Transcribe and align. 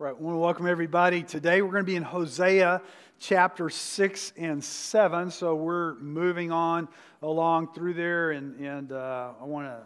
Right, 0.00 0.10
I 0.10 0.22
want 0.22 0.36
to 0.36 0.38
welcome 0.38 0.68
everybody. 0.68 1.24
Today 1.24 1.60
we're 1.60 1.72
going 1.72 1.82
to 1.82 1.90
be 1.90 1.96
in 1.96 2.04
Hosea 2.04 2.82
chapter 3.18 3.68
6 3.68 4.32
and 4.36 4.62
7. 4.62 5.28
So 5.32 5.56
we're 5.56 5.96
moving 5.96 6.52
on 6.52 6.86
along 7.20 7.74
through 7.74 7.94
there, 7.94 8.30
and, 8.30 8.60
and 8.60 8.92
uh, 8.92 9.32
I 9.40 9.44
want 9.44 9.66
to 9.66 9.80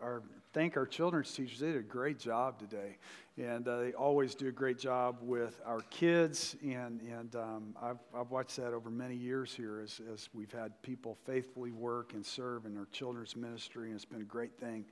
our, 0.00 0.22
thank 0.52 0.76
our 0.76 0.86
children's 0.86 1.32
teachers. 1.32 1.58
They 1.58 1.72
did 1.72 1.78
a 1.78 1.80
great 1.80 2.20
job 2.20 2.60
today, 2.60 2.96
and 3.38 3.66
uh, 3.66 3.80
they 3.80 3.92
always 3.92 4.36
do 4.36 4.46
a 4.46 4.52
great 4.52 4.78
job 4.78 5.16
with 5.20 5.60
our 5.66 5.80
kids. 5.90 6.54
And, 6.62 7.00
and 7.00 7.34
um, 7.34 7.74
I've, 7.82 7.98
I've 8.14 8.30
watched 8.30 8.56
that 8.58 8.72
over 8.72 8.88
many 8.88 9.16
years 9.16 9.52
here 9.52 9.80
as, 9.80 10.00
as 10.12 10.28
we've 10.32 10.52
had 10.52 10.80
people 10.82 11.18
faithfully 11.26 11.72
work 11.72 12.12
and 12.12 12.24
serve 12.24 12.66
in 12.66 12.78
our 12.78 12.86
children's 12.92 13.34
ministry, 13.34 13.86
and 13.86 13.96
it's 13.96 14.04
been 14.04 14.22
a 14.22 14.24
great 14.24 14.60
thing. 14.60 14.84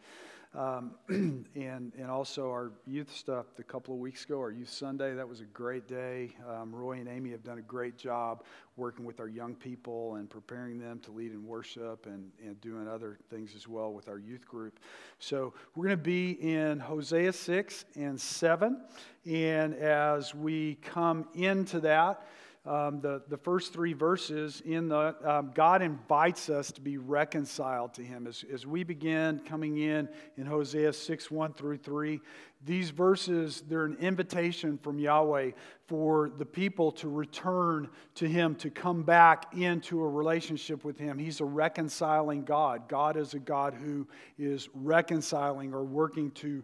Um, 0.55 0.93
and, 1.09 1.93
and 1.95 2.11
also 2.11 2.49
our 2.51 2.73
youth 2.87 3.15
stuff 3.15 3.47
a 3.59 3.63
couple 3.63 3.93
of 3.93 4.01
weeks 4.01 4.25
ago, 4.25 4.39
our 4.39 4.51
Youth 4.51 4.71
Sunday, 4.71 5.15
that 5.15 5.29
was 5.29 5.41
a 5.41 5.45
great 5.45 5.87
day. 5.87 6.35
Um, 6.49 6.75
Roy 6.75 6.93
and 6.93 7.09
Amy 7.09 7.31
have 7.33 7.45
done 7.45 7.59
a 7.59 7.63
great 7.63 7.99
job 7.99 8.45
working 8.77 9.05
with 9.05 9.21
our 9.21 9.29
young 9.29 9.55
people 9.55 10.15
and 10.15 10.31
preparing 10.31 10.79
them 10.79 11.01
to 11.01 11.13
lead 11.13 11.33
in 11.33 11.47
worship 11.47 12.07
and, 12.07 12.31
and 12.43 12.59
doing 12.63 12.89
other 12.89 13.19
things 13.29 13.55
as 13.55 13.69
well 13.69 13.93
with 13.93 14.09
our 14.09 14.19
youth 14.19 14.47
group. 14.49 14.81
So 15.19 15.53
we're 15.75 15.85
going 15.85 15.99
to 15.99 16.03
be 16.03 16.31
in 16.31 16.81
Hosea 16.81 17.33
6 17.33 17.85
and 17.97 18.19
7. 18.19 18.81
And 19.27 19.75
as 19.75 20.35
we 20.35 20.77
come 20.77 21.29
into 21.35 21.79
that, 21.81 22.27
um, 22.69 23.01
the, 23.01 23.23
the 23.29 23.37
first 23.37 23.73
three 23.73 23.93
verses 23.93 24.63
in 24.65 24.89
the 24.89 25.15
um, 25.25 25.53
god 25.55 25.83
invites 25.83 26.51
us 26.51 26.71
to 26.73 26.81
be 26.81 26.99
reconciled 26.99 27.95
to 27.95 28.03
him. 28.03 28.27
As, 28.27 28.45
as 28.53 28.67
we 28.67 28.85
begin 28.85 29.41
coming 29.41 29.79
in 29.79 30.09
in 30.37 30.47
hosea 30.47 30.93
6 30.93 31.31
1 31.31 31.53
through 31.55 31.79
3 31.79 32.21
these 32.65 32.91
verses 32.91 33.63
they're 33.69 33.85
an 33.85 33.97
invitation 34.01 34.79
from 34.79 34.99
yahweh 34.99 35.53
for 35.89 36.31
the 36.37 36.45
people 36.45 36.93
to 36.93 37.09
return 37.09 37.89
to 38.15 38.29
him 38.29 38.55
to 38.57 38.71
come 38.71 39.03
back 39.03 39.57
into 39.57 40.03
a 40.03 40.09
relationship 40.09 40.85
with 40.85 40.99
him. 40.99 41.19
He's 41.19 41.41
a 41.41 41.47
reconciling 41.47 42.45
god. 42.45 42.89
God 42.89 43.17
is 43.17 43.33
a 43.33 43.39
god 43.39 43.73
who 43.73 44.07
is 44.39 44.69
reconciling 44.75 45.73
or 45.73 45.85
working 45.85 46.31
to 46.33 46.63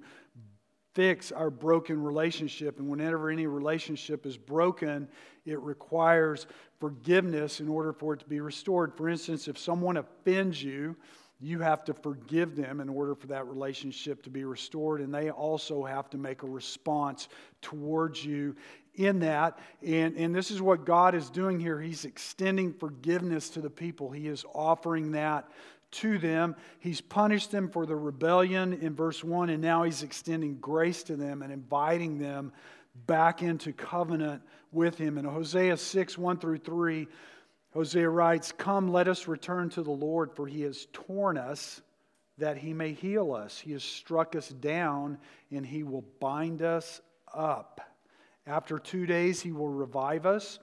fix 0.95 1.33
our 1.33 1.51
broken 1.51 2.03
relationship. 2.03 2.79
And 2.79 2.89
whenever 2.89 3.31
any 3.31 3.47
relationship 3.47 4.27
is 4.27 4.37
broken, 4.37 5.09
it 5.45 5.61
requires 5.61 6.47
forgiveness 6.81 7.61
in 7.61 7.69
order 7.69 7.93
for 7.93 8.15
it 8.15 8.21
to 8.21 8.27
be 8.27 8.41
restored. 8.41 8.95
For 8.97 9.09
instance, 9.09 9.49
if 9.49 9.59
someone 9.59 9.97
offends 9.97 10.63
you, 10.63 10.97
you 11.41 11.61
have 11.61 11.85
to 11.85 11.95
forgive 11.95 12.57
them 12.57 12.81
in 12.81 12.89
order 12.89 13.15
for 13.15 13.27
that 13.27 13.47
relationship 13.47 14.23
to 14.23 14.31
be 14.31 14.45
restored. 14.45 15.01
And 15.01 15.13
they 15.13 15.31
also 15.31 15.85
have 15.85 16.09
to 16.11 16.19
make 16.19 16.43
a 16.43 16.47
response 16.47 17.29
towards 17.61 18.25
you 18.25 18.57
in 18.95 19.19
that. 19.21 19.59
And, 19.83 20.17
and 20.17 20.35
this 20.35 20.51
is 20.51 20.63
what 20.63 20.87
God 20.87 21.15
is 21.15 21.29
doing 21.29 21.59
here. 21.61 21.81
He's 21.81 22.05
extending 22.05 22.73
forgiveness 22.73 23.51
to 23.51 23.61
the 23.61 23.71
people, 23.71 24.11
He 24.11 24.29
is 24.29 24.45
offering 24.55 25.13
that 25.13 25.49
to 25.95 26.19
them. 26.19 26.57
He's 26.81 27.01
punished 27.01 27.53
them 27.53 27.69
for 27.69 27.87
the 27.87 27.97
rebellion 27.97 28.73
in 28.75 28.95
verse 28.95 29.23
1, 29.23 29.49
and 29.49 29.63
now 29.63 29.85
he's 29.85 30.03
extending 30.03 30.57
grace 30.57 31.05
to 31.05 31.15
them 31.15 31.41
and 31.43 31.53
inviting 31.53 32.19
them 32.19 32.53
back 33.07 33.43
into 33.43 33.73
covenant 33.73 34.43
with 34.73 34.97
him. 34.99 35.19
In 35.19 35.25
Hosea 35.25 35.77
6 35.77 36.19
1 36.19 36.39
through 36.39 36.59
3, 36.59 37.07
Hosea 37.73 38.09
writes, 38.09 38.53
Come, 38.53 38.89
let 38.89 39.09
us 39.09 39.27
return 39.27 39.69
to 39.71 39.83
the 39.83 39.91
Lord, 39.91 40.33
for 40.33 40.47
he 40.47 40.63
has 40.63 40.87
torn 40.93 41.37
us 41.37 41.81
that 42.39 42.57
he 42.57 42.73
may 42.73 42.93
heal 42.93 43.33
us. 43.33 43.59
He 43.59 43.73
has 43.73 43.85
struck 43.85 44.35
us 44.35 44.49
down, 44.49 45.19
and 45.51 45.65
he 45.65 45.83
will 45.83 46.05
bind 46.21 46.63
us 46.63 47.01
up. 47.33 47.81
After 48.47 48.79
two 48.79 49.07
days, 49.07 49.41
he 49.41 49.53
will 49.53 49.69
revive 49.69 50.27
us. 50.27 50.59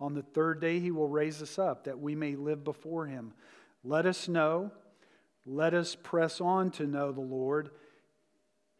On 0.00 0.14
the 0.14 0.22
third 0.22 0.60
day, 0.60 0.80
he 0.80 0.90
will 0.90 1.08
raise 1.08 1.40
us 1.40 1.58
up, 1.58 1.84
that 1.84 1.98
we 1.98 2.14
may 2.14 2.34
live 2.34 2.64
before 2.64 3.06
him. 3.06 3.32
Let 3.84 4.06
us 4.06 4.28
know, 4.28 4.72
let 5.46 5.74
us 5.74 5.96
press 6.00 6.40
on 6.40 6.70
to 6.72 6.86
know 6.86 7.12
the 7.12 7.20
Lord. 7.20 7.70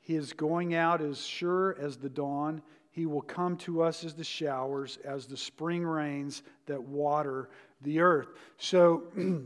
His 0.00 0.32
going 0.32 0.75
out 0.75 1.00
is 1.00 1.25
sure 1.25 1.77
as 1.81 1.97
the 1.97 2.09
dawn. 2.09 2.62
He 2.92 3.06
will 3.06 3.22
come 3.22 3.56
to 3.58 3.82
us 3.82 4.04
as 4.04 4.14
the 4.14 4.25
showers, 4.25 4.98
as 5.04 5.26
the 5.26 5.36
spring 5.36 5.84
rains 5.84 6.42
that 6.66 6.82
water 6.82 7.48
the 7.80 8.00
earth. 8.00 8.28
So, 8.58 9.04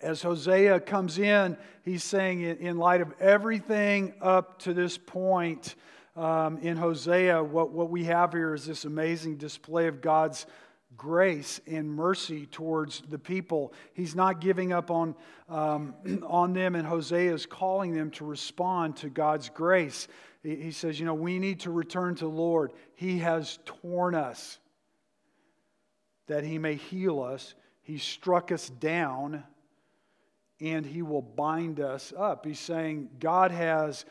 as 0.00 0.20
Hosea 0.20 0.80
comes 0.80 1.18
in, 1.18 1.56
he's 1.82 2.04
saying, 2.04 2.42
in 2.42 2.76
light 2.76 3.00
of 3.00 3.14
everything 3.20 4.14
up 4.20 4.58
to 4.60 4.74
this 4.74 4.98
point 4.98 5.76
um, 6.16 6.58
in 6.58 6.76
Hosea, 6.76 7.42
what, 7.42 7.70
what 7.70 7.88
we 7.88 8.04
have 8.04 8.32
here 8.32 8.52
is 8.52 8.66
this 8.66 8.84
amazing 8.84 9.36
display 9.36 9.86
of 9.86 10.00
God's 10.00 10.46
grace 10.96 11.60
and 11.66 11.90
mercy 11.90 12.46
towards 12.46 13.02
the 13.08 13.18
people. 13.18 13.72
He's 13.94 14.14
not 14.14 14.40
giving 14.40 14.72
up 14.72 14.90
on, 14.90 15.14
um, 15.48 15.94
on 16.26 16.52
them, 16.52 16.74
and 16.74 16.86
Hosea 16.86 17.32
is 17.32 17.46
calling 17.46 17.94
them 17.94 18.10
to 18.12 18.24
respond 18.24 18.96
to 18.98 19.08
God's 19.08 19.48
grace. 19.48 20.08
He 20.44 20.72
says, 20.72 21.00
You 21.00 21.06
know, 21.06 21.14
we 21.14 21.38
need 21.38 21.60
to 21.60 21.70
return 21.70 22.14
to 22.16 22.24
the 22.24 22.30
Lord. 22.30 22.72
He 22.94 23.18
has 23.18 23.58
torn 23.64 24.14
us 24.14 24.58
that 26.26 26.44
He 26.44 26.58
may 26.58 26.74
heal 26.74 27.20
us, 27.20 27.54
He 27.82 27.98
struck 27.98 28.52
us 28.52 28.68
down, 28.68 29.42
and 30.60 30.84
He 30.84 31.02
will 31.02 31.22
bind 31.22 31.80
us 31.80 32.12
up. 32.16 32.44
He's 32.44 32.60
saying, 32.60 33.08
God 33.18 33.50
has 33.50 34.04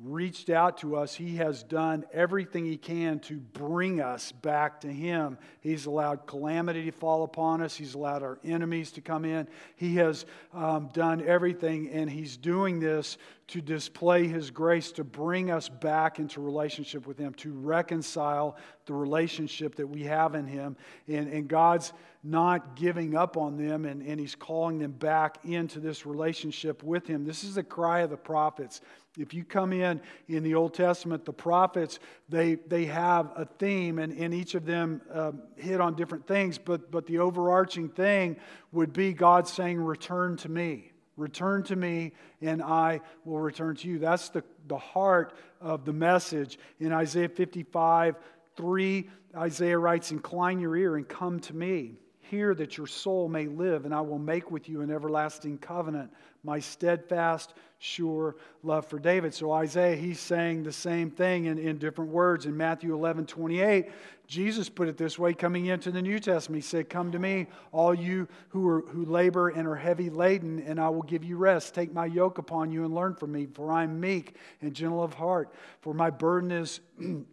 reached 0.00 0.48
out 0.48 0.78
to 0.78 0.96
us. 0.96 1.14
He 1.14 1.36
has 1.36 1.62
done 1.62 2.04
everything 2.12 2.64
he 2.64 2.78
can 2.78 3.20
to 3.20 3.34
bring 3.36 4.00
us 4.00 4.32
back 4.32 4.80
to 4.80 4.88
him. 4.88 5.36
He's 5.60 5.84
allowed 5.84 6.26
calamity 6.26 6.86
to 6.86 6.92
fall 6.92 7.24
upon 7.24 7.60
us, 7.60 7.76
he's 7.76 7.94
allowed 7.94 8.22
our 8.22 8.38
enemies 8.42 8.90
to 8.92 9.00
come 9.00 9.24
in. 9.24 9.46
He 9.76 9.96
has 9.96 10.24
um, 10.54 10.88
done 10.94 11.22
everything, 11.26 11.90
and 11.90 12.08
he's 12.08 12.36
doing 12.36 12.80
this 12.80 13.18
to 13.52 13.60
display 13.60 14.26
his 14.26 14.50
grace, 14.50 14.92
to 14.92 15.04
bring 15.04 15.50
us 15.50 15.68
back 15.68 16.18
into 16.18 16.40
relationship 16.40 17.06
with 17.06 17.18
him, 17.18 17.34
to 17.34 17.52
reconcile 17.52 18.56
the 18.86 18.94
relationship 18.94 19.74
that 19.74 19.86
we 19.86 20.04
have 20.04 20.34
in 20.34 20.46
him. 20.46 20.74
And, 21.06 21.28
and 21.28 21.48
God's 21.48 21.92
not 22.24 22.76
giving 22.76 23.14
up 23.14 23.36
on 23.36 23.58
them, 23.58 23.84
and, 23.84 24.00
and 24.00 24.18
he's 24.18 24.34
calling 24.34 24.78
them 24.78 24.92
back 24.92 25.36
into 25.44 25.80
this 25.80 26.06
relationship 26.06 26.82
with 26.82 27.06
him. 27.06 27.26
This 27.26 27.44
is 27.44 27.56
the 27.56 27.62
cry 27.62 28.00
of 28.00 28.08
the 28.08 28.16
prophets. 28.16 28.80
If 29.18 29.34
you 29.34 29.44
come 29.44 29.74
in 29.74 30.00
in 30.28 30.44
the 30.44 30.54
Old 30.54 30.72
Testament, 30.72 31.26
the 31.26 31.34
prophets, 31.34 31.98
they, 32.30 32.54
they 32.54 32.86
have 32.86 33.32
a 33.36 33.44
theme, 33.44 33.98
and, 33.98 34.16
and 34.16 34.32
each 34.32 34.54
of 34.54 34.64
them 34.64 35.02
uh, 35.12 35.32
hit 35.56 35.78
on 35.78 35.94
different 35.94 36.26
things, 36.26 36.56
but, 36.56 36.90
but 36.90 37.04
the 37.06 37.18
overarching 37.18 37.90
thing 37.90 38.36
would 38.70 38.94
be 38.94 39.12
God 39.12 39.46
saying, 39.46 39.78
Return 39.78 40.38
to 40.38 40.48
me. 40.48 40.91
Return 41.16 41.62
to 41.64 41.76
me, 41.76 42.12
and 42.40 42.62
I 42.62 43.00
will 43.24 43.40
return 43.40 43.76
to 43.76 43.88
you. 43.88 43.98
That's 43.98 44.30
the, 44.30 44.42
the 44.66 44.78
heart 44.78 45.34
of 45.60 45.84
the 45.84 45.92
message. 45.92 46.58
In 46.80 46.92
Isaiah 46.92 47.28
55 47.28 48.16
3, 48.56 49.08
Isaiah 49.36 49.78
writes, 49.78 50.10
Incline 50.10 50.60
your 50.60 50.76
ear 50.76 50.96
and 50.96 51.08
come 51.08 51.40
to 51.40 51.54
me. 51.54 51.96
Hear 52.32 52.54
that 52.54 52.78
your 52.78 52.86
soul 52.86 53.28
may 53.28 53.44
live, 53.44 53.84
and 53.84 53.94
I 53.94 54.00
will 54.00 54.18
make 54.18 54.50
with 54.50 54.66
you 54.66 54.80
an 54.80 54.90
everlasting 54.90 55.58
covenant 55.58 56.10
my 56.42 56.60
steadfast, 56.60 57.52
sure 57.78 58.36
love 58.62 58.86
for 58.86 58.98
David. 58.98 59.34
So 59.34 59.52
Isaiah, 59.52 59.96
he's 59.96 60.18
saying 60.18 60.62
the 60.62 60.72
same 60.72 61.10
thing 61.10 61.44
in, 61.44 61.58
in 61.58 61.76
different 61.76 62.10
words. 62.10 62.46
In 62.46 62.56
Matthew 62.56 62.94
11, 62.94 63.26
28, 63.26 63.90
Jesus 64.26 64.70
put 64.70 64.88
it 64.88 64.96
this 64.96 65.18
way 65.18 65.34
coming 65.34 65.66
into 65.66 65.90
the 65.90 66.00
New 66.00 66.18
Testament. 66.18 66.64
He 66.64 66.66
said, 66.66 66.88
Come 66.88 67.12
to 67.12 67.18
me, 67.18 67.48
all 67.70 67.94
you 67.94 68.26
who, 68.48 68.66
are, 68.66 68.80
who 68.88 69.04
labor 69.04 69.50
and 69.50 69.68
are 69.68 69.76
heavy 69.76 70.08
laden, 70.08 70.58
and 70.60 70.80
I 70.80 70.88
will 70.88 71.02
give 71.02 71.22
you 71.22 71.36
rest. 71.36 71.74
Take 71.74 71.92
my 71.92 72.06
yoke 72.06 72.38
upon 72.38 72.72
you 72.72 72.86
and 72.86 72.94
learn 72.94 73.14
from 73.14 73.32
me, 73.32 73.44
for 73.44 73.70
I 73.70 73.82
am 73.82 74.00
meek 74.00 74.36
and 74.62 74.72
gentle 74.72 75.02
of 75.02 75.12
heart. 75.12 75.52
For 75.82 75.92
my 75.92 76.08
burden 76.08 76.50
is 76.50 76.80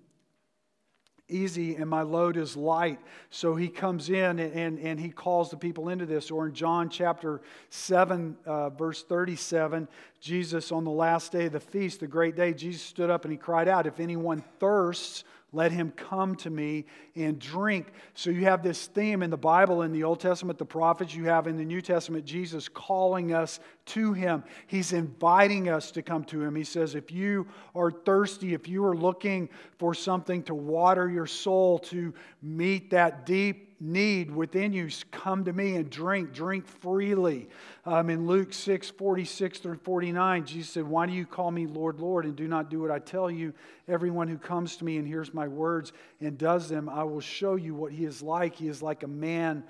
easy 1.29 1.75
and 1.75 1.89
my 1.89 2.01
load 2.01 2.37
is 2.37 2.57
light. 2.57 2.99
So 3.29 3.55
he 3.55 3.69
comes 3.69 4.09
in 4.09 4.39
and, 4.39 4.53
and, 4.53 4.79
and 4.79 4.99
he 4.99 5.09
calls 5.09 5.49
the 5.49 5.57
people 5.57 5.89
into 5.89 6.05
this. 6.05 6.31
Or 6.31 6.47
in 6.47 6.53
John 6.53 6.89
chapter 6.89 7.41
7, 7.69 8.35
uh, 8.45 8.69
verse 8.71 9.03
37, 9.03 9.87
Jesus, 10.19 10.71
on 10.71 10.83
the 10.83 10.91
last 10.91 11.31
day 11.31 11.45
of 11.45 11.53
the 11.53 11.59
feast, 11.59 11.99
the 11.99 12.07
great 12.07 12.35
day, 12.35 12.53
Jesus 12.53 12.81
stood 12.81 13.09
up 13.09 13.25
and 13.25 13.31
he 13.31 13.37
cried 13.37 13.67
out, 13.67 13.87
If 13.87 13.99
anyone 13.99 14.43
thirsts, 14.59 15.23
let 15.51 15.71
him 15.71 15.91
come 15.91 16.35
to 16.35 16.49
me 16.49 16.85
and 17.15 17.39
drink. 17.39 17.87
So 18.13 18.29
you 18.29 18.43
have 18.45 18.61
this 18.61 18.85
theme 18.87 19.23
in 19.23 19.31
the 19.31 19.37
Bible, 19.37 19.81
in 19.81 19.91
the 19.91 20.03
Old 20.03 20.19
Testament, 20.19 20.59
the 20.59 20.65
prophets, 20.65 21.15
you 21.15 21.25
have 21.25 21.47
in 21.47 21.57
the 21.57 21.65
New 21.65 21.81
Testament, 21.81 22.25
Jesus 22.25 22.67
calling 22.67 23.33
us 23.33 23.59
to 23.89 24.13
him. 24.13 24.43
He's 24.67 24.93
inviting 24.93 25.69
us 25.69 25.91
to 25.91 26.01
come 26.01 26.23
to 26.25 26.41
him. 26.41 26.55
He 26.55 26.63
says, 26.63 26.95
If 26.95 27.11
you 27.11 27.47
are 27.75 27.91
thirsty, 27.91 28.53
if 28.53 28.67
you 28.67 28.85
are 28.85 28.95
looking 28.95 29.49
for 29.77 29.93
something 29.93 30.43
to 30.43 30.55
water 30.55 31.09
your 31.09 31.27
soul, 31.27 31.79
to 31.79 32.13
meet 32.41 32.91
that 32.91 33.25
deep 33.25 33.75
need 33.81 34.29
within 34.29 34.73
you, 34.73 34.89
come 35.11 35.45
to 35.45 35.53
me 35.53 35.75
and 35.75 35.89
drink. 35.89 36.33
Drink 36.33 36.67
freely. 36.67 37.47
Um, 37.85 38.09
in 38.09 38.27
Luke 38.27 38.53
6 38.53 38.89
46 38.89 39.59
through 39.59 39.77
49, 39.77 40.45
Jesus 40.45 40.71
said, 40.71 40.83
Why 40.85 41.05
do 41.05 41.13
you 41.13 41.25
call 41.25 41.51
me 41.51 41.65
Lord, 41.65 41.99
Lord, 41.99 42.25
and 42.25 42.35
do 42.35 42.47
not 42.47 42.69
do 42.69 42.81
what 42.81 42.91
I 42.91 42.99
tell 42.99 43.31
you? 43.31 43.53
Everyone 43.87 44.27
who 44.27 44.37
comes 44.37 44.75
to 44.77 44.85
me 44.85 44.97
and 44.97 45.07
hears 45.07 45.33
my 45.33 45.47
words 45.47 45.93
and 46.21 46.37
does 46.37 46.69
them, 46.69 46.89
I 46.89 47.03
will 47.03 47.21
show 47.21 47.55
you 47.55 47.73
what 47.73 47.91
he 47.91 48.05
is 48.05 48.21
like. 48.21 48.55
He 48.55 48.67
is 48.67 48.81
like 48.81 49.03
a 49.03 49.07
man 49.07 49.63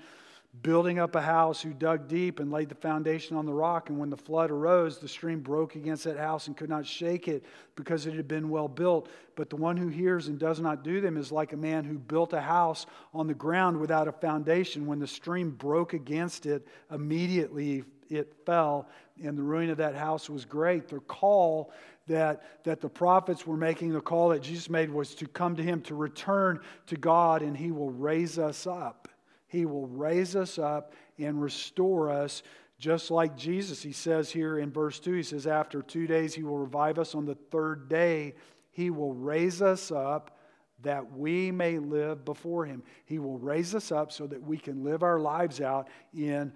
building 0.62 0.98
up 0.98 1.14
a 1.14 1.20
house 1.20 1.62
who 1.62 1.72
dug 1.72 2.08
deep 2.08 2.40
and 2.40 2.50
laid 2.50 2.68
the 2.68 2.74
foundation 2.74 3.36
on 3.36 3.46
the 3.46 3.52
rock. 3.52 3.88
And 3.88 3.98
when 3.98 4.10
the 4.10 4.16
flood 4.16 4.50
arose, 4.50 4.98
the 4.98 5.08
stream 5.08 5.40
broke 5.40 5.76
against 5.76 6.04
that 6.04 6.18
house 6.18 6.48
and 6.48 6.56
could 6.56 6.68
not 6.68 6.84
shake 6.84 7.28
it 7.28 7.44
because 7.76 8.06
it 8.06 8.14
had 8.14 8.26
been 8.26 8.50
well 8.50 8.68
built. 8.68 9.08
But 9.36 9.48
the 9.48 9.56
one 9.56 9.76
who 9.76 9.88
hears 9.88 10.26
and 10.26 10.38
does 10.38 10.60
not 10.60 10.82
do 10.82 11.00
them 11.00 11.16
is 11.16 11.30
like 11.30 11.52
a 11.52 11.56
man 11.56 11.84
who 11.84 11.98
built 11.98 12.32
a 12.32 12.40
house 12.40 12.86
on 13.14 13.26
the 13.26 13.34
ground 13.34 13.78
without 13.78 14.08
a 14.08 14.12
foundation. 14.12 14.86
When 14.86 14.98
the 14.98 15.06
stream 15.06 15.50
broke 15.50 15.94
against 15.94 16.46
it, 16.46 16.66
immediately 16.90 17.84
it 18.08 18.34
fell, 18.44 18.88
and 19.22 19.38
the 19.38 19.42
ruin 19.42 19.70
of 19.70 19.76
that 19.76 19.94
house 19.94 20.28
was 20.28 20.44
great. 20.44 20.88
The 20.88 20.98
call 21.00 21.72
that, 22.08 22.64
that 22.64 22.80
the 22.80 22.88
prophets 22.88 23.46
were 23.46 23.56
making, 23.56 23.92
the 23.92 24.00
call 24.00 24.30
that 24.30 24.42
Jesus 24.42 24.68
made 24.68 24.90
was 24.90 25.14
to 25.14 25.28
come 25.28 25.54
to 25.54 25.62
him, 25.62 25.80
to 25.82 25.94
return 25.94 26.58
to 26.88 26.96
God, 26.96 27.42
and 27.42 27.56
he 27.56 27.70
will 27.70 27.92
raise 27.92 28.36
us 28.36 28.66
up. 28.66 29.08
He 29.50 29.66
will 29.66 29.88
raise 29.88 30.36
us 30.36 30.58
up 30.58 30.94
and 31.18 31.42
restore 31.42 32.08
us 32.08 32.44
just 32.78 33.10
like 33.10 33.36
Jesus. 33.36 33.82
He 33.82 33.92
says 33.92 34.30
here 34.30 34.58
in 34.58 34.70
verse 34.70 35.00
2, 35.00 35.12
he 35.12 35.22
says, 35.24 35.46
After 35.46 35.82
two 35.82 36.06
days, 36.06 36.34
he 36.34 36.44
will 36.44 36.58
revive 36.58 37.00
us. 37.00 37.16
On 37.16 37.26
the 37.26 37.34
third 37.34 37.88
day, 37.88 38.34
he 38.70 38.90
will 38.90 39.12
raise 39.12 39.60
us 39.60 39.90
up 39.90 40.38
that 40.82 41.12
we 41.12 41.50
may 41.50 41.78
live 41.78 42.24
before 42.24 42.64
him. 42.64 42.84
He 43.04 43.18
will 43.18 43.38
raise 43.38 43.74
us 43.74 43.90
up 43.90 44.12
so 44.12 44.28
that 44.28 44.40
we 44.40 44.56
can 44.56 44.84
live 44.84 45.02
our 45.02 45.18
lives 45.18 45.60
out 45.60 45.88
in 46.14 46.52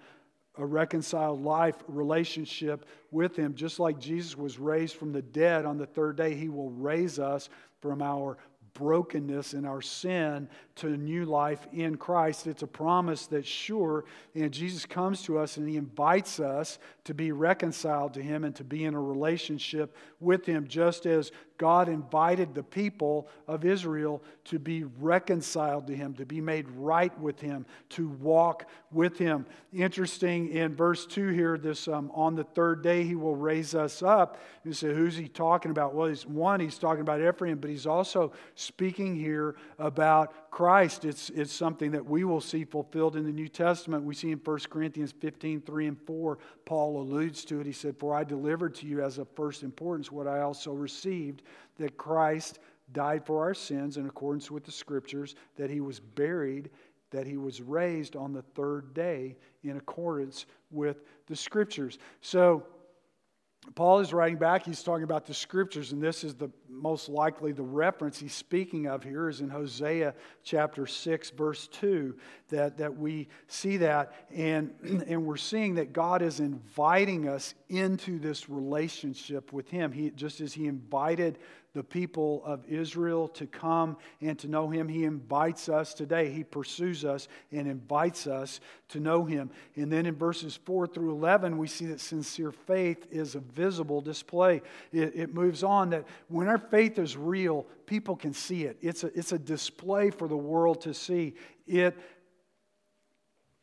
a 0.57 0.65
reconciled 0.65 1.43
life 1.43 1.75
relationship 1.89 2.85
with 3.11 3.35
him. 3.35 3.55
Just 3.55 3.77
like 3.77 3.99
Jesus 3.99 4.37
was 4.37 4.57
raised 4.57 4.95
from 4.95 5.11
the 5.11 5.21
dead 5.21 5.65
on 5.65 5.77
the 5.77 5.85
third 5.85 6.15
day, 6.15 6.33
he 6.33 6.47
will 6.47 6.69
raise 6.69 7.19
us 7.19 7.49
from 7.81 8.01
our 8.01 8.37
brokenness 8.75 9.53
and 9.53 9.65
our 9.65 9.81
sin 9.81 10.47
to 10.75 10.87
a 10.87 10.97
new 10.97 11.25
life 11.25 11.65
in 11.73 11.95
Christ. 11.95 12.45
It's 12.45 12.61
a 12.61 12.67
promise 12.67 13.25
that's 13.25 13.47
sure. 13.47 14.05
And 14.35 14.51
Jesus 14.51 14.85
comes 14.85 15.23
to 15.23 15.39
us 15.39 15.57
and 15.57 15.67
he 15.67 15.77
invites 15.77 16.39
us 16.39 16.77
to 17.05 17.15
be 17.15 17.31
reconciled 17.31 18.13
to 18.13 18.21
him 18.21 18.43
and 18.43 18.55
to 18.57 18.63
be 18.63 18.83
in 18.83 18.93
a 18.93 19.01
relationship 19.01 19.95
with 20.19 20.45
him, 20.45 20.67
just 20.67 21.07
as 21.07 21.31
God 21.57 21.87
invited 21.87 22.53
the 22.53 22.63
people 22.63 23.27
of 23.47 23.63
Israel 23.63 24.21
to 24.45 24.59
be 24.59 24.83
reconciled 24.83 25.87
to 25.87 25.95
him, 25.95 26.13
to 26.15 26.25
be 26.25 26.41
made 26.41 26.69
right 26.71 27.17
with 27.19 27.39
him, 27.39 27.65
to 27.89 28.09
walk 28.09 28.67
with 28.91 29.17
him. 29.17 29.45
Interesting 29.73 30.49
in 30.49 30.75
verse 30.75 31.05
2 31.05 31.29
here, 31.29 31.57
this 31.57 31.87
um, 31.87 32.11
on 32.13 32.35
the 32.35 32.43
third 32.43 32.83
day 32.83 33.03
he 33.03 33.15
will 33.15 33.35
raise 33.35 33.73
us 33.73 34.03
up. 34.03 34.37
You 34.63 34.73
say, 34.73 34.93
who's 34.93 35.15
he 35.15 35.27
talking 35.27 35.71
about? 35.71 35.95
Well, 35.95 36.07
he's 36.07 36.25
one, 36.25 36.59
he's 36.59 36.77
talking 36.77 37.01
about 37.01 37.21
Ephraim, 37.21 37.59
but 37.59 37.69
he's 37.69 37.87
also 37.87 38.33
speaking 38.55 39.15
here 39.15 39.55
about 39.79 40.33
Christ. 40.55 41.03
It's, 41.03 41.29
it's 41.31 41.51
something 41.51 41.91
that 41.91 42.05
we 42.05 42.23
will 42.23 42.39
see 42.39 42.63
fulfilled 42.63 43.17
in 43.17 43.25
the 43.25 43.31
New 43.33 43.49
Testament. 43.49 44.05
We 44.05 44.15
see 44.15 44.31
in 44.31 44.39
1 44.41 44.59
Corinthians 44.69 45.11
15, 45.11 45.59
3 45.59 45.87
and 45.87 46.01
4, 46.07 46.37
Paul 46.63 47.01
alludes 47.01 47.43
to 47.45 47.59
it. 47.59 47.65
He 47.65 47.73
said, 47.73 47.97
For 47.99 48.15
I 48.15 48.23
delivered 48.23 48.73
to 48.75 48.87
you 48.87 49.03
as 49.03 49.17
of 49.17 49.27
first 49.35 49.63
importance 49.63 50.13
what 50.13 50.27
I 50.27 50.39
also 50.39 50.71
received 50.71 51.41
that 51.77 51.97
Christ 51.97 52.59
died 52.93 53.25
for 53.25 53.43
our 53.43 53.53
sins 53.53 53.97
in 53.97 54.05
accordance 54.05 54.49
with 54.49 54.63
the 54.63 54.71
scriptures, 54.71 55.35
that 55.57 55.69
he 55.69 55.81
was 55.81 55.99
buried, 55.99 56.69
that 57.11 57.27
he 57.27 57.35
was 57.35 57.61
raised 57.61 58.15
on 58.15 58.31
the 58.31 58.41
third 58.41 58.93
day 58.93 59.35
in 59.65 59.75
accordance 59.75 60.45
with 60.71 61.03
the 61.27 61.35
scriptures. 61.35 61.99
So, 62.21 62.65
Paul 63.73 63.99
is 63.99 64.13
writing 64.13 64.37
back, 64.37 64.65
he's 64.65 64.83
talking 64.83 65.03
about 65.03 65.25
the 65.25 65.33
scriptures, 65.33 65.91
and 65.91 66.01
this 66.01 66.23
is 66.23 66.35
the 66.35 66.49
most 66.69 67.09
likely 67.09 67.51
the 67.51 67.63
reference 67.63 68.19
he's 68.19 68.33
speaking 68.33 68.87
of 68.87 69.03
here 69.03 69.27
is 69.27 69.41
in 69.41 69.49
Hosea 69.49 70.13
chapter 70.43 70.85
6, 70.85 71.29
verse 71.31 71.67
2, 71.67 72.15
that, 72.49 72.77
that 72.77 72.95
we 72.95 73.27
see 73.47 73.77
that, 73.77 74.13
and, 74.33 74.73
and 75.07 75.25
we're 75.25 75.35
seeing 75.37 75.75
that 75.75 75.93
God 75.93 76.21
is 76.21 76.39
inviting 76.39 77.27
us 77.27 77.55
into 77.69 78.19
this 78.19 78.49
relationship 78.49 79.51
with 79.51 79.69
him. 79.69 79.91
He, 79.91 80.11
just 80.11 80.41
as 80.41 80.53
he 80.53 80.67
invited 80.67 81.39
the 81.75 81.83
people 81.83 82.41
of 82.45 82.65
Israel 82.69 83.27
to 83.27 83.45
come 83.45 83.97
and 84.21 84.39
to 84.39 84.47
know 84.47 84.69
him. 84.69 84.87
He 84.87 85.03
invites 85.03 85.67
us 85.67 85.93
today. 85.93 86.31
He 86.31 86.43
pursues 86.43 87.03
us 87.03 87.27
and 87.51 87.67
invites 87.67 88.27
us 88.27 88.61
to 88.89 89.01
know 89.01 89.25
him. 89.25 89.51
And 89.75 89.91
then 89.91 90.05
in 90.05 90.15
verses 90.15 90.55
4 90.55 90.87
through 90.87 91.11
11, 91.11 91.57
we 91.57 91.67
see 91.67 91.85
that 91.87 91.99
sincere 91.99 92.53
faith 92.53 93.05
is 93.11 93.35
a 93.35 93.41
visible 93.41 93.99
display. 93.99 94.61
It, 94.93 95.11
it 95.15 95.33
moves 95.33 95.63
on 95.63 95.89
that 95.89 96.05
when 96.29 96.47
our 96.47 96.57
faith 96.57 96.97
is 96.97 97.17
real, 97.17 97.65
people 97.85 98.15
can 98.15 98.33
see 98.33 98.63
it. 98.63 98.77
It's 98.81 99.03
a, 99.03 99.07
it's 99.07 99.33
a 99.33 99.39
display 99.39 100.11
for 100.11 100.29
the 100.29 100.37
world 100.37 100.79
to 100.81 100.93
see. 100.93 101.33
It 101.67 101.97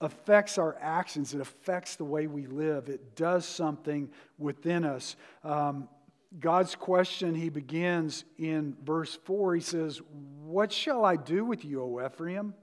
affects 0.03 0.59
our 0.59 0.77
actions, 0.81 1.33
it 1.33 1.41
affects 1.41 1.97
the 1.97 2.05
way 2.05 2.27
we 2.27 2.47
live, 2.47 2.89
it 2.89 3.17
does 3.17 3.47
something 3.47 4.11
within 4.37 4.85
us. 4.85 5.17
Um, 5.45 5.89
God's 6.41 6.75
question, 6.75 7.35
he 7.35 7.51
begins 7.51 8.25
in 8.39 8.77
verse 8.85 9.19
4. 9.25 9.57
He 9.57 9.61
says, 9.61 10.01
What 10.45 10.73
shall 10.73 11.05
I 11.05 11.17
do 11.17 11.45
with 11.45 11.65
you, 11.65 11.83
O 11.83 12.05
Ephraim? 12.05 12.55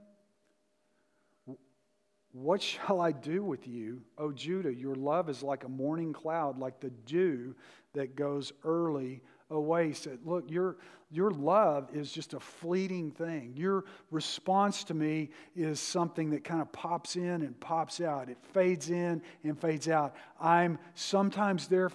What 2.32 2.62
shall 2.62 3.00
I 3.00 3.12
do 3.12 3.42
with 3.42 3.66
you, 3.66 4.02
O 4.16 4.30
Judah? 4.30 4.72
Your 4.72 4.94
love 4.94 5.28
is 5.28 5.42
like 5.42 5.64
a 5.64 5.68
morning 5.68 6.12
cloud, 6.12 6.58
like 6.58 6.80
the 6.80 6.90
dew 6.90 7.54
that 7.92 8.14
goes 8.14 8.52
early 8.64 9.22
away. 9.50 9.88
He 9.88 9.94
said, 9.94 10.20
Look, 10.24 10.48
your, 10.48 10.76
your 11.10 11.32
love 11.32 11.88
is 11.92 12.12
just 12.12 12.34
a 12.34 12.40
fleeting 12.40 13.10
thing. 13.10 13.54
Your 13.56 13.84
response 14.12 14.84
to 14.84 14.94
me 14.94 15.30
is 15.56 15.80
something 15.80 16.30
that 16.30 16.44
kind 16.44 16.62
of 16.62 16.70
pops 16.70 17.16
in 17.16 17.42
and 17.42 17.58
pops 17.58 18.00
out. 18.00 18.28
It 18.28 18.38
fades 18.52 18.90
in 18.90 19.22
and 19.42 19.60
fades 19.60 19.88
out. 19.88 20.14
I'm 20.40 20.78
sometimes 20.94 21.66
there 21.66 21.90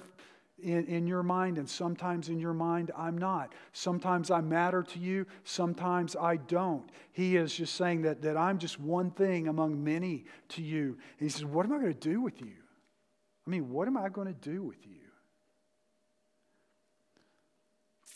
in, 0.62 0.86
in 0.86 1.07
your 1.07 1.24
mind, 1.24 1.57
and 1.57 1.69
sometimes 1.69 2.30
in 2.30 2.40
your 2.40 2.54
mind, 2.54 2.92
I'm 2.98 3.18
not. 3.18 3.54
Sometimes 3.74 4.31
I 4.31 4.42
matter 4.42 4.84
to 4.84 5.00
you, 5.00 5.25
sometimes 5.44 6.16
I 6.16 6.38
don't. 6.38 6.90
He 7.12 7.36
is 7.36 7.54
just 7.54 7.75
saying 7.75 8.04
that, 8.04 8.22
that 8.22 8.38
I'm 8.38 8.57
just 8.57 8.80
one 8.80 9.12
thing 9.12 9.48
among 9.48 9.84
many 9.84 10.25
to 10.50 10.62
you. 10.62 10.98
And 11.19 11.28
he 11.28 11.30
says, 11.30 11.46
What 11.46 11.66
am 11.66 11.74
I 11.74 11.78
going 11.78 11.94
to 11.94 12.00
do 12.00 12.22
with 12.22 12.42
you? 12.42 12.54
I 13.46 13.50
mean, 13.50 13.69
what 13.69 13.88
am 13.88 13.98
I 13.98 14.10
going 14.10 14.28
to 14.28 14.34
do 14.34 14.63
with 14.63 14.86
you? 14.86 14.96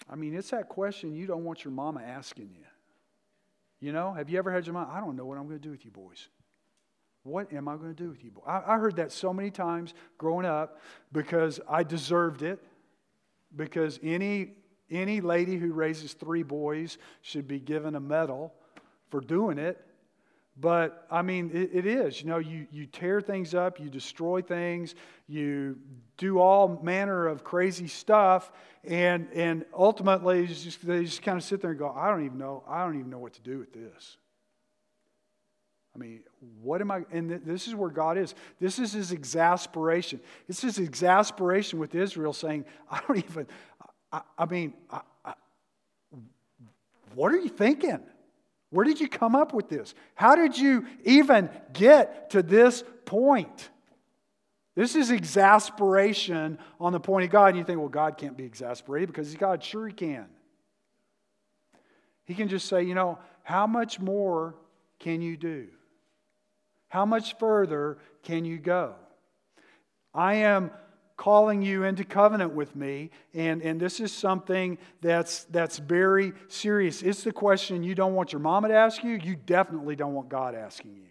I 0.10 0.16
mean, 0.16 0.34
it's 0.34 0.50
that 0.50 0.70
question 0.70 1.14
you 1.14 1.28
don't 1.28 1.44
want 1.44 1.64
your 1.64 1.72
mama 1.72 2.02
asking 2.02 2.50
you. 2.58 2.66
You 3.80 3.94
know, 3.94 4.12
have 4.14 4.30
you 4.30 4.38
ever 4.40 4.52
had 4.52 4.66
your 4.66 4.74
mom? 4.74 4.90
I 4.92 5.00
don't 5.00 5.16
know 5.16 5.26
what 5.26 5.38
I'm 5.38 5.46
going 5.46 5.60
to 5.60 5.64
do 5.64 5.72
with 5.72 5.86
you 5.86 5.92
boys. 5.92 6.28
What 7.24 7.52
am 7.54 7.68
I 7.68 7.76
going 7.76 7.94
to 7.94 8.04
do 8.04 8.10
with 8.10 8.24
you? 8.24 8.32
I, 8.46 8.76
I 8.76 8.78
heard 8.78 8.96
that 8.96 9.12
so 9.12 9.34
many 9.34 9.52
times 9.52 9.94
growing 10.18 10.46
up 10.46 10.80
because 11.12 11.60
I 11.70 11.84
deserved 11.84 12.42
it. 12.42 12.64
Because 13.56 14.00
any, 14.04 14.52
any 14.92 15.22
lady 15.22 15.58
who 15.58 15.74
raises 15.74 16.14
three 16.14 16.44
boys 16.44 16.98
should 17.22 17.48
be 17.48 17.60
given 17.60 17.96
a 17.96 18.00
medal 18.00 18.54
for 19.10 19.22
doing 19.22 19.58
it. 19.58 19.84
But 20.60 21.08
I 21.10 21.22
mean, 21.22 21.52
it, 21.54 21.72
it 21.74 21.86
is. 21.86 22.22
You 22.22 22.28
know, 22.28 22.38
you, 22.38 22.68
you 22.72 22.86
tear 22.86 23.22
things 23.22 23.56
up, 23.56 23.80
you 23.80 23.90
destroy 23.90 24.42
things, 24.42 24.94
you 25.28 25.78
do 26.18 26.40
all 26.40 26.80
manner 26.84 27.28
of 27.28 27.44
crazy 27.44 27.88
stuff, 27.88 28.52
and, 28.84 29.28
and 29.34 29.66
ultimately, 29.74 30.46
just, 30.48 30.86
they 30.86 31.06
just 31.06 31.22
kind 31.22 31.38
of 31.38 31.44
sit 31.44 31.62
there 31.62 31.72
and 31.72 31.80
go, 31.80 31.90
I 31.90 32.10
don't 32.10 32.26
even 32.26 32.38
know. 32.38 32.64
I 32.68 32.84
don't 32.84 32.98
even 32.98 33.10
know 33.10 33.20
what 33.20 33.34
to 33.34 33.42
do 33.42 33.58
with 33.58 33.74
this. 33.74 34.18
I 35.96 35.98
mean, 35.98 36.22
what 36.62 36.82
am 36.82 36.92
I? 36.92 37.04
And 37.12 37.42
this 37.46 37.68
is 37.68 37.76
where 37.76 37.90
God 37.90 38.18
is. 38.18 38.36
This 38.60 38.80
is 38.80 38.94
his 38.94 39.12
exasperation. 39.12 40.20
It's 40.48 40.62
his 40.62 40.78
exasperation 40.78 41.80
with 41.80 41.96
Israel 41.96 42.34
saying, 42.34 42.66
I 42.90 43.02
don't 43.08 43.18
even, 43.18 43.48
I, 44.12 44.22
I 44.38 44.46
mean, 44.46 44.74
I, 44.92 45.02
I, 45.26 45.34
what 47.16 47.34
are 47.34 47.40
you 47.40 47.50
thinking? 47.50 48.00
Where 48.70 48.86
did 48.86 49.00
you 49.00 49.10
come 49.10 49.36
up 49.36 49.54
with 49.54 49.68
this? 49.68 49.96
How 50.14 50.36
did 50.36 50.58
you 50.58 50.86
even 51.04 51.50
get 51.74 52.30
to 52.32 52.44
this 52.44 52.84
point? 53.06 53.70
This 54.76 54.96
is 54.96 55.12
exasperation 55.12 56.60
on 56.80 56.94
the 56.94 57.00
point 57.00 57.26
of 57.26 57.32
God. 57.32 57.48
And 57.48 57.58
you 57.58 57.64
think, 57.64 57.80
well, 57.80 57.90
God 57.90 58.18
can't 58.18 58.38
be 58.38 58.46
exasperated 58.46 59.10
because 59.10 59.28
He's 59.28 59.40
God. 59.40 59.64
Sure, 59.64 59.88
He 59.88 59.94
can. 59.94 60.28
He 62.26 62.36
can 62.36 62.48
just 62.48 62.68
say, 62.68 62.84
you 62.84 62.94
know, 62.94 63.18
how 63.42 63.66
much 63.66 64.00
more 64.00 64.56
can 65.00 65.22
you 65.22 65.36
do? 65.36 65.68
How 66.90 67.06
much 67.06 67.38
further 67.38 67.98
can 68.24 68.46
you 68.46 68.58
go? 68.60 68.96
I 70.14 70.36
am 70.36 70.72
calling 71.16 71.62
you 71.62 71.84
into 71.84 72.04
covenant 72.04 72.54
with 72.54 72.76
me, 72.76 73.12
and, 73.34 73.62
and 73.62 73.80
this 73.80 74.00
is 74.00 74.12
something 74.12 74.78
that's, 75.02 75.44
that's 75.46 75.78
very 75.78 76.34
serious. 76.48 77.02
It's 77.02 77.24
the 77.24 77.32
question 77.32 77.84
you 77.84 77.94
don't 77.94 78.16
want 78.16 78.32
your 78.32 78.40
mama 78.40 78.70
to 78.70 78.74
ask 78.74 79.04
you, 79.04 79.20
you 79.22 79.36
definitely 79.36 79.96
don't 79.96 80.14
want 80.14 80.30
God 80.30 80.56
asking 80.56 80.96
you. 80.96 81.10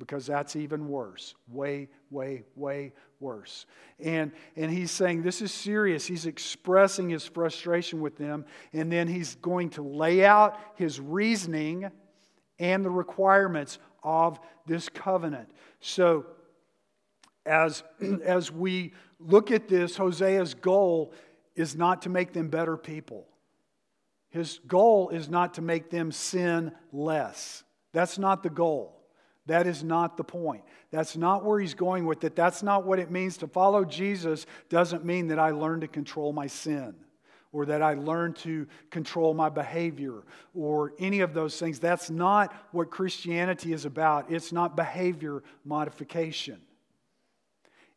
because 0.00 0.26
that's 0.26 0.56
even 0.56 0.88
worse. 0.88 1.34
Way, 1.46 1.88
way, 2.10 2.42
way 2.56 2.92
worse. 3.20 3.66
And, 4.00 4.32
and 4.56 4.70
he's 4.70 4.90
saying 4.90 5.22
this 5.22 5.42
is 5.42 5.52
serious. 5.52 6.06
He's 6.06 6.26
expressing 6.26 7.10
his 7.10 7.24
frustration 7.24 8.00
with 8.00 8.16
them, 8.16 8.44
and 8.72 8.90
then 8.90 9.06
he's 9.06 9.36
going 9.36 9.70
to 9.70 9.82
lay 9.82 10.24
out 10.24 10.58
his 10.74 10.98
reasoning 10.98 11.90
and 12.58 12.84
the 12.84 12.90
requirements 12.90 13.78
of 14.02 14.40
this 14.66 14.88
covenant. 14.88 15.50
So, 15.80 16.26
as, 17.46 17.82
as 18.24 18.50
we 18.50 18.92
look 19.18 19.50
at 19.50 19.68
this, 19.68 19.96
Hosea's 19.96 20.54
goal 20.54 21.12
is 21.54 21.76
not 21.76 22.02
to 22.02 22.08
make 22.08 22.32
them 22.32 22.48
better 22.48 22.76
people. 22.76 23.26
His 24.30 24.60
goal 24.66 25.08
is 25.10 25.28
not 25.28 25.54
to 25.54 25.62
make 25.62 25.90
them 25.90 26.12
sin 26.12 26.72
less. 26.92 27.64
That's 27.92 28.18
not 28.18 28.42
the 28.42 28.50
goal. 28.50 28.96
That 29.46 29.66
is 29.66 29.82
not 29.82 30.16
the 30.16 30.22
point. 30.22 30.62
That's 30.92 31.16
not 31.16 31.44
where 31.44 31.58
he's 31.58 31.74
going 31.74 32.06
with 32.06 32.22
it. 32.22 32.36
That's 32.36 32.62
not 32.62 32.86
what 32.86 33.00
it 33.00 33.10
means 33.10 33.38
to 33.38 33.48
follow 33.48 33.84
Jesus, 33.84 34.46
doesn't 34.68 35.04
mean 35.04 35.28
that 35.28 35.40
I 35.40 35.50
learn 35.50 35.80
to 35.80 35.88
control 35.88 36.32
my 36.32 36.46
sin 36.46 36.94
or 37.52 37.66
that 37.66 37.82
I 37.82 37.94
learn 37.94 38.34
to 38.34 38.66
control 38.90 39.34
my 39.34 39.48
behavior 39.48 40.22
or 40.54 40.92
any 40.98 41.20
of 41.20 41.34
those 41.34 41.58
things. 41.58 41.80
That's 41.80 42.10
not 42.10 42.52
what 42.72 42.90
Christianity 42.90 43.72
is 43.72 43.84
about. 43.84 44.30
It's 44.30 44.52
not 44.52 44.76
behavior 44.76 45.42
modification. 45.64 46.60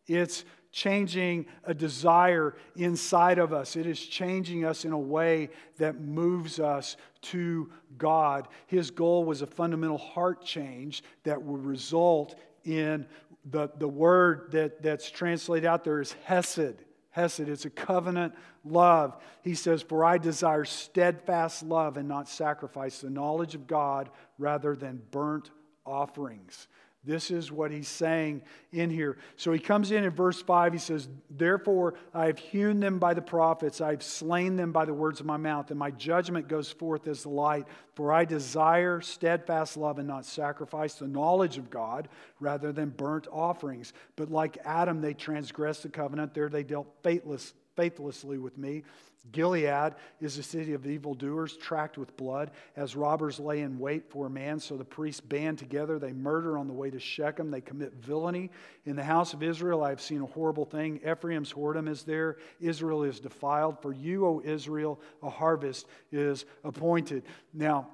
It's 0.07 0.43
changing 0.71 1.45
a 1.65 1.73
desire 1.73 2.55
inside 2.75 3.37
of 3.37 3.53
us. 3.53 3.75
It 3.75 3.85
is 3.85 4.03
changing 4.03 4.65
us 4.65 4.85
in 4.85 4.91
a 4.91 4.97
way 4.97 5.49
that 5.77 6.01
moves 6.01 6.59
us 6.59 6.97
to 7.21 7.69
God. 7.97 8.47
His 8.65 8.89
goal 8.89 9.23
was 9.23 9.43
a 9.43 9.47
fundamental 9.47 9.99
heart 9.99 10.43
change 10.43 11.03
that 11.23 11.41
would 11.41 11.63
result 11.63 12.35
in 12.65 13.05
the, 13.45 13.69
the 13.77 13.87
word 13.87 14.51
that, 14.51 14.81
that's 14.81 15.11
translated 15.11 15.65
out 15.65 15.83
there 15.83 16.01
is 16.01 16.13
Hesed. 16.23 16.83
Hesed, 17.13 17.41
it's 17.41 17.65
a 17.65 17.69
covenant 17.69 18.33
love. 18.65 19.15
He 19.43 19.53
says, 19.53 19.83
For 19.83 20.03
I 20.03 20.17
desire 20.17 20.65
steadfast 20.65 21.61
love 21.61 21.95
and 21.97 22.07
not 22.07 22.27
sacrifice, 22.27 22.99
the 22.99 23.09
knowledge 23.11 23.53
of 23.53 23.67
God 23.67 24.09
rather 24.39 24.75
than 24.75 25.01
burnt 25.11 25.51
offerings. 25.85 26.67
This 27.05 27.31
is 27.31 27.51
what 27.51 27.69
he's 27.69 27.89
saying 27.89 28.43
in 28.71 28.89
here. 28.89 29.17
So 29.35 29.51
he 29.51 29.59
comes 29.59 29.91
in 29.91 30.05
in 30.05 30.09
verse 30.11 30.41
5. 30.41 30.71
He 30.71 30.79
says, 30.79 31.09
Therefore, 31.29 31.95
I 32.13 32.27
have 32.27 32.39
hewn 32.39 32.79
them 32.79 32.97
by 32.97 33.13
the 33.13 33.21
prophets, 33.21 33.81
I 33.81 33.91
have 33.91 34.03
slain 34.03 34.55
them 34.55 34.71
by 34.71 34.85
the 34.85 34.93
words 34.93 35.19
of 35.19 35.25
my 35.25 35.35
mouth, 35.35 35.69
and 35.69 35.77
my 35.77 35.91
judgment 35.91 36.47
goes 36.47 36.71
forth 36.71 37.07
as 37.07 37.23
the 37.23 37.29
light. 37.29 37.67
For 37.95 38.13
I 38.13 38.23
desire 38.23 39.01
steadfast 39.01 39.75
love 39.75 39.99
and 39.99 40.07
not 40.07 40.25
sacrifice, 40.25 40.95
the 40.95 41.07
knowledge 41.07 41.57
of 41.57 41.69
God 41.69 42.07
rather 42.39 42.71
than 42.71 42.89
burnt 42.89 43.27
offerings. 43.31 43.91
But 44.15 44.31
like 44.31 44.57
Adam, 44.63 45.01
they 45.01 45.13
transgressed 45.13 45.83
the 45.83 45.89
covenant. 45.89 46.33
There 46.33 46.49
they 46.49 46.63
dealt 46.63 46.87
faithless, 47.03 47.53
faithlessly 47.75 48.37
with 48.37 48.57
me. 48.57 48.83
Gilead 49.31 49.95
is 50.19 50.37
a 50.37 50.43
city 50.43 50.73
of 50.73 50.85
evildoers, 50.85 51.55
tracked 51.55 51.97
with 51.97 52.15
blood, 52.17 52.51
as 52.75 52.95
robbers 52.95 53.39
lay 53.39 53.61
in 53.61 53.79
wait 53.79 54.09
for 54.09 54.25
a 54.25 54.29
man. 54.29 54.59
So 54.59 54.75
the 54.75 54.83
priests 54.83 55.21
band 55.21 55.57
together. 55.57 55.97
They 55.97 56.11
murder 56.11 56.57
on 56.57 56.67
the 56.67 56.73
way 56.73 56.89
to 56.89 56.99
Shechem. 56.99 57.49
They 57.49 57.61
commit 57.61 57.93
villainy. 57.93 58.51
In 58.85 58.95
the 58.95 59.03
house 59.03 59.33
of 59.33 59.41
Israel, 59.41 59.83
I 59.83 59.89
have 59.89 60.01
seen 60.01 60.21
a 60.21 60.25
horrible 60.25 60.65
thing. 60.65 60.99
Ephraim's 61.09 61.53
whoredom 61.53 61.87
is 61.87 62.03
there. 62.03 62.37
Israel 62.59 63.03
is 63.03 63.19
defiled. 63.19 63.81
For 63.81 63.93
you, 63.93 64.25
O 64.25 64.41
Israel, 64.43 64.99
a 65.21 65.29
harvest 65.29 65.87
is 66.11 66.45
appointed. 66.63 67.23
Now, 67.53 67.87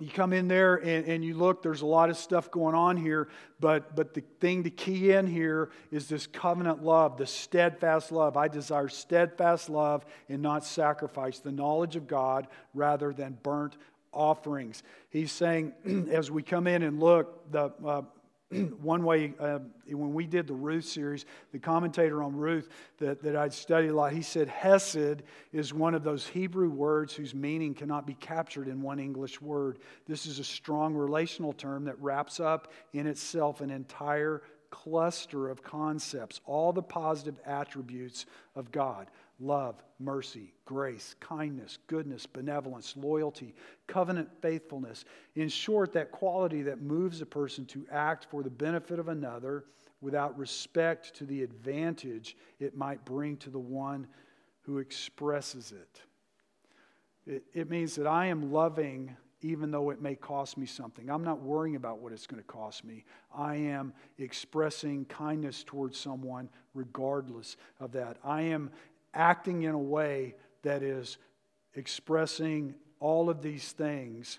you 0.00 0.08
come 0.08 0.32
in 0.32 0.48
there 0.48 0.76
and, 0.76 1.06
and, 1.06 1.24
you 1.24 1.34
look, 1.34 1.62
there's 1.62 1.82
a 1.82 1.86
lot 1.86 2.10
of 2.10 2.16
stuff 2.16 2.50
going 2.50 2.74
on 2.74 2.96
here, 2.96 3.28
but, 3.60 3.94
but 3.94 4.12
the 4.12 4.22
thing 4.40 4.64
to 4.64 4.70
key 4.70 5.12
in 5.12 5.26
here 5.26 5.70
is 5.92 6.08
this 6.08 6.26
covenant 6.26 6.82
love, 6.82 7.16
the 7.16 7.26
steadfast 7.26 8.10
love. 8.10 8.36
I 8.36 8.48
desire 8.48 8.88
steadfast 8.88 9.70
love 9.70 10.04
and 10.28 10.42
not 10.42 10.64
sacrifice, 10.64 11.38
the 11.38 11.52
knowledge 11.52 11.94
of 11.94 12.08
God 12.08 12.48
rather 12.74 13.12
than 13.12 13.38
burnt 13.42 13.76
offerings. 14.12 14.82
He's 15.10 15.30
saying, 15.30 15.72
as 16.10 16.28
we 16.28 16.42
come 16.42 16.66
in 16.66 16.82
and 16.82 16.98
look, 16.98 17.52
the 17.52 17.72
uh, 17.84 18.02
one 18.82 19.04
way, 19.04 19.34
uh, 19.38 19.58
when 19.88 20.14
we 20.14 20.26
did 20.26 20.46
the 20.46 20.54
Ruth 20.54 20.84
series, 20.84 21.26
the 21.52 21.58
commentator 21.58 22.22
on 22.22 22.36
Ruth 22.36 22.68
that, 22.98 23.22
that 23.22 23.36
I'd 23.36 23.52
studied 23.52 23.88
a 23.88 23.94
lot, 23.94 24.12
he 24.12 24.22
said 24.22 24.48
Hesed 24.48 25.22
is 25.52 25.74
one 25.74 25.94
of 25.94 26.04
those 26.04 26.26
Hebrew 26.26 26.68
words 26.68 27.14
whose 27.14 27.34
meaning 27.34 27.74
cannot 27.74 28.06
be 28.06 28.14
captured 28.14 28.68
in 28.68 28.82
one 28.82 28.98
English 28.98 29.40
word. 29.40 29.78
This 30.06 30.26
is 30.26 30.38
a 30.38 30.44
strong 30.44 30.94
relational 30.94 31.52
term 31.52 31.84
that 31.84 32.00
wraps 32.00 32.40
up 32.40 32.72
in 32.92 33.06
itself 33.06 33.60
an 33.60 33.70
entire 33.70 34.42
cluster 34.70 35.48
of 35.48 35.62
concepts, 35.62 36.40
all 36.46 36.72
the 36.72 36.82
positive 36.82 37.38
attributes 37.46 38.26
of 38.56 38.72
God 38.72 39.08
love, 39.44 39.82
mercy, 39.98 40.54
grace, 40.64 41.14
kindness, 41.20 41.78
goodness, 41.86 42.26
benevolence, 42.26 42.94
loyalty, 42.96 43.54
covenant 43.86 44.28
faithfulness. 44.40 45.04
In 45.36 45.48
short, 45.48 45.92
that 45.92 46.10
quality 46.10 46.62
that 46.62 46.80
moves 46.80 47.20
a 47.20 47.26
person 47.26 47.64
to 47.66 47.86
act 47.92 48.26
for 48.30 48.42
the 48.42 48.50
benefit 48.50 48.98
of 48.98 49.08
another 49.08 49.64
without 50.00 50.36
respect 50.38 51.14
to 51.16 51.24
the 51.24 51.42
advantage 51.42 52.36
it 52.58 52.76
might 52.76 53.04
bring 53.04 53.36
to 53.38 53.50
the 53.50 53.58
one 53.58 54.06
who 54.62 54.78
expresses 54.78 55.72
it. 55.72 56.00
It, 57.26 57.44
it 57.54 57.70
means 57.70 57.94
that 57.96 58.06
I 58.06 58.26
am 58.26 58.52
loving 58.52 59.16
even 59.44 59.70
though 59.70 59.90
it 59.90 60.00
may 60.00 60.14
cost 60.14 60.56
me 60.56 60.64
something. 60.64 61.10
I'm 61.10 61.22
not 61.22 61.42
worrying 61.42 61.76
about 61.76 61.98
what 61.98 62.12
it's 62.12 62.26
going 62.26 62.42
to 62.42 62.46
cost 62.46 62.82
me. 62.82 63.04
I 63.36 63.56
am 63.56 63.92
expressing 64.16 65.04
kindness 65.04 65.62
towards 65.62 65.98
someone 65.98 66.48
regardless 66.72 67.58
of 67.78 67.92
that. 67.92 68.16
I 68.24 68.40
am 68.40 68.70
acting 69.14 69.62
in 69.62 69.74
a 69.74 69.78
way 69.78 70.34
that 70.62 70.82
is 70.82 71.18
expressing 71.74 72.74
all 73.00 73.30
of 73.30 73.42
these 73.42 73.72
things 73.72 74.38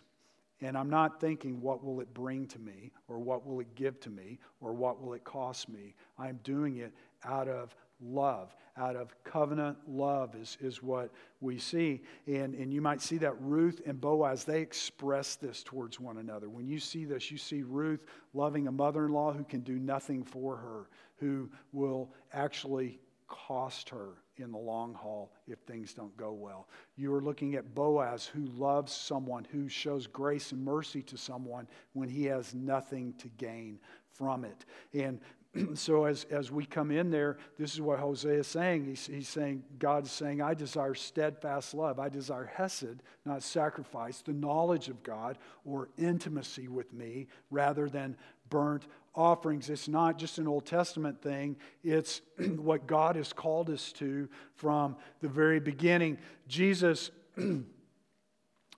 and 0.61 0.77
I'm 0.77 0.89
not 0.89 1.19
thinking, 1.19 1.61
what 1.61 1.83
will 1.83 1.99
it 1.99 2.13
bring 2.13 2.47
to 2.47 2.59
me, 2.59 2.91
or 3.07 3.19
what 3.19 3.45
will 3.45 3.59
it 3.59 3.75
give 3.75 3.99
to 4.01 4.09
me, 4.09 4.39
or 4.61 4.73
what 4.73 5.01
will 5.01 5.13
it 5.13 5.23
cost 5.23 5.69
me? 5.69 5.95
I'm 6.17 6.39
doing 6.43 6.77
it 6.77 6.93
out 7.23 7.49
of 7.49 7.75
love, 8.01 8.55
out 8.77 8.95
of 8.95 9.13
covenant 9.23 9.77
love, 9.87 10.33
is, 10.35 10.57
is 10.61 10.81
what 10.81 11.11
we 11.41 11.59
see. 11.59 12.01
And, 12.25 12.55
and 12.55 12.73
you 12.73 12.81
might 12.81 13.01
see 13.01 13.17
that 13.17 13.39
Ruth 13.41 13.81
and 13.85 13.99
Boaz, 13.99 14.45
they 14.45 14.61
express 14.61 15.35
this 15.35 15.61
towards 15.61 15.99
one 15.99 16.17
another. 16.17 16.47
When 16.49 16.67
you 16.67 16.79
see 16.79 17.03
this, 17.03 17.29
you 17.29 17.37
see 17.37 17.61
Ruth 17.61 18.05
loving 18.33 18.67
a 18.67 18.71
mother 18.71 19.05
in 19.05 19.11
law 19.11 19.33
who 19.33 19.43
can 19.43 19.59
do 19.59 19.77
nothing 19.77 20.23
for 20.23 20.55
her, 20.55 20.87
who 21.17 21.49
will 21.73 22.13
actually 22.33 22.99
cost 23.27 23.89
her 23.89 24.13
in 24.39 24.51
the 24.51 24.57
long 24.57 24.93
haul 24.93 25.31
if 25.47 25.59
things 25.59 25.93
don't 25.93 26.15
go 26.17 26.31
well. 26.31 26.67
You 26.95 27.13
are 27.13 27.21
looking 27.21 27.55
at 27.55 27.75
Boaz 27.75 28.25
who 28.25 28.45
loves 28.45 28.93
someone, 28.93 29.45
who 29.51 29.67
shows 29.67 30.07
grace 30.07 30.51
and 30.51 30.63
mercy 30.63 31.01
to 31.03 31.17
someone 31.17 31.67
when 31.93 32.09
he 32.09 32.25
has 32.25 32.53
nothing 32.53 33.13
to 33.19 33.27
gain 33.37 33.79
from 34.13 34.45
it. 34.45 34.65
And 34.93 35.19
so 35.77 36.05
as, 36.05 36.25
as 36.25 36.51
we 36.51 36.65
come 36.65 36.91
in 36.91 37.09
there, 37.09 37.37
this 37.57 37.73
is 37.73 37.81
what 37.81 37.99
Hosea 37.99 38.39
is 38.39 38.47
saying. 38.47 38.85
He's, 38.85 39.07
he's 39.07 39.29
saying, 39.29 39.63
God 39.79 40.05
is 40.05 40.11
saying, 40.11 40.41
I 40.41 40.53
desire 40.53 40.93
steadfast 40.93 41.73
love. 41.73 41.99
I 41.99 42.09
desire 42.09 42.51
hesed, 42.53 43.01
not 43.25 43.43
sacrifice, 43.43 44.21
the 44.21 44.33
knowledge 44.33 44.89
of 44.89 45.03
God 45.03 45.37
or 45.63 45.89
intimacy 45.97 46.67
with 46.67 46.93
me 46.93 47.27
rather 47.49 47.89
than 47.89 48.17
burnt 48.49 48.85
offerings. 49.15 49.69
It's 49.69 49.87
not 49.87 50.17
just 50.17 50.37
an 50.37 50.47
Old 50.47 50.65
Testament 50.65 51.21
thing, 51.21 51.55
it's 51.83 52.21
what 52.37 52.87
God 52.87 53.15
has 53.15 53.33
called 53.33 53.69
us 53.69 53.91
to 53.93 54.29
from 54.55 54.95
the 55.21 55.29
very 55.29 55.59
beginning. 55.59 56.17
Jesus. 56.47 57.11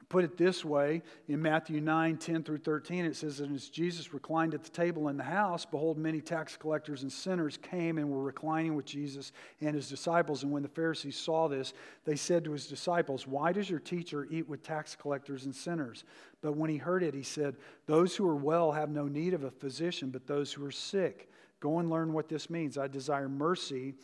put 0.10 0.24
it 0.24 0.38
this 0.38 0.64
way 0.64 1.02
in 1.28 1.42
Matthew 1.42 1.82
9 1.82 2.18
10 2.18 2.44
through 2.44 2.60
13. 2.60 3.06
It 3.06 3.16
says, 3.16 3.40
And 3.40 3.54
as 3.54 3.70
Jesus 3.70 4.14
reclined 4.14 4.54
at 4.54 4.64
the 4.64 4.70
table 4.70 5.10
in 5.10 5.18
the 5.18 5.24
house, 5.24 5.66
behold, 5.66 5.98
many 5.98 6.22
tax 6.22 6.56
collectors 6.56 7.04
and 7.04 7.12
sinners 7.12 7.58
came 7.58 7.98
and 7.98 8.10
were 8.10 8.24
reclining 8.24 8.76
with 8.76 8.86
Jesus 8.86 9.32
and 9.60 9.76
his 9.76 9.90
disciples. 9.90 10.44
And 10.44 10.52
when 10.52 10.64
the 10.64 10.70
Pharisees 10.70 11.18
saw 11.18 11.48
this, 11.48 11.74
they 12.06 12.16
said 12.16 12.46
to 12.46 12.54
his 12.54 12.68
disciples, 12.68 13.28
Why 13.28 13.52
does 13.52 13.70
your 13.70 13.80
teacher 13.80 14.28
eat 14.32 14.48
with 14.48 14.64
tax 14.64 14.96
collectors 14.96 15.46
and 15.46 15.56
sinners? 15.56 16.06
But 16.42 16.56
when 16.56 16.70
he 16.70 16.78
heard 16.78 17.04
it, 17.04 17.14
he 17.14 17.24
said, 17.24 17.58
Those 17.86 18.16
who 18.16 18.28
are 18.28 18.36
well 18.36 18.72
have 18.72 18.90
no 18.90 19.08
need 19.08 19.34
of 19.34 19.44
a 19.44 19.52
physician, 19.52 20.10
but 20.10 20.28
those 20.28 20.54
who 20.54 20.66
are 20.66 20.72
sick. 20.72 21.30
Go 21.60 21.80
and 21.80 21.90
learn 21.90 22.14
what 22.14 22.30
this 22.30 22.50
means. 22.50 22.78
I 22.78 22.88
desire 22.88 23.28
mercy 23.28 23.96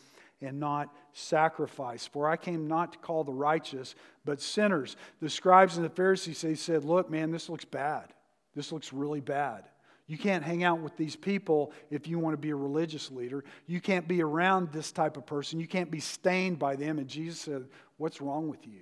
and 0.44 0.60
not 0.60 0.94
sacrifice. 1.12 2.06
For 2.06 2.28
I 2.28 2.36
came 2.36 2.68
not 2.68 2.92
to 2.92 2.98
call 2.98 3.24
the 3.24 3.32
righteous, 3.32 3.94
but 4.24 4.40
sinners. 4.40 4.96
The 5.20 5.30
scribes 5.30 5.76
and 5.76 5.84
the 5.84 5.90
Pharisees 5.90 6.40
they 6.40 6.54
said, 6.54 6.84
Look, 6.84 7.10
man, 7.10 7.30
this 7.30 7.48
looks 7.48 7.64
bad. 7.64 8.12
This 8.54 8.72
looks 8.72 8.92
really 8.92 9.20
bad. 9.20 9.64
You 10.06 10.18
can't 10.18 10.44
hang 10.44 10.62
out 10.64 10.80
with 10.80 10.96
these 10.96 11.16
people 11.16 11.72
if 11.90 12.06
you 12.06 12.18
want 12.18 12.34
to 12.34 12.38
be 12.38 12.50
a 12.50 12.56
religious 12.56 13.10
leader. 13.10 13.42
You 13.66 13.80
can't 13.80 14.06
be 14.06 14.22
around 14.22 14.70
this 14.70 14.92
type 14.92 15.16
of 15.16 15.24
person. 15.24 15.60
You 15.60 15.66
can't 15.66 15.90
be 15.90 16.00
stained 16.00 16.58
by 16.58 16.76
them. 16.76 16.98
And 16.98 17.08
Jesus 17.08 17.40
said, 17.40 17.64
What's 17.96 18.20
wrong 18.20 18.48
with 18.48 18.66
you? 18.66 18.80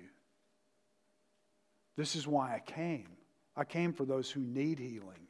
This 1.95 2.15
is 2.15 2.27
why 2.27 2.53
I 2.53 2.59
came. 2.59 3.07
I 3.55 3.63
came 3.63 3.93
for 3.93 4.05
those 4.05 4.29
who 4.29 4.41
need 4.41 4.79
healing, 4.79 5.27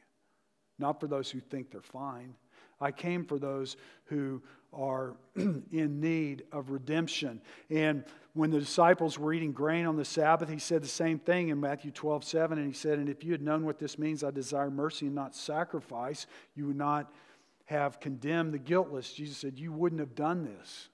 not 0.78 0.98
for 0.98 1.06
those 1.06 1.30
who 1.30 1.40
think 1.40 1.70
they're 1.70 1.82
fine. 1.82 2.34
I 2.80 2.90
came 2.90 3.24
for 3.24 3.38
those 3.38 3.76
who 4.06 4.42
are 4.76 5.14
in 5.36 6.00
need 6.00 6.44
of 6.52 6.70
redemption. 6.70 7.40
And 7.70 8.04
when 8.34 8.50
the 8.50 8.58
disciples 8.58 9.18
were 9.18 9.32
eating 9.32 9.52
grain 9.52 9.86
on 9.86 9.96
the 9.96 10.04
Sabbath, 10.04 10.48
he 10.48 10.58
said 10.58 10.82
the 10.82 10.88
same 10.88 11.18
thing 11.18 11.48
in 11.48 11.60
Matthew 11.60 11.90
12, 11.90 12.24
7. 12.24 12.58
And 12.58 12.66
he 12.66 12.72
said, 12.72 12.98
And 12.98 13.08
if 13.08 13.22
you 13.22 13.32
had 13.32 13.42
known 13.42 13.64
what 13.64 13.78
this 13.78 13.98
means, 13.98 14.24
I 14.24 14.30
desire 14.30 14.70
mercy 14.70 15.06
and 15.06 15.14
not 15.14 15.34
sacrifice, 15.34 16.26
you 16.54 16.66
would 16.66 16.76
not 16.76 17.12
have 17.66 18.00
condemned 18.00 18.52
the 18.52 18.58
guiltless. 18.58 19.12
Jesus 19.12 19.38
said, 19.38 19.58
You 19.58 19.72
wouldn't 19.72 20.00
have 20.00 20.14
done 20.14 20.44
this. 20.44 20.88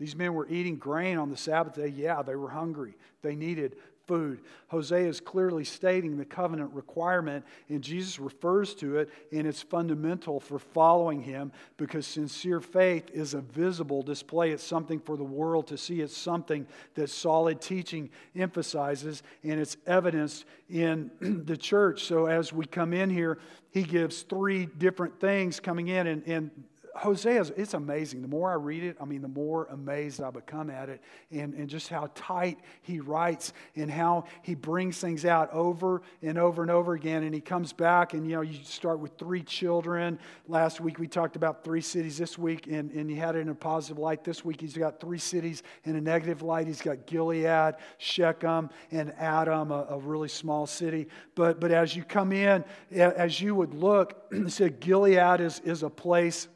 These 0.00 0.16
men 0.16 0.34
were 0.34 0.48
eating 0.48 0.76
grain 0.76 1.18
on 1.18 1.30
the 1.30 1.36
Sabbath 1.36 1.74
day. 1.74 1.88
Yeah, 1.88 2.22
they 2.22 2.34
were 2.34 2.50
hungry. 2.50 2.96
They 3.22 3.36
needed 3.36 3.76
food. 4.06 4.40
Hosea 4.68 5.08
is 5.08 5.20
clearly 5.20 5.64
stating 5.64 6.16
the 6.16 6.24
covenant 6.24 6.72
requirement, 6.72 7.44
and 7.68 7.82
Jesus 7.82 8.18
refers 8.18 8.74
to 8.76 8.98
it, 8.98 9.10
and 9.32 9.46
it's 9.46 9.62
fundamental 9.62 10.40
for 10.40 10.58
following 10.58 11.22
him 11.22 11.52
because 11.76 12.06
sincere 12.06 12.60
faith 12.60 13.04
is 13.12 13.34
a 13.34 13.40
visible 13.40 14.02
display. 14.02 14.50
It's 14.50 14.62
something 14.62 15.00
for 15.00 15.16
the 15.16 15.24
world 15.24 15.66
to 15.68 15.78
see, 15.78 16.00
it's 16.00 16.16
something 16.16 16.66
that 16.94 17.10
solid 17.10 17.60
teaching 17.60 18.10
emphasizes, 18.34 19.22
and 19.42 19.60
it's 19.60 19.76
evidenced 19.86 20.44
in 20.68 21.10
the 21.46 21.56
church. 21.56 22.04
So 22.04 22.26
as 22.26 22.52
we 22.52 22.66
come 22.66 22.92
in 22.92 23.10
here, 23.10 23.38
he 23.70 23.82
gives 23.82 24.22
three 24.22 24.66
different 24.66 25.18
things 25.20 25.60
coming 25.60 25.88
in, 25.88 26.06
and, 26.06 26.26
and 26.26 26.50
Hosea, 26.96 27.44
it's 27.56 27.74
amazing. 27.74 28.22
The 28.22 28.28
more 28.28 28.50
I 28.50 28.54
read 28.54 28.84
it, 28.84 28.96
I 29.00 29.04
mean, 29.04 29.20
the 29.20 29.28
more 29.28 29.66
amazed 29.66 30.22
I 30.22 30.30
become 30.30 30.70
at 30.70 30.88
it 30.88 31.00
and, 31.30 31.52
and 31.54 31.68
just 31.68 31.88
how 31.88 32.10
tight 32.14 32.58
he 32.82 33.00
writes 33.00 33.52
and 33.74 33.90
how 33.90 34.24
he 34.42 34.54
brings 34.54 34.98
things 34.98 35.24
out 35.24 35.52
over 35.52 36.02
and 36.22 36.38
over 36.38 36.62
and 36.62 36.70
over 36.70 36.94
again. 36.94 37.24
And 37.24 37.34
he 37.34 37.40
comes 37.40 37.72
back, 37.72 38.14
and 38.14 38.28
you 38.28 38.36
know, 38.36 38.42
you 38.42 38.58
start 38.62 39.00
with 39.00 39.18
three 39.18 39.42
children. 39.42 40.18
Last 40.46 40.80
week 40.80 40.98
we 40.98 41.08
talked 41.08 41.36
about 41.36 41.64
three 41.64 41.80
cities 41.80 42.16
this 42.16 42.38
week, 42.38 42.66
and, 42.68 42.90
and 42.92 43.10
he 43.10 43.16
had 43.16 43.34
it 43.34 43.40
in 43.40 43.48
a 43.48 43.54
positive 43.54 43.98
light. 43.98 44.22
This 44.22 44.44
week 44.44 44.60
he's 44.60 44.76
got 44.76 45.00
three 45.00 45.18
cities 45.18 45.62
in 45.84 45.96
a 45.96 46.00
negative 46.00 46.42
light. 46.42 46.66
He's 46.66 46.80
got 46.80 47.06
Gilead, 47.06 47.74
Shechem, 47.98 48.70
and 48.92 49.12
Adam, 49.18 49.72
a, 49.72 49.86
a 49.90 49.98
really 49.98 50.28
small 50.28 50.66
city. 50.66 51.08
But, 51.34 51.60
but 51.60 51.72
as 51.72 51.96
you 51.96 52.04
come 52.04 52.32
in, 52.32 52.64
as 52.92 53.40
you 53.40 53.54
would 53.54 53.74
look, 53.74 54.26
he 54.32 54.48
said 54.48 54.80
Gilead 54.80 55.40
is, 55.40 55.60
is 55.60 55.82
a 55.82 55.90
place 55.90 56.48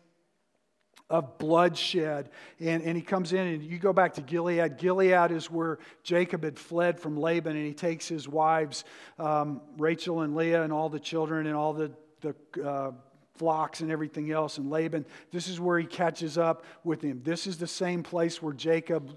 of 1.11 1.39
bloodshed. 1.39 2.31
And, 2.61 2.83
and 2.83 2.97
he 2.97 3.03
comes 3.03 3.33
in, 3.33 3.47
and 3.47 3.63
you 3.63 3.79
go 3.79 3.93
back 3.93 4.15
to 4.15 4.21
Gilead. 4.21 4.79
Gilead 4.79 5.31
is 5.31 5.51
where 5.51 5.79
Jacob 6.03 6.45
had 6.45 6.59
fled 6.59 7.01
from 7.01 7.19
Laban, 7.19 7.57
and 7.57 7.67
he 7.67 7.75
takes 7.75 8.07
his 8.09 8.29
wives, 8.29 8.85
um, 9.19 9.61
Rachel 9.79 10.21
and 10.21 10.37
Leah, 10.37 10.63
and 10.63 10.73
all 10.73 10.89
the 10.89 11.01
children 11.01 11.47
and 11.47 11.57
all 11.57 11.73
the, 11.73 11.93
the 12.21 12.35
uh, 12.63 12.93
flocks 13.39 13.81
and 13.81 13.91
everything 13.91 14.31
else. 14.31 14.59
And 14.59 14.71
Laban, 14.71 15.07
this 15.31 15.49
is 15.49 15.61
where 15.61 15.79
he 15.79 15.87
catches 15.87 16.37
up 16.37 16.65
with 16.85 17.01
him. 17.01 17.23
This 17.25 17.47
is 17.47 17.57
the 17.57 17.67
same 17.67 18.03
place 18.03 18.43
where 18.43 18.53
Jacob 18.53 19.11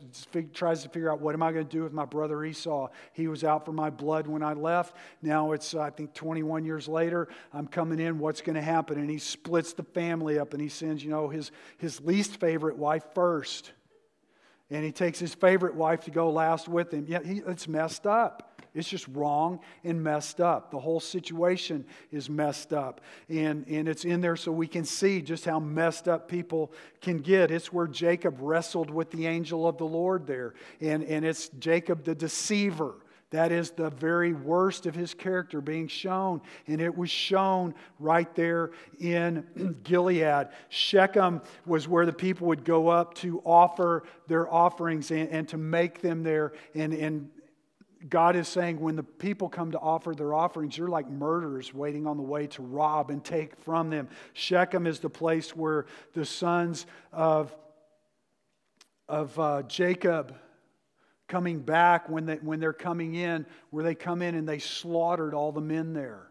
tries 0.53 0.83
to 0.83 0.89
figure 0.89 1.11
out 1.11 1.19
what 1.19 1.33
am 1.33 1.43
I 1.43 1.51
going 1.51 1.65
to 1.65 1.71
do 1.71 1.83
with 1.83 1.93
my 1.93 2.05
brother 2.05 2.43
Esau. 2.45 2.89
He 3.13 3.27
was 3.27 3.43
out 3.43 3.65
for 3.65 3.73
my 3.73 3.89
blood 3.89 4.27
when 4.27 4.43
I 4.43 4.53
left. 4.53 4.95
Now 5.21 5.51
it's, 5.51 5.73
I 5.73 5.89
think, 5.89 6.13
21 6.13 6.63
years 6.63 6.87
later. 6.87 7.27
I'm 7.53 7.67
coming 7.67 7.99
in. 7.99 8.19
What's 8.19 8.41
going 8.41 8.55
to 8.55 8.61
happen? 8.61 8.97
And 8.97 9.09
he 9.09 9.17
splits 9.17 9.73
the 9.73 9.83
family 9.83 10.39
up 10.39 10.53
and 10.53 10.61
he 10.61 10.69
sends, 10.69 11.03
you 11.03 11.09
know, 11.09 11.27
his, 11.27 11.51
his 11.77 11.99
least 12.01 12.39
favorite 12.39 12.77
wife 12.77 13.03
first. 13.13 13.71
And 14.69 14.85
he 14.85 14.93
takes 14.93 15.19
his 15.19 15.33
favorite 15.33 15.75
wife 15.75 16.05
to 16.05 16.11
go 16.11 16.31
last 16.31 16.69
with 16.69 16.93
him. 16.93 17.05
Yeah, 17.07 17.19
he, 17.21 17.41
it's 17.45 17.67
messed 17.67 18.07
up. 18.07 18.50
It's 18.73 18.87
just 18.87 19.07
wrong 19.09 19.59
and 19.83 20.01
messed 20.01 20.39
up. 20.39 20.71
The 20.71 20.79
whole 20.79 21.01
situation 21.01 21.85
is 22.11 22.29
messed 22.29 22.71
up. 22.71 23.01
And, 23.27 23.67
and 23.67 23.89
it's 23.89 24.05
in 24.05 24.21
there 24.21 24.37
so 24.37 24.51
we 24.51 24.67
can 24.67 24.85
see 24.85 25.21
just 25.21 25.43
how 25.43 25.59
messed 25.59 26.07
up 26.07 26.29
people 26.29 26.71
can 27.01 27.17
get. 27.17 27.51
It's 27.51 27.73
where 27.73 27.87
Jacob 27.87 28.37
wrestled 28.39 28.89
with 28.89 29.11
the 29.11 29.27
angel 29.27 29.67
of 29.67 29.77
the 29.77 29.85
Lord 29.85 30.25
there. 30.25 30.53
And, 30.79 31.03
and 31.03 31.25
it's 31.25 31.49
Jacob 31.59 32.05
the 32.05 32.15
deceiver. 32.15 32.95
That 33.31 33.53
is 33.53 33.71
the 33.71 33.89
very 33.89 34.33
worst 34.33 34.85
of 34.85 34.93
his 34.93 35.13
character 35.13 35.61
being 35.61 35.87
shown. 35.87 36.41
And 36.67 36.81
it 36.81 36.95
was 36.95 37.09
shown 37.09 37.73
right 37.99 38.33
there 38.35 38.71
in 38.99 39.79
Gilead. 39.83 40.47
Shechem 40.69 41.41
was 41.65 41.87
where 41.87 42.05
the 42.05 42.13
people 42.13 42.47
would 42.47 42.65
go 42.65 42.89
up 42.89 43.15
to 43.15 43.41
offer 43.45 44.03
their 44.27 44.53
offerings 44.53 45.11
and, 45.11 45.29
and 45.29 45.47
to 45.49 45.57
make 45.57 46.01
them 46.01 46.23
there. 46.23 46.53
And, 46.75 46.93
and 46.93 47.29
God 48.09 48.35
is 48.35 48.47
saying 48.47 48.79
when 48.79 48.95
the 48.95 49.03
people 49.03 49.49
come 49.49 49.71
to 49.71 49.79
offer 49.79 50.13
their 50.15 50.33
offerings, 50.33 50.77
you're 50.77 50.87
like 50.87 51.09
murderers 51.09 51.73
waiting 51.73 52.07
on 52.07 52.17
the 52.17 52.23
way 52.23 52.47
to 52.47 52.61
rob 52.61 53.11
and 53.11 53.23
take 53.23 53.55
from 53.57 53.89
them. 53.89 54.09
Shechem 54.33 54.87
is 54.87 54.99
the 54.99 55.09
place 55.09 55.55
where 55.55 55.85
the 56.13 56.25
sons 56.25 56.85
of, 57.11 57.55
of 59.07 59.37
uh, 59.39 59.63
Jacob 59.63 60.35
coming 61.27 61.59
back, 61.59 62.09
when, 62.09 62.25
they, 62.25 62.35
when 62.35 62.59
they're 62.59 62.73
coming 62.73 63.15
in, 63.15 63.45
where 63.69 63.83
they 63.83 63.95
come 63.95 64.21
in 64.21 64.35
and 64.35 64.47
they 64.47 64.59
slaughtered 64.59 65.33
all 65.33 65.51
the 65.51 65.61
men 65.61 65.93
there. 65.93 66.27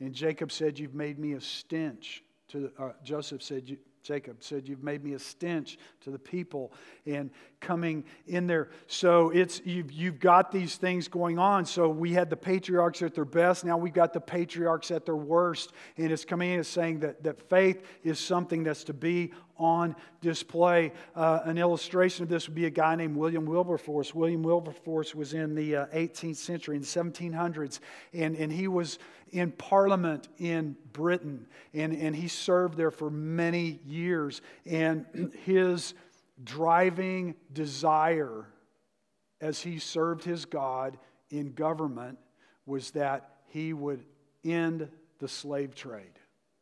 And 0.00 0.12
Jacob 0.12 0.50
said, 0.50 0.78
You've 0.78 0.94
made 0.94 1.18
me 1.18 1.32
a 1.32 1.40
stench. 1.40 2.22
To, 2.48 2.70
uh, 2.78 2.90
Joseph 3.04 3.42
said, 3.42 3.78
Jacob 4.02 4.42
said, 4.42 4.68
You've 4.68 4.82
made 4.82 5.04
me 5.04 5.14
a 5.14 5.18
stench 5.18 5.78
to 6.00 6.10
the 6.10 6.18
people 6.18 6.72
and 7.06 7.30
coming 7.60 8.04
in 8.26 8.46
there. 8.46 8.70
So 8.88 9.30
it's 9.30 9.60
you've, 9.64 9.92
you've 9.92 10.18
got 10.18 10.50
these 10.50 10.76
things 10.76 11.06
going 11.06 11.38
on. 11.38 11.64
So 11.64 11.88
we 11.88 12.12
had 12.12 12.28
the 12.28 12.36
patriarchs 12.36 13.00
at 13.02 13.14
their 13.14 13.24
best. 13.24 13.64
Now 13.64 13.76
we've 13.76 13.92
got 13.92 14.12
the 14.12 14.20
patriarchs 14.20 14.90
at 14.90 15.06
their 15.06 15.16
worst. 15.16 15.72
And 15.96 16.10
it's 16.10 16.24
coming 16.24 16.50
in 16.50 16.60
as 16.60 16.68
saying 16.68 17.00
that, 17.00 17.22
that 17.22 17.48
faith 17.48 17.82
is 18.02 18.18
something 18.18 18.64
that's 18.64 18.84
to 18.84 18.92
be 18.92 19.32
on 19.58 19.94
display. 20.20 20.92
Uh, 21.14 21.40
an 21.44 21.58
illustration 21.58 22.22
of 22.22 22.28
this 22.28 22.48
would 22.48 22.54
be 22.54 22.66
a 22.66 22.70
guy 22.70 22.94
named 22.94 23.16
William 23.16 23.44
Wilberforce. 23.44 24.14
William 24.14 24.42
Wilberforce 24.42 25.14
was 25.14 25.34
in 25.34 25.54
the 25.54 25.76
uh, 25.76 25.86
18th 25.86 26.36
century, 26.36 26.76
in 26.76 26.82
the 26.82 26.88
1700s, 26.88 27.80
and, 28.12 28.36
and 28.36 28.52
he 28.52 28.68
was 28.68 28.98
in 29.30 29.50
Parliament 29.52 30.28
in 30.38 30.76
Britain, 30.92 31.46
and, 31.72 31.94
and 31.94 32.14
he 32.14 32.28
served 32.28 32.76
there 32.76 32.90
for 32.90 33.10
many 33.10 33.80
years. 33.86 34.42
And 34.66 35.32
his 35.44 35.94
driving 36.44 37.34
desire 37.52 38.46
as 39.40 39.60
he 39.60 39.78
served 39.78 40.24
his 40.24 40.44
God 40.44 40.98
in 41.30 41.52
government 41.52 42.18
was 42.66 42.92
that 42.92 43.30
he 43.48 43.72
would 43.72 44.04
end 44.44 44.88
the 45.18 45.28
slave 45.28 45.74
trade, 45.74 46.18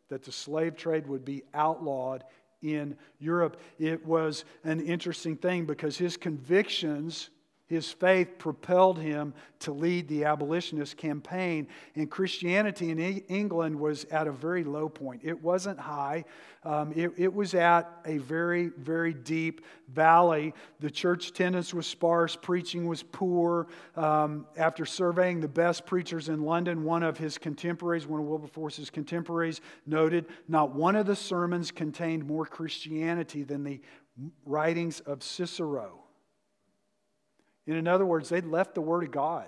that 0.08 0.24
the 0.24 0.32
slave 0.32 0.76
trade 0.76 1.06
would 1.06 1.24
be 1.24 1.42
outlawed 1.54 2.24
in 2.62 2.96
Europe. 3.18 3.60
It 3.78 4.04
was 4.04 4.44
an 4.64 4.80
interesting 4.80 5.36
thing 5.36 5.64
because 5.66 5.96
his 5.96 6.16
convictions 6.16 7.30
his 7.70 7.88
faith 7.92 8.36
propelled 8.36 8.98
him 8.98 9.32
to 9.60 9.70
lead 9.72 10.08
the 10.08 10.24
abolitionist 10.24 10.96
campaign. 10.96 11.68
And 11.94 12.10
Christianity 12.10 12.90
in 12.90 12.98
England 12.98 13.78
was 13.78 14.06
at 14.06 14.26
a 14.26 14.32
very 14.32 14.64
low 14.64 14.88
point. 14.88 15.20
It 15.22 15.40
wasn't 15.40 15.78
high, 15.78 16.24
um, 16.64 16.92
it, 16.96 17.12
it, 17.16 17.32
was 17.32 17.54
at 17.54 17.88
a 18.04 18.18
very, 18.18 18.72
very 18.76 19.14
deep 19.14 19.64
valley. 19.88 20.52
The 20.80 20.90
church 20.90 21.28
attendance 21.28 21.72
was 21.72 21.86
sparse, 21.86 22.34
preaching 22.34 22.88
was 22.88 23.04
poor. 23.04 23.68
Um, 23.94 24.46
after 24.56 24.84
surveying 24.84 25.40
the 25.40 25.48
best 25.48 25.86
preachers 25.86 26.28
in 26.28 26.42
London, 26.42 26.82
one 26.82 27.04
of 27.04 27.18
his 27.18 27.38
contemporaries, 27.38 28.04
one 28.04 28.18
of 28.18 28.26
Wilberforce's 28.26 28.90
contemporaries, 28.90 29.60
noted 29.86 30.26
not 30.48 30.74
one 30.74 30.96
of 30.96 31.06
the 31.06 31.16
sermons 31.16 31.70
contained 31.70 32.26
more 32.26 32.46
Christianity 32.46 33.44
than 33.44 33.62
the 33.62 33.80
writings 34.44 34.98
of 35.00 35.22
Cicero. 35.22 36.09
And 37.70 37.78
in 37.78 37.86
other 37.86 38.04
words, 38.04 38.28
they'd 38.28 38.44
left 38.44 38.74
the 38.74 38.80
Word 38.80 39.04
of 39.04 39.12
God. 39.12 39.46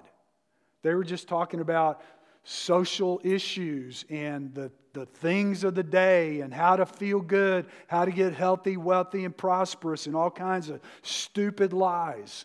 They 0.83 0.95
were 0.95 1.03
just 1.03 1.27
talking 1.27 1.59
about 1.59 2.01
social 2.45 3.21
issues 3.25 4.05
and 4.09 4.55
the, 4.55 4.71
the 4.93 5.07
things 5.07 5.65
of 5.65 5.75
the 5.75 5.83
day 5.83 6.41
and 6.41 6.55
how 6.55 6.77
to 6.77 6.87
feel 6.87 7.21
good, 7.21 7.67
how 7.89 8.05
to 8.05 8.13
get 8.13 8.33
healthy, 8.33 8.77
wealthy, 8.77 9.25
and 9.25 9.37
prosperous, 9.37 10.07
and 10.07 10.15
all 10.15 10.31
kinds 10.31 10.69
of 10.71 10.81
stupid 11.03 11.73
lies. 11.73 12.45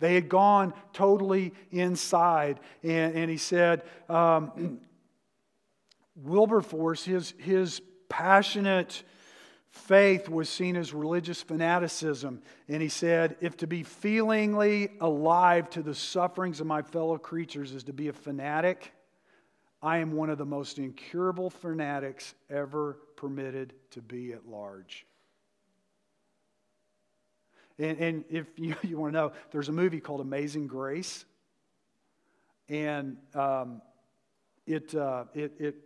They 0.00 0.16
had 0.16 0.28
gone 0.28 0.74
totally 0.92 1.54
inside. 1.70 2.58
And, 2.82 3.14
and 3.14 3.30
he 3.30 3.36
said, 3.36 3.84
um, 4.08 4.80
Wilberforce, 6.16 7.04
his, 7.04 7.32
his 7.38 7.80
passionate 8.08 9.04
faith 9.76 10.28
was 10.28 10.48
seen 10.48 10.76
as 10.76 10.92
religious 10.92 11.42
fanaticism. 11.42 12.42
And 12.68 12.82
he 12.82 12.88
said, 12.88 13.36
if 13.40 13.56
to 13.58 13.66
be 13.66 13.82
feelingly 13.82 14.90
alive 15.00 15.70
to 15.70 15.82
the 15.82 15.94
sufferings 15.94 16.60
of 16.60 16.66
my 16.66 16.82
fellow 16.82 17.18
creatures 17.18 17.72
is 17.72 17.84
to 17.84 17.92
be 17.92 18.08
a 18.08 18.12
fanatic, 18.12 18.92
I 19.82 19.98
am 19.98 20.12
one 20.12 20.30
of 20.30 20.38
the 20.38 20.46
most 20.46 20.78
incurable 20.78 21.50
fanatics 21.50 22.34
ever 22.50 22.98
permitted 23.16 23.74
to 23.92 24.02
be 24.02 24.32
at 24.32 24.48
large. 24.48 25.06
And, 27.78 27.98
and 27.98 28.24
if 28.30 28.46
you, 28.56 28.74
you 28.82 28.98
want 28.98 29.12
to 29.12 29.18
know, 29.18 29.32
there's 29.52 29.68
a 29.68 29.72
movie 29.72 30.00
called 30.00 30.20
Amazing 30.20 30.66
Grace. 30.66 31.24
and 32.68 33.16
um, 33.34 33.82
it, 34.66 34.94
uh, 34.94 35.24
it, 35.34 35.52
it 35.60 35.76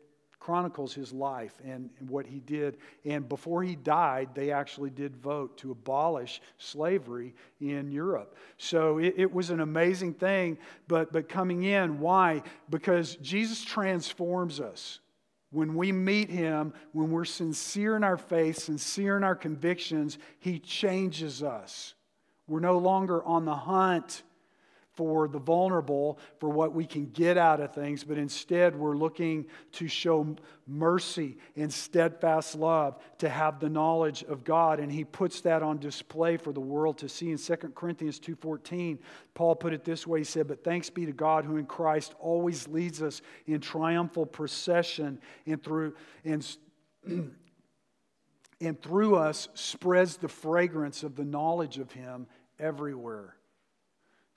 chronicles 0.40 0.94
his 0.94 1.12
life 1.12 1.54
and, 1.64 1.90
what 2.08 2.26
he 2.26 2.40
did. 2.40 2.78
And 3.04 3.28
before 3.28 3.62
he 3.62 3.76
died, 3.76 4.30
they 4.34 4.50
actually 4.50 4.90
did 4.90 5.14
vote 5.16 5.58
to 5.58 5.70
abolish 5.70 6.40
slavery 6.56 7.34
in 7.60 7.92
Europe. 7.92 8.34
So 8.56 8.98
it, 8.98 9.14
it, 9.18 9.32
was 9.32 9.50
an 9.50 9.60
amazing 9.60 10.14
thing. 10.14 10.58
But, 10.88 11.12
but 11.12 11.28
coming 11.28 11.64
in, 11.64 12.00
why? 12.00 12.42
Because 12.70 13.16
Jesus 13.16 13.62
transforms 13.62 14.60
us. 14.60 15.00
When 15.52 15.74
we 15.74 15.92
meet 15.92 16.30
him, 16.30 16.72
when 16.92 17.10
we're 17.10 17.24
sincere 17.24 17.96
in 17.96 18.02
our 18.04 18.16
faith, 18.16 18.58
sincere 18.58 19.16
in 19.16 19.24
our 19.24 19.34
convictions, 19.34 20.16
he 20.38 20.58
changes 20.58 21.42
us. 21.42 21.94
We're 22.46 22.60
no 22.60 22.78
longer 22.78 23.22
on 23.24 23.44
the 23.44 23.54
hunt 23.54 24.22
for 25.00 25.28
the 25.28 25.38
vulnerable, 25.38 26.18
for 26.40 26.50
what 26.50 26.74
we 26.74 26.84
can 26.84 27.06
get 27.06 27.38
out 27.38 27.58
of 27.58 27.74
things, 27.74 28.04
but 28.04 28.18
instead 28.18 28.76
we're 28.76 28.98
looking 28.98 29.46
to 29.72 29.88
show 29.88 30.36
mercy 30.66 31.38
and 31.56 31.72
steadfast 31.72 32.54
love, 32.54 32.98
to 33.16 33.26
have 33.26 33.60
the 33.60 33.68
knowledge 33.70 34.22
of 34.24 34.44
God, 34.44 34.78
and 34.78 34.92
he 34.92 35.02
puts 35.02 35.40
that 35.40 35.62
on 35.62 35.78
display 35.78 36.36
for 36.36 36.52
the 36.52 36.60
world 36.60 36.98
to 36.98 37.08
see. 37.08 37.30
In 37.30 37.38
2 37.38 37.74
Corinthians 37.74 38.18
2:14, 38.18 38.98
Paul 39.32 39.56
put 39.56 39.72
it 39.72 39.84
this 39.84 40.06
way, 40.06 40.18
he 40.18 40.24
said, 40.24 40.46
"But 40.46 40.62
thanks 40.62 40.90
be 40.90 41.06
to 41.06 41.12
God 41.12 41.46
who 41.46 41.56
in 41.56 41.64
Christ 41.64 42.14
always 42.20 42.68
leads 42.68 43.00
us 43.00 43.22
in 43.46 43.62
triumphal 43.62 44.26
procession 44.26 45.18
and 45.46 45.62
through 45.62 45.94
and 46.26 46.46
and 48.60 48.82
through 48.82 49.16
us 49.16 49.48
spreads 49.54 50.18
the 50.18 50.28
fragrance 50.28 51.02
of 51.02 51.16
the 51.16 51.24
knowledge 51.24 51.78
of 51.78 51.90
him 51.92 52.26
everywhere." 52.58 53.39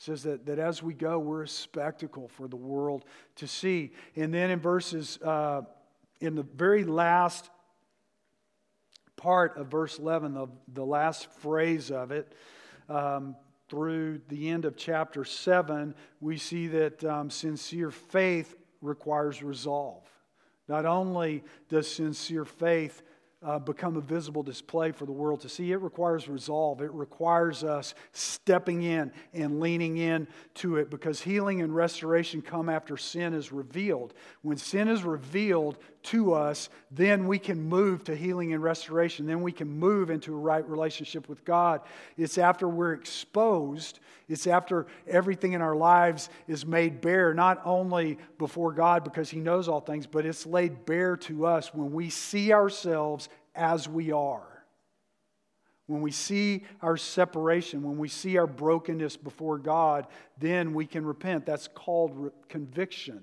Says 0.03 0.23
that, 0.23 0.45
that 0.45 0.59
as 0.59 0.83
we 0.83 0.93
go, 0.93 1.17
we're 1.17 1.43
a 1.43 1.47
spectacle 1.47 2.27
for 2.27 2.49
the 2.49 2.57
world 2.57 3.05
to 3.37 3.47
see. 3.47 3.93
And 4.17 4.33
then 4.33 4.49
in 4.49 4.59
verses, 4.59 5.17
uh, 5.23 5.61
in 6.19 6.35
the 6.35 6.43
very 6.43 6.83
last 6.83 7.49
part 9.15 9.55
of 9.55 9.67
verse 9.67 9.99
11, 9.99 10.33
the, 10.33 10.47
the 10.73 10.85
last 10.85 11.31
phrase 11.35 11.89
of 11.89 12.11
it, 12.11 12.33
um, 12.89 13.37
through 13.69 14.19
the 14.27 14.49
end 14.49 14.65
of 14.65 14.75
chapter 14.75 15.23
7, 15.23 15.95
we 16.19 16.35
see 16.35 16.67
that 16.67 17.01
um, 17.05 17.29
sincere 17.29 17.89
faith 17.89 18.57
requires 18.81 19.41
resolve. 19.41 20.03
Not 20.67 20.85
only 20.85 21.45
does 21.69 21.89
sincere 21.89 22.43
faith 22.43 23.03
uh, 23.43 23.59
become 23.59 23.97
a 23.97 24.01
visible 24.01 24.43
display 24.43 24.91
for 24.91 25.05
the 25.05 25.11
world 25.11 25.41
to 25.41 25.49
see. 25.49 25.71
It 25.71 25.81
requires 25.81 26.27
resolve. 26.27 26.81
It 26.81 26.91
requires 26.93 27.63
us 27.63 27.93
stepping 28.11 28.83
in 28.83 29.11
and 29.33 29.59
leaning 29.59 29.97
in 29.97 30.27
to 30.55 30.77
it 30.77 30.89
because 30.89 31.21
healing 31.21 31.61
and 31.61 31.75
restoration 31.75 32.41
come 32.41 32.69
after 32.69 32.97
sin 32.97 33.33
is 33.33 33.51
revealed. 33.51 34.13
When 34.41 34.57
sin 34.57 34.87
is 34.87 35.03
revealed 35.03 35.77
to 36.03 36.33
us, 36.33 36.69
then 36.91 37.27
we 37.27 37.39
can 37.39 37.61
move 37.61 38.03
to 38.03 38.15
healing 38.15 38.53
and 38.53 38.61
restoration. 38.61 39.25
Then 39.25 39.41
we 39.41 39.51
can 39.51 39.67
move 39.67 40.09
into 40.09 40.33
a 40.33 40.37
right 40.37 40.67
relationship 40.69 41.29
with 41.29 41.43
God. 41.45 41.81
It's 42.17 42.37
after 42.37 42.67
we're 42.67 42.93
exposed, 42.93 43.99
it's 44.27 44.47
after 44.47 44.87
everything 45.07 45.53
in 45.53 45.61
our 45.61 45.75
lives 45.75 46.29
is 46.47 46.65
made 46.65 47.01
bare, 47.01 47.33
not 47.33 47.61
only 47.65 48.17
before 48.37 48.73
God 48.73 49.03
because 49.03 49.29
He 49.29 49.39
knows 49.39 49.67
all 49.67 49.81
things, 49.81 50.05
but 50.05 50.25
it's 50.25 50.45
laid 50.45 50.85
bare 50.85 51.17
to 51.17 51.45
us 51.45 51.73
when 51.73 51.91
we 51.91 52.09
see 52.09 52.53
ourselves 52.53 53.29
as 53.55 53.87
we 53.87 54.11
are. 54.11 54.47
When 55.87 56.01
we 56.01 56.11
see 56.11 56.63
our 56.81 56.95
separation, 56.95 57.83
when 57.83 57.97
we 57.97 58.07
see 58.07 58.37
our 58.37 58.47
brokenness 58.47 59.17
before 59.17 59.57
God, 59.57 60.07
then 60.37 60.73
we 60.73 60.85
can 60.85 61.05
repent. 61.05 61.45
That's 61.45 61.67
called 61.67 62.11
re- 62.15 62.29
conviction. 62.47 63.21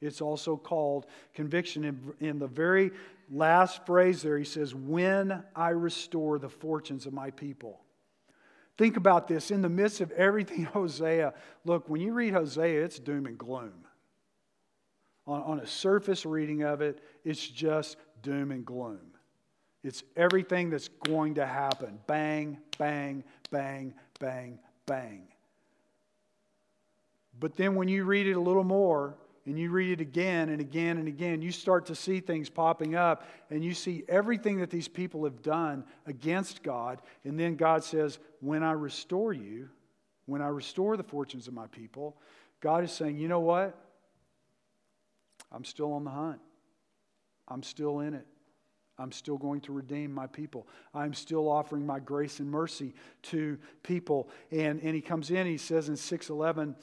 It's 0.00 0.20
also 0.20 0.56
called 0.56 1.06
conviction. 1.34 1.84
In, 1.84 2.14
in 2.20 2.38
the 2.38 2.46
very 2.46 2.90
last 3.30 3.86
phrase 3.86 4.22
there, 4.22 4.38
he 4.38 4.44
says, 4.44 4.74
When 4.74 5.42
I 5.54 5.70
restore 5.70 6.38
the 6.38 6.48
fortunes 6.48 7.06
of 7.06 7.12
my 7.12 7.30
people. 7.30 7.80
Think 8.76 8.98
about 8.98 9.26
this. 9.26 9.50
In 9.50 9.62
the 9.62 9.68
midst 9.68 10.00
of 10.00 10.10
everything 10.12 10.64
Hosea, 10.72 11.34
look, 11.64 11.88
when 11.88 12.00
you 12.00 12.12
read 12.12 12.34
Hosea, 12.34 12.84
it's 12.84 12.98
doom 12.98 13.26
and 13.26 13.38
gloom. 13.38 13.84
On, 15.26 15.42
on 15.42 15.60
a 15.60 15.66
surface 15.66 16.26
reading 16.26 16.62
of 16.62 16.80
it, 16.82 17.00
it's 17.24 17.46
just 17.46 17.96
doom 18.22 18.50
and 18.50 18.64
gloom. 18.64 19.00
It's 19.82 20.02
everything 20.16 20.70
that's 20.70 20.88
going 20.88 21.34
to 21.36 21.46
happen 21.46 21.98
bang, 22.06 22.58
bang, 22.76 23.24
bang, 23.50 23.94
bang, 24.18 24.58
bang. 24.84 25.22
But 27.38 27.56
then 27.56 27.74
when 27.74 27.88
you 27.88 28.04
read 28.04 28.26
it 28.26 28.32
a 28.32 28.40
little 28.40 28.64
more, 28.64 29.14
and 29.46 29.56
you 29.56 29.70
read 29.70 29.92
it 29.92 30.00
again 30.00 30.48
and 30.48 30.60
again 30.60 30.98
and 30.98 31.06
again, 31.06 31.40
you 31.40 31.52
start 31.52 31.86
to 31.86 31.94
see 31.94 32.20
things 32.20 32.50
popping 32.50 32.96
up, 32.96 33.24
and 33.48 33.64
you 33.64 33.74
see 33.74 34.04
everything 34.08 34.58
that 34.58 34.70
these 34.70 34.88
people 34.88 35.22
have 35.24 35.40
done 35.40 35.84
against 36.04 36.64
God. 36.64 37.00
And 37.24 37.38
then 37.38 37.54
God 37.54 37.84
says, 37.84 38.18
When 38.40 38.62
I 38.62 38.72
restore 38.72 39.32
you, 39.32 39.68
when 40.26 40.42
I 40.42 40.48
restore 40.48 40.96
the 40.96 41.04
fortunes 41.04 41.46
of 41.46 41.54
my 41.54 41.68
people, 41.68 42.16
God 42.60 42.82
is 42.82 42.90
saying, 42.90 43.18
You 43.18 43.28
know 43.28 43.40
what? 43.40 43.78
I'm 45.52 45.64
still 45.64 45.92
on 45.92 46.02
the 46.04 46.10
hunt, 46.10 46.40
I'm 47.48 47.62
still 47.62 48.00
in 48.00 48.14
it. 48.14 48.26
I'm 48.98 49.12
still 49.12 49.36
going 49.36 49.60
to 49.60 49.72
redeem 49.72 50.10
my 50.10 50.26
people. 50.26 50.66
I'm 50.94 51.12
still 51.12 51.50
offering 51.50 51.84
my 51.84 51.98
grace 51.98 52.40
and 52.40 52.50
mercy 52.50 52.94
to 53.24 53.58
people. 53.82 54.30
And, 54.50 54.80
and 54.82 54.94
he 54.94 55.02
comes 55.02 55.30
in, 55.30 55.46
he 55.46 55.58
says 55.58 55.90
in 55.90 55.96
611 55.96 56.74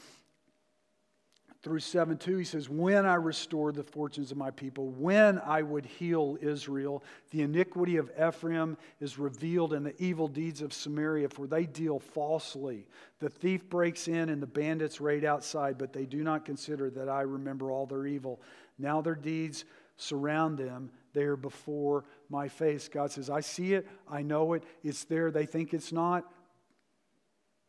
through 1.63 1.79
7 1.79 2.17
2, 2.17 2.37
he 2.37 2.43
says, 2.43 2.69
When 2.69 3.05
I 3.05 3.15
restored 3.15 3.75
the 3.75 3.83
fortunes 3.83 4.31
of 4.31 4.37
my 4.37 4.51
people, 4.51 4.89
when 4.89 5.39
I 5.39 5.61
would 5.61 5.85
heal 5.85 6.37
Israel, 6.41 7.03
the 7.31 7.41
iniquity 7.41 7.95
of 7.95 8.11
Ephraim 8.21 8.77
is 8.99 9.17
revealed 9.17 9.71
and 9.71 9.85
the 9.85 9.95
evil 10.03 10.27
deeds 10.27 10.61
of 10.61 10.73
Samaria, 10.73 11.29
for 11.29 11.47
they 11.47 11.65
deal 11.65 11.99
falsely. 11.99 12.85
The 13.19 13.29
thief 13.29 13.69
breaks 13.69 14.09
in 14.09 14.27
and 14.27 14.41
the 14.41 14.47
bandits 14.47 14.99
raid 14.99 15.23
outside, 15.23 15.77
but 15.77 15.93
they 15.93 16.05
do 16.05 16.21
not 16.21 16.43
consider 16.43 16.89
that 16.91 17.07
I 17.07 17.21
remember 17.21 17.71
all 17.71 17.85
their 17.85 18.05
evil. 18.05 18.41
Now 18.77 19.01
their 19.01 19.15
deeds 19.15 19.63
surround 19.95 20.57
them 20.57 20.91
They 21.13 21.23
are 21.23 21.37
before 21.37 22.03
my 22.29 22.49
face. 22.49 22.89
God 22.89 23.11
says, 23.11 23.29
I 23.29 23.39
see 23.39 23.73
it, 23.75 23.87
I 24.09 24.21
know 24.21 24.53
it, 24.53 24.63
it's 24.83 25.05
there. 25.05 25.31
They 25.31 25.45
think 25.45 25.73
it's 25.73 25.93
not, 25.93 26.25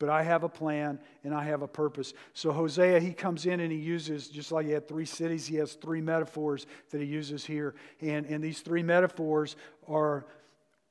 but 0.05 0.13
I 0.13 0.23
have 0.23 0.45
a 0.45 0.51
plan 0.51 0.99
and 1.23 1.33
I 1.33 1.45
have 1.45 1.63
a 1.63 1.67
purpose. 1.67 2.13
So 2.35 2.53
Hosea, 2.53 3.01
he 3.01 3.15
comes 3.15 3.47
in 3.47 3.61
and 3.61 3.73
he 3.73 3.79
uses, 3.79 4.29
just 4.29 4.53
like 4.53 4.67
he 4.67 4.73
had 4.73 4.87
three 4.87 5.07
cities, 5.07 5.47
he 5.47 5.57
has 5.57 5.73
three 5.73 6.03
metaphors 6.03 6.67
that 6.91 7.01
he 7.01 7.07
uses 7.07 7.43
here. 7.43 7.75
And, 8.03 8.27
and 8.27 8.45
these 8.45 8.61
three 8.61 8.83
metaphors 8.83 9.57
are 9.89 10.27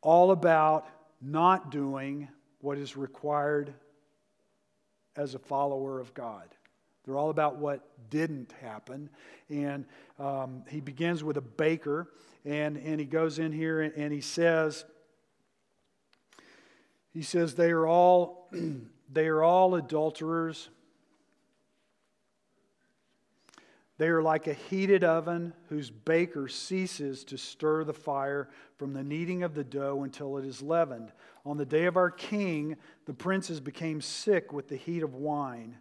all 0.02 0.32
about 0.32 0.88
not 1.22 1.70
doing 1.70 2.28
what 2.60 2.80
is 2.80 2.98
required 2.98 3.76
as 5.16 5.36
a 5.36 5.40
follower 5.40 6.00
of 6.00 6.12
God. 6.16 6.48
They're 7.06 7.20
all 7.20 7.30
about 7.30 7.58
what 7.58 7.88
didn't 8.10 8.52
happen. 8.64 9.12
And 9.48 9.86
um, 10.18 10.64
he 10.68 10.82
begins 10.82 11.24
with 11.24 11.38
a 11.38 11.42
baker, 11.42 12.10
and, 12.46 12.78
and 12.78 13.00
he 13.00 13.06
goes 13.06 13.38
in 13.38 13.52
here 13.52 13.80
and, 13.80 13.94
and 13.94 14.12
he 14.12 14.22
says, 14.22 14.86
he 17.14 17.22
says 17.22 17.54
they 17.54 17.70
are 17.70 17.86
all 17.86 18.50
they 19.14 19.28
are 19.28 19.44
all 19.44 19.76
adulterers. 19.76 20.70
They 23.98 24.08
are 24.08 24.24
like 24.24 24.48
a 24.48 24.54
heated 24.54 25.04
oven 25.04 25.54
whose 25.70 25.92
baker 25.92 26.48
ceases 26.48 27.24
to 27.26 27.38
stir 27.38 27.84
the 27.84 27.94
fire 27.94 28.50
from 28.78 28.94
the 28.94 29.04
kneading 29.04 29.44
of 29.44 29.54
the 29.54 29.64
dough 29.64 30.02
until 30.04 30.38
it 30.38 30.46
is 30.46 30.62
leavened. 30.62 31.12
On 31.46 31.58
the 31.58 31.66
day 31.66 31.86
of 31.86 31.96
our 31.96 32.10
king, 32.10 32.76
the 33.06 33.14
princes 33.14 33.60
became 33.60 34.02
sick 34.02 34.52
with 34.52 34.68
the 34.68 34.76
heat 34.76 35.04
of 35.04 35.14
wine. 35.14 35.78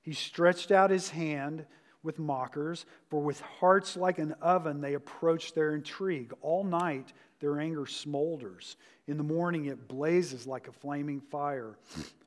He 0.00 0.12
stretched 0.12 0.72
out 0.72 0.90
his 0.90 1.10
hand 1.10 1.66
with 2.02 2.18
mockers, 2.18 2.84
for 3.08 3.22
with 3.22 3.40
hearts 3.40 3.96
like 3.96 4.18
an 4.18 4.32
oven 4.40 4.80
they 4.80 4.94
approached 4.94 5.54
their 5.54 5.74
intrigue. 5.74 6.32
All 6.40 6.64
night 6.64 7.12
their 7.42 7.60
anger 7.60 7.82
smolders. 7.82 8.76
In 9.06 9.18
the 9.18 9.22
morning 9.22 9.66
it 9.66 9.88
blazes 9.88 10.46
like 10.46 10.68
a 10.68 10.72
flaming 10.72 11.20
fire. 11.20 11.76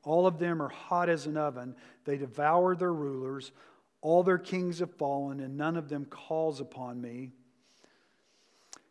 All 0.04 0.28
of 0.28 0.38
them 0.38 0.62
are 0.62 0.68
hot 0.68 1.08
as 1.08 1.26
an 1.26 1.36
oven. 1.36 1.74
They 2.04 2.18
devour 2.18 2.76
their 2.76 2.92
rulers. 2.92 3.50
All 4.02 4.22
their 4.22 4.38
kings 4.38 4.78
have 4.78 4.94
fallen, 4.94 5.40
and 5.40 5.56
none 5.56 5.76
of 5.76 5.88
them 5.88 6.04
calls 6.04 6.60
upon 6.60 7.00
me. 7.00 7.32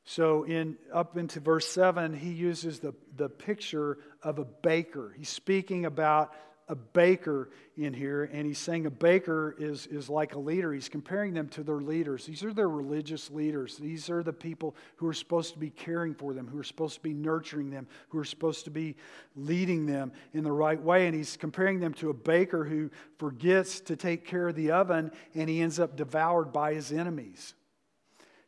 So 0.04 0.44
in 0.44 0.78
up 0.92 1.16
into 1.16 1.40
verse 1.40 1.68
7, 1.68 2.14
he 2.14 2.32
uses 2.32 2.80
the, 2.80 2.94
the 3.16 3.30
picture 3.30 3.98
of 4.22 4.40
a 4.40 4.46
baker. 4.46 5.14
He's 5.18 5.30
speaking 5.30 5.86
about 5.86 6.34
a 6.68 6.76
baker 6.76 7.50
in 7.78 7.94
here, 7.94 8.24
and 8.24 8.48
he's 8.48 8.58
saying 8.58 8.86
a 8.86 8.92
baker 8.92 9.56
is, 9.60 9.86
is 9.88 10.10
like 10.10 10.34
a 10.34 10.40
leader. 10.40 10.74
He's 10.74 10.90
comparing 10.90 11.34
them 11.34 11.48
to 11.50 11.64
their 11.64 11.80
leaders. 11.80 12.26
These 12.26 12.44
are 12.44 12.54
their 12.54 12.70
religious 12.70 13.30
leaders. 13.30 13.78
These 13.78 14.10
are 14.10 14.24
the 14.24 14.34
people 14.34 14.76
who 14.96 15.08
are 15.08 15.14
supposed 15.14 15.54
to 15.54 15.60
be 15.60 15.70
caring 15.70 16.16
for 16.16 16.34
them, 16.34 16.48
who 16.48 16.58
are 16.58 16.64
supposed 16.64 16.96
to 16.96 17.02
be 17.02 17.14
nurturing 17.14 17.70
them, 17.70 17.88
who 18.10 18.18
are 18.18 18.26
supposed 18.26 18.66
to 18.66 18.72
be 18.72 18.96
leading 19.36 19.86
them 19.86 20.12
in 20.34 20.44
the 20.44 20.52
right 20.52 20.82
way. 20.82 21.06
And 21.06 21.16
he's 21.16 21.38
comparing 21.38 21.80
them 21.80 21.94
to 21.96 22.10
a 22.10 22.14
baker 22.14 22.64
who 22.64 22.90
forgets 23.20 23.82
to 23.82 23.96
take 23.96 24.26
care 24.26 24.48
of 24.48 24.56
the 24.56 24.72
oven, 24.72 25.12
and 25.36 25.50
he 25.50 25.62
ends 25.62 25.80
up 25.80 25.96
devoured 25.96 26.52
by 26.52 26.74
his 26.74 26.92
enemies. 26.92 27.54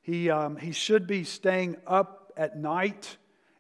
He, 0.02 0.30
um, 0.30 0.58
he 0.58 0.72
should 0.72 1.06
be 1.06 1.24
staying 1.24 1.78
up 1.86 2.32
at 2.36 2.58
night 2.58 3.18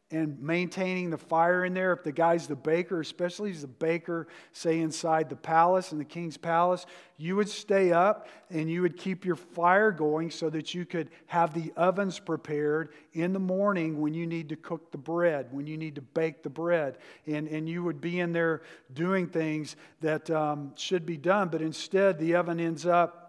and 0.09 0.41
maintaining 0.41 1.09
the 1.09 1.17
fire 1.17 1.65
in 1.65 1.73
there. 1.73 1.91
If 1.91 2.03
the 2.03 2.13
guy's 2.13 2.47
the 2.47 2.55
baker, 2.55 3.01
especially 3.01 3.49
he's 3.51 3.61
the 3.61 3.67
baker, 3.67 4.27
say 4.53 4.79
inside 4.79 5.29
the 5.29 5.35
palace, 5.35 5.91
in 5.91 5.97
the 5.97 6.05
king's 6.05 6.37
palace, 6.37 6.85
you 7.17 7.35
would 7.35 7.49
stay 7.49 7.91
up 7.91 8.29
and 8.49 8.71
you 8.71 8.81
would 8.81 8.95
keep 8.95 9.25
your 9.25 9.35
fire 9.35 9.91
going 9.91 10.31
so 10.31 10.49
that 10.49 10.73
you 10.73 10.85
could 10.85 11.09
have 11.25 11.53
the 11.53 11.73
ovens 11.75 12.19
prepared 12.19 12.93
in 13.13 13.33
the 13.33 13.39
morning 13.39 13.99
when 13.99 14.13
you 14.13 14.25
need 14.25 14.47
to 14.49 14.55
cook 14.55 14.91
the 14.91 14.97
bread, 14.97 15.47
when 15.51 15.67
you 15.67 15.77
need 15.77 15.95
to 15.95 16.01
bake 16.01 16.41
the 16.41 16.49
bread. 16.49 16.97
And, 17.25 17.47
and 17.49 17.67
you 17.67 17.83
would 17.83 17.99
be 17.99 18.21
in 18.21 18.31
there 18.31 18.61
doing 18.93 19.27
things 19.27 19.75
that 19.99 20.29
um, 20.29 20.71
should 20.75 21.05
be 21.05 21.17
done, 21.17 21.49
but 21.49 21.61
instead 21.61 22.17
the 22.17 22.35
oven 22.35 22.61
ends 22.61 22.85
up 22.85 23.26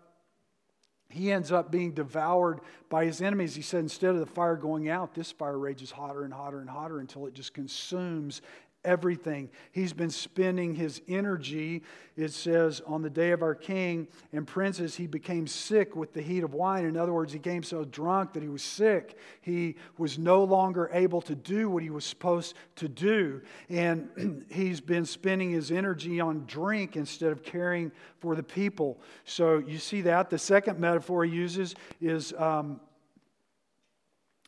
he 1.10 1.32
ends 1.32 1.50
up 1.50 1.70
being 1.70 1.92
devoured 1.92 2.60
by 2.90 3.06
his 3.06 3.22
enemies. 3.22 3.54
He 3.54 3.62
said, 3.62 3.80
instead 3.80 4.10
of 4.10 4.20
the 4.20 4.26
fire 4.26 4.56
going 4.56 4.88
out, 4.88 5.14
this 5.14 5.32
fire 5.32 5.58
rages 5.58 5.90
hotter 5.90 6.24
and 6.24 6.32
hotter 6.32 6.60
and 6.60 6.68
hotter 6.68 7.00
until 7.00 7.26
it 7.26 7.34
just 7.34 7.54
consumes 7.54 8.42
everything. 8.88 9.50
He's 9.70 9.92
been 9.92 10.08
spending 10.08 10.74
his 10.74 11.02
energy, 11.06 11.82
it 12.16 12.32
says, 12.32 12.80
on 12.86 13.02
the 13.02 13.10
day 13.10 13.32
of 13.32 13.42
our 13.42 13.54
king 13.54 14.08
and 14.32 14.46
princes, 14.46 14.96
he 14.96 15.06
became 15.06 15.46
sick 15.46 15.94
with 15.94 16.14
the 16.14 16.22
heat 16.22 16.42
of 16.42 16.54
wine. 16.54 16.86
In 16.86 16.96
other 16.96 17.12
words, 17.12 17.34
he 17.34 17.38
became 17.38 17.62
so 17.62 17.84
drunk 17.84 18.32
that 18.32 18.42
he 18.42 18.48
was 18.48 18.62
sick. 18.62 19.18
He 19.42 19.76
was 19.98 20.18
no 20.18 20.42
longer 20.42 20.88
able 20.94 21.20
to 21.22 21.34
do 21.34 21.68
what 21.68 21.82
he 21.82 21.90
was 21.90 22.06
supposed 22.06 22.54
to 22.76 22.88
do. 22.88 23.42
And 23.68 24.46
he's 24.50 24.80
been 24.80 25.04
spending 25.04 25.50
his 25.50 25.70
energy 25.70 26.18
on 26.18 26.44
drink 26.46 26.96
instead 26.96 27.30
of 27.30 27.42
caring 27.42 27.92
for 28.20 28.34
the 28.34 28.42
people. 28.42 28.98
So 29.24 29.58
you 29.58 29.78
see 29.78 30.00
that. 30.02 30.30
The 30.30 30.38
second 30.38 30.78
metaphor 30.78 31.26
he 31.26 31.32
uses 31.32 31.74
is, 32.00 32.32
um, 32.38 32.80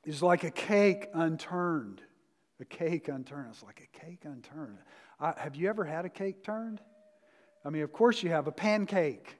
is 0.06 0.22
like 0.22 0.44
a 0.44 0.50
cake 0.50 1.08
unturned. 1.12 2.00
A 2.60 2.64
cake 2.64 3.08
unturned. 3.08 3.48
It's 3.50 3.62
like 3.62 3.88
a 3.94 3.98
cake 3.98 4.20
unturned. 4.24 4.78
I, 5.18 5.34
have 5.36 5.56
you 5.56 5.68
ever 5.68 5.84
had 5.84 6.04
a 6.04 6.10
cake 6.10 6.42
turned? 6.42 6.80
I 7.64 7.70
mean, 7.70 7.82
of 7.82 7.92
course 7.92 8.22
you 8.22 8.30
have 8.30 8.46
a 8.46 8.52
pancake. 8.52 9.36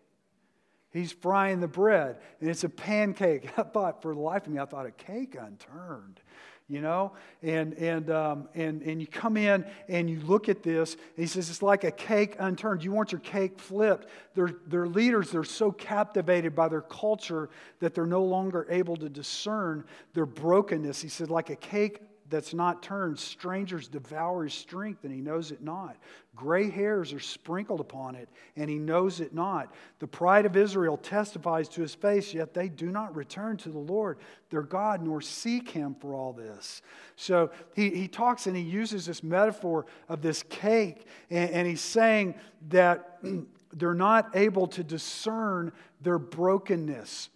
He's 0.93 1.13
frying 1.13 1.61
the 1.61 1.69
bread, 1.69 2.17
and 2.41 2.51
it's 2.51 2.65
a 2.65 2.69
pancake. 2.69 3.51
I 3.59 3.63
thought, 3.63 4.03
for 4.03 4.15
the 4.15 4.21
life 4.21 4.47
of 4.47 4.53
me, 4.53 4.59
I 4.59 4.65
thought 4.65 4.87
a 4.87 4.91
cake 4.91 5.37
unturned, 5.41 6.21
you 6.67 6.81
know. 6.81 7.13
And 7.43 7.75
and 7.75 8.11
um, 8.11 8.49
and 8.55 8.83
and 8.83 9.01
you 9.01 9.07
come 9.07 9.37
in 9.37 9.65
and 9.89 10.11
you 10.11 10.19
look 10.21 10.49
at 10.49 10.63
this. 10.63 10.97
he 11.17 11.27
says 11.27 11.49
it's 11.49 11.63
like 11.63 11.85
a 11.85 11.93
cake 11.93 12.37
unturned. 12.41 12.83
You 12.83 12.91
want 12.91 13.13
your 13.13 13.21
cake 13.21 13.59
flipped. 13.59 14.09
Their 14.35 14.49
their 14.67 14.89
leaders 14.89 15.31
they're 15.31 15.45
so 15.45 15.71
captivated 15.71 16.57
by 16.57 16.69
their 16.69 16.83
culture 16.83 17.51
that 17.79 17.95
they're 17.95 18.07
no 18.07 18.25
longer 18.25 18.67
able 18.69 18.97
to 18.97 19.09
discern 19.09 19.85
their 20.15 20.27
brokenness. 20.27 21.01
He 21.01 21.09
said 21.09 21.31
like 21.31 21.51
a 21.51 21.57
cake 21.57 22.01
that's 22.31 22.55
not 22.55 22.83
turned. 22.83 23.19
Strangers 23.19 23.89
devour 23.89 24.45
his 24.45 24.55
strength, 24.55 25.05
and 25.05 25.13
he 25.13 25.21
knows 25.21 25.51
it 25.51 25.63
not. 25.63 25.97
Gray 26.37 26.71
hairs 26.71 27.13
are 27.13 27.21
sprinkled 27.21 27.81
upon 27.81 28.15
it, 28.15 28.29
and 28.57 28.71
he 28.71 28.79
knows 28.79 29.21
it 29.21 29.35
not. 29.35 29.75
The 29.99 30.07
pride 30.07 30.47
of 30.47 30.57
Israel 30.57 30.97
testifies 30.97 31.69
to 31.71 31.83
his 31.83 31.95
face, 31.95 32.33
yet 32.33 32.55
they 32.55 32.69
do 32.69 32.87
not 32.87 33.15
return 33.15 33.57
to 33.59 33.69
the 33.69 33.79
Lord 33.79 34.19
their 34.49 34.63
God, 34.63 35.03
nor 35.03 35.21
seek 35.21 35.69
him 35.69 35.95
for 36.01 36.15
all 36.15 36.33
this. 36.33 36.83
So 37.17 37.51
he, 37.75 37.91
he 37.91 38.09
talks 38.09 38.47
and 38.47 38.57
he 38.57 38.63
uses 38.63 39.07
this 39.07 39.23
metaphor 39.23 39.87
of 40.09 40.23
this 40.23 40.43
cake, 40.45 41.07
and, 41.29 41.51
and 41.51 41.69
he's 41.69 41.81
saying 41.81 42.37
that 42.69 43.19
they're 43.73 43.95
not 43.95 44.35
able 44.35 44.67
to 44.69 44.83
discern 44.85 45.73
their 46.01 46.19
brokenness. 46.19 47.29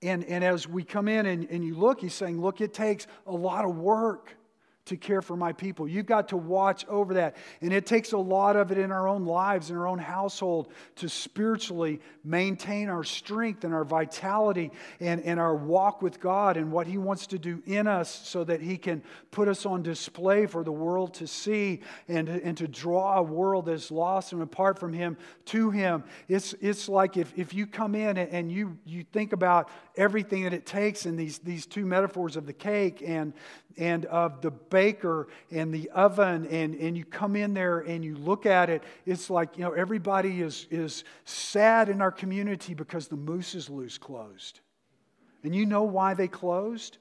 And, 0.00 0.24
and 0.24 0.44
as 0.44 0.68
we 0.68 0.84
come 0.84 1.08
in 1.08 1.26
and, 1.26 1.48
and 1.50 1.64
you 1.64 1.76
look, 1.76 2.00
he's 2.00 2.14
saying, 2.14 2.40
Look, 2.40 2.60
it 2.60 2.72
takes 2.72 3.06
a 3.26 3.32
lot 3.32 3.64
of 3.64 3.76
work 3.76 4.37
to 4.88 4.96
care 4.96 5.22
for 5.22 5.36
my 5.36 5.52
people. 5.52 5.86
You've 5.86 6.06
got 6.06 6.28
to 6.28 6.36
watch 6.36 6.86
over 6.88 7.14
that. 7.14 7.36
And 7.60 7.72
it 7.72 7.86
takes 7.86 8.12
a 8.12 8.18
lot 8.18 8.56
of 8.56 8.72
it 8.72 8.78
in 8.78 8.90
our 8.90 9.06
own 9.06 9.24
lives, 9.24 9.70
in 9.70 9.76
our 9.76 9.86
own 9.86 9.98
household, 9.98 10.72
to 10.96 11.08
spiritually 11.08 12.00
maintain 12.24 12.88
our 12.88 13.04
strength 13.04 13.64
and 13.64 13.72
our 13.72 13.84
vitality 13.84 14.70
and, 15.00 15.22
and 15.22 15.38
our 15.38 15.54
walk 15.54 16.02
with 16.02 16.20
God 16.20 16.56
and 16.56 16.72
what 16.72 16.86
He 16.86 16.98
wants 16.98 17.26
to 17.28 17.38
do 17.38 17.62
in 17.66 17.86
us 17.86 18.26
so 18.28 18.44
that 18.44 18.60
He 18.60 18.76
can 18.76 19.02
put 19.30 19.48
us 19.48 19.66
on 19.66 19.82
display 19.82 20.46
for 20.46 20.64
the 20.64 20.72
world 20.72 21.14
to 21.14 21.26
see 21.26 21.80
and, 22.08 22.28
and 22.28 22.56
to 22.58 22.66
draw 22.66 23.18
a 23.18 23.22
world 23.22 23.66
that's 23.66 23.90
lost 23.90 24.32
and 24.32 24.42
apart 24.42 24.78
from 24.78 24.92
Him 24.92 25.16
to 25.46 25.70
Him. 25.70 26.04
It's, 26.28 26.54
it's 26.60 26.88
like 26.88 27.16
if, 27.16 27.32
if 27.36 27.54
you 27.54 27.66
come 27.66 27.94
in 27.94 28.16
and 28.18 28.50
you, 28.50 28.78
you 28.84 29.04
think 29.12 29.32
about 29.32 29.70
everything 29.96 30.44
that 30.44 30.54
it 30.54 30.66
takes 30.66 31.06
in 31.06 31.16
these, 31.16 31.38
these 31.38 31.66
two 31.66 31.84
metaphors 31.84 32.36
of 32.36 32.46
the 32.46 32.52
cake 32.52 33.02
and, 33.04 33.32
and 33.78 34.04
of 34.06 34.40
the 34.42 34.50
baker 34.50 35.28
and 35.50 35.72
the 35.72 35.88
oven, 35.90 36.46
and, 36.46 36.74
and 36.74 36.96
you 36.96 37.04
come 37.04 37.36
in 37.36 37.54
there 37.54 37.80
and 37.80 38.04
you 38.04 38.16
look 38.16 38.44
at 38.44 38.68
it, 38.68 38.82
it's 39.06 39.30
like, 39.30 39.56
you 39.56 39.64
know, 39.64 39.72
everybody 39.72 40.42
is, 40.42 40.66
is 40.70 41.04
sad 41.24 41.88
in 41.88 42.02
our 42.02 42.12
community 42.12 42.74
because 42.74 43.08
the 43.08 43.16
moose 43.16 43.54
is 43.54 43.70
loose 43.70 43.96
closed. 43.96 44.60
And 45.44 45.54
you 45.54 45.64
know 45.66 45.84
why 45.84 46.14
they 46.14 46.28
closed? 46.28 46.98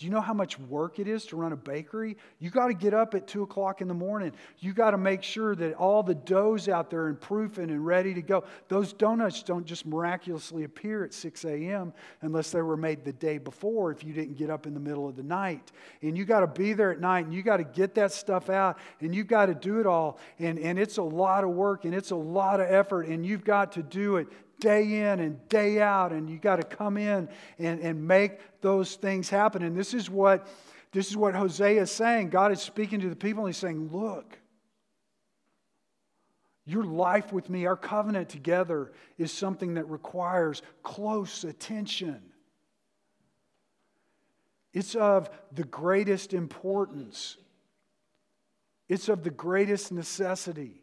Do 0.00 0.06
you 0.06 0.12
know 0.12 0.22
how 0.22 0.32
much 0.32 0.58
work 0.58 0.98
it 0.98 1.06
is 1.06 1.26
to 1.26 1.36
run 1.36 1.52
a 1.52 1.56
bakery? 1.56 2.16
You 2.38 2.48
got 2.48 2.68
to 2.68 2.72
get 2.72 2.94
up 2.94 3.14
at 3.14 3.26
2 3.26 3.42
o'clock 3.42 3.82
in 3.82 3.86
the 3.86 3.92
morning. 3.92 4.32
You 4.58 4.72
got 4.72 4.92
to 4.92 4.96
make 4.96 5.22
sure 5.22 5.54
that 5.54 5.74
all 5.74 6.02
the 6.02 6.14
dough's 6.14 6.70
out 6.70 6.88
there 6.88 7.08
and 7.08 7.20
proofing 7.20 7.68
and 7.68 7.84
ready 7.84 8.14
to 8.14 8.22
go. 8.22 8.44
Those 8.68 8.94
donuts 8.94 9.42
don't 9.42 9.66
just 9.66 9.84
miraculously 9.84 10.64
appear 10.64 11.04
at 11.04 11.12
6 11.12 11.44
a.m. 11.44 11.92
unless 12.22 12.50
they 12.50 12.62
were 12.62 12.78
made 12.78 13.04
the 13.04 13.12
day 13.12 13.36
before 13.36 13.90
if 13.90 14.02
you 14.02 14.14
didn't 14.14 14.38
get 14.38 14.48
up 14.48 14.66
in 14.66 14.72
the 14.72 14.80
middle 14.80 15.06
of 15.06 15.16
the 15.16 15.22
night. 15.22 15.70
And 16.00 16.16
you 16.16 16.24
got 16.24 16.40
to 16.40 16.46
be 16.46 16.72
there 16.72 16.92
at 16.92 17.00
night 17.00 17.26
and 17.26 17.34
you 17.34 17.42
got 17.42 17.58
to 17.58 17.64
get 17.64 17.94
that 17.96 18.10
stuff 18.10 18.48
out 18.48 18.78
and 19.02 19.14
you 19.14 19.22
got 19.22 19.46
to 19.46 19.54
do 19.54 19.80
it 19.80 19.86
all. 19.86 20.18
And, 20.38 20.58
and 20.58 20.78
it's 20.78 20.96
a 20.96 21.02
lot 21.02 21.44
of 21.44 21.50
work 21.50 21.84
and 21.84 21.94
it's 21.94 22.10
a 22.10 22.16
lot 22.16 22.58
of 22.58 22.70
effort 22.70 23.02
and 23.02 23.26
you've 23.26 23.44
got 23.44 23.72
to 23.72 23.82
do 23.82 24.16
it 24.16 24.28
day 24.60 25.00
in 25.00 25.20
and 25.20 25.48
day 25.48 25.80
out, 25.80 26.12
and 26.12 26.28
you 26.28 26.38
got 26.38 26.56
to 26.56 26.62
come 26.62 26.96
in 26.96 27.28
and, 27.58 27.80
and 27.80 28.06
make 28.06 28.38
those 28.60 28.94
things 28.96 29.28
happen. 29.28 29.62
And 29.62 29.76
this 29.76 29.94
is 29.94 30.08
what 30.08 30.46
this 30.92 31.08
is 31.08 31.16
what 31.16 31.34
Hosea 31.34 31.82
is 31.82 31.90
saying. 31.90 32.30
God 32.30 32.52
is 32.52 32.60
speaking 32.60 33.00
to 33.00 33.08
the 33.08 33.16
people, 33.16 33.44
and 33.44 33.54
He's 33.54 33.60
saying, 33.60 33.90
Look, 33.92 34.38
your 36.66 36.84
life 36.84 37.32
with 37.32 37.48
me, 37.48 37.66
our 37.66 37.76
covenant 37.76 38.28
together, 38.28 38.92
is 39.18 39.32
something 39.32 39.74
that 39.74 39.88
requires 39.88 40.62
close 40.82 41.44
attention. 41.44 42.20
It's 44.72 44.94
of 44.94 45.30
the 45.52 45.64
greatest 45.64 46.32
importance. 46.32 47.36
It's 48.88 49.08
of 49.08 49.24
the 49.24 49.30
greatest 49.30 49.90
necessity. 49.92 50.82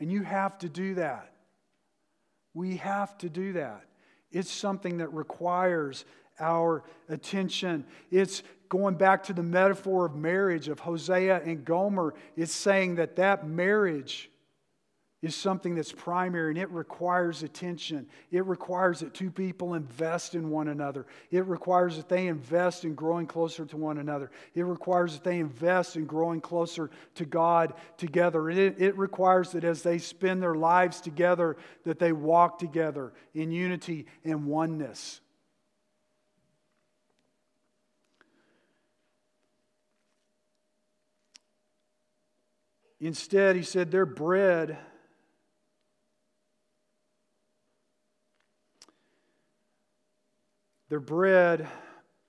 And 0.00 0.12
you 0.12 0.22
have 0.22 0.58
to 0.58 0.68
do 0.68 0.94
that. 0.94 1.32
We 2.58 2.78
have 2.78 3.16
to 3.18 3.28
do 3.28 3.52
that. 3.52 3.84
It's 4.32 4.50
something 4.50 4.98
that 4.98 5.12
requires 5.14 6.04
our 6.40 6.82
attention. 7.08 7.86
It's 8.10 8.42
going 8.68 8.96
back 8.96 9.22
to 9.24 9.32
the 9.32 9.44
metaphor 9.44 10.06
of 10.06 10.16
marriage 10.16 10.66
of 10.68 10.80
Hosea 10.80 11.40
and 11.44 11.64
Gomer. 11.64 12.14
It's 12.36 12.52
saying 12.52 12.96
that 12.96 13.14
that 13.14 13.46
marriage 13.46 14.28
is 15.20 15.34
something 15.34 15.74
that's 15.74 15.90
primary 15.90 16.50
and 16.50 16.58
it 16.58 16.70
requires 16.70 17.42
attention. 17.42 18.06
It 18.30 18.46
requires 18.46 19.00
that 19.00 19.14
two 19.14 19.30
people 19.30 19.74
invest 19.74 20.36
in 20.36 20.48
one 20.48 20.68
another. 20.68 21.06
It 21.32 21.44
requires 21.46 21.96
that 21.96 22.08
they 22.08 22.28
invest 22.28 22.84
in 22.84 22.94
growing 22.94 23.26
closer 23.26 23.64
to 23.66 23.76
one 23.76 23.98
another. 23.98 24.30
It 24.54 24.62
requires 24.62 25.14
that 25.14 25.24
they 25.24 25.40
invest 25.40 25.96
in 25.96 26.04
growing 26.06 26.40
closer 26.40 26.90
to 27.16 27.24
God 27.24 27.74
together. 27.96 28.48
It, 28.48 28.80
it 28.80 28.96
requires 28.96 29.50
that 29.52 29.64
as 29.64 29.82
they 29.82 29.98
spend 29.98 30.40
their 30.40 30.54
lives 30.54 31.00
together, 31.00 31.56
that 31.84 31.98
they 31.98 32.12
walk 32.12 32.60
together 32.60 33.12
in 33.34 33.50
unity 33.50 34.06
and 34.24 34.46
oneness. 34.46 35.20
Instead, 43.00 43.54
he 43.56 43.62
said, 43.62 43.90
their 43.90 44.06
bread 44.06 44.76
Their 50.88 51.00
bread 51.00 51.68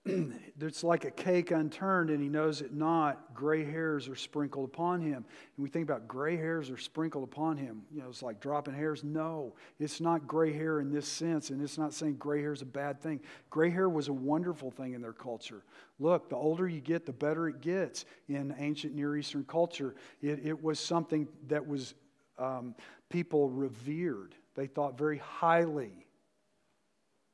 it's 0.62 0.84
like 0.84 1.04
a 1.06 1.12
cake 1.12 1.52
unturned 1.52 2.10
and 2.10 2.22
he 2.22 2.30
knows 2.30 2.62
it 2.62 2.74
not. 2.74 3.34
Gray 3.34 3.64
hairs 3.64 4.08
are 4.08 4.16
sprinkled 4.16 4.66
upon 4.66 5.02
him. 5.02 5.16
And 5.16 5.64
we 5.64 5.70
think 5.70 5.84
about 5.84 6.08
gray 6.08 6.38
hairs 6.38 6.70
are 6.70 6.78
sprinkled 6.78 7.24
upon 7.24 7.58
him. 7.58 7.82
You 7.92 8.02
know, 8.02 8.10
it's 8.10 8.24
like 8.24 8.40
dropping 8.40 8.76
hairs. 8.76 9.04
No, 9.04 9.56
it's 9.78 10.00
not 10.00 10.26
gray 10.28 10.54
hair 10.54 10.80
in 10.80 10.92
this 10.92 11.08
sense. 11.08 11.50
And 11.50 11.62
it's 11.62 11.78
not 11.78 11.94
saying 11.94 12.16
gray 12.16 12.42
hair 12.42 12.54
is 12.54 12.62
a 12.62 12.66
bad 12.66 13.02
thing. 13.02 13.20
Gray 13.50 13.70
hair 13.70 13.90
was 13.90 14.08
a 14.08 14.14
wonderful 14.14 14.72
thing 14.72 14.94
in 14.94 15.02
their 15.02 15.14
culture. 15.14 15.64
Look, 16.00 16.30
the 16.30 16.38
older 16.38 16.68
you 16.68 16.82
get, 16.82 17.06
the 17.06 17.14
better 17.14 17.48
it 17.50 17.62
gets 17.62 18.06
in 18.30 18.56
ancient 18.58 18.96
Near 18.96 19.18
Eastern 19.18 19.44
culture. 19.44 19.96
It, 20.22 20.46
it 20.46 20.64
was 20.64 20.80
something 20.80 21.28
that 21.48 21.68
was 21.68 21.94
um, 22.38 22.74
people 23.10 23.50
revered, 23.50 24.34
they 24.56 24.66
thought 24.66 24.98
very 24.98 25.18
highly 25.18 26.06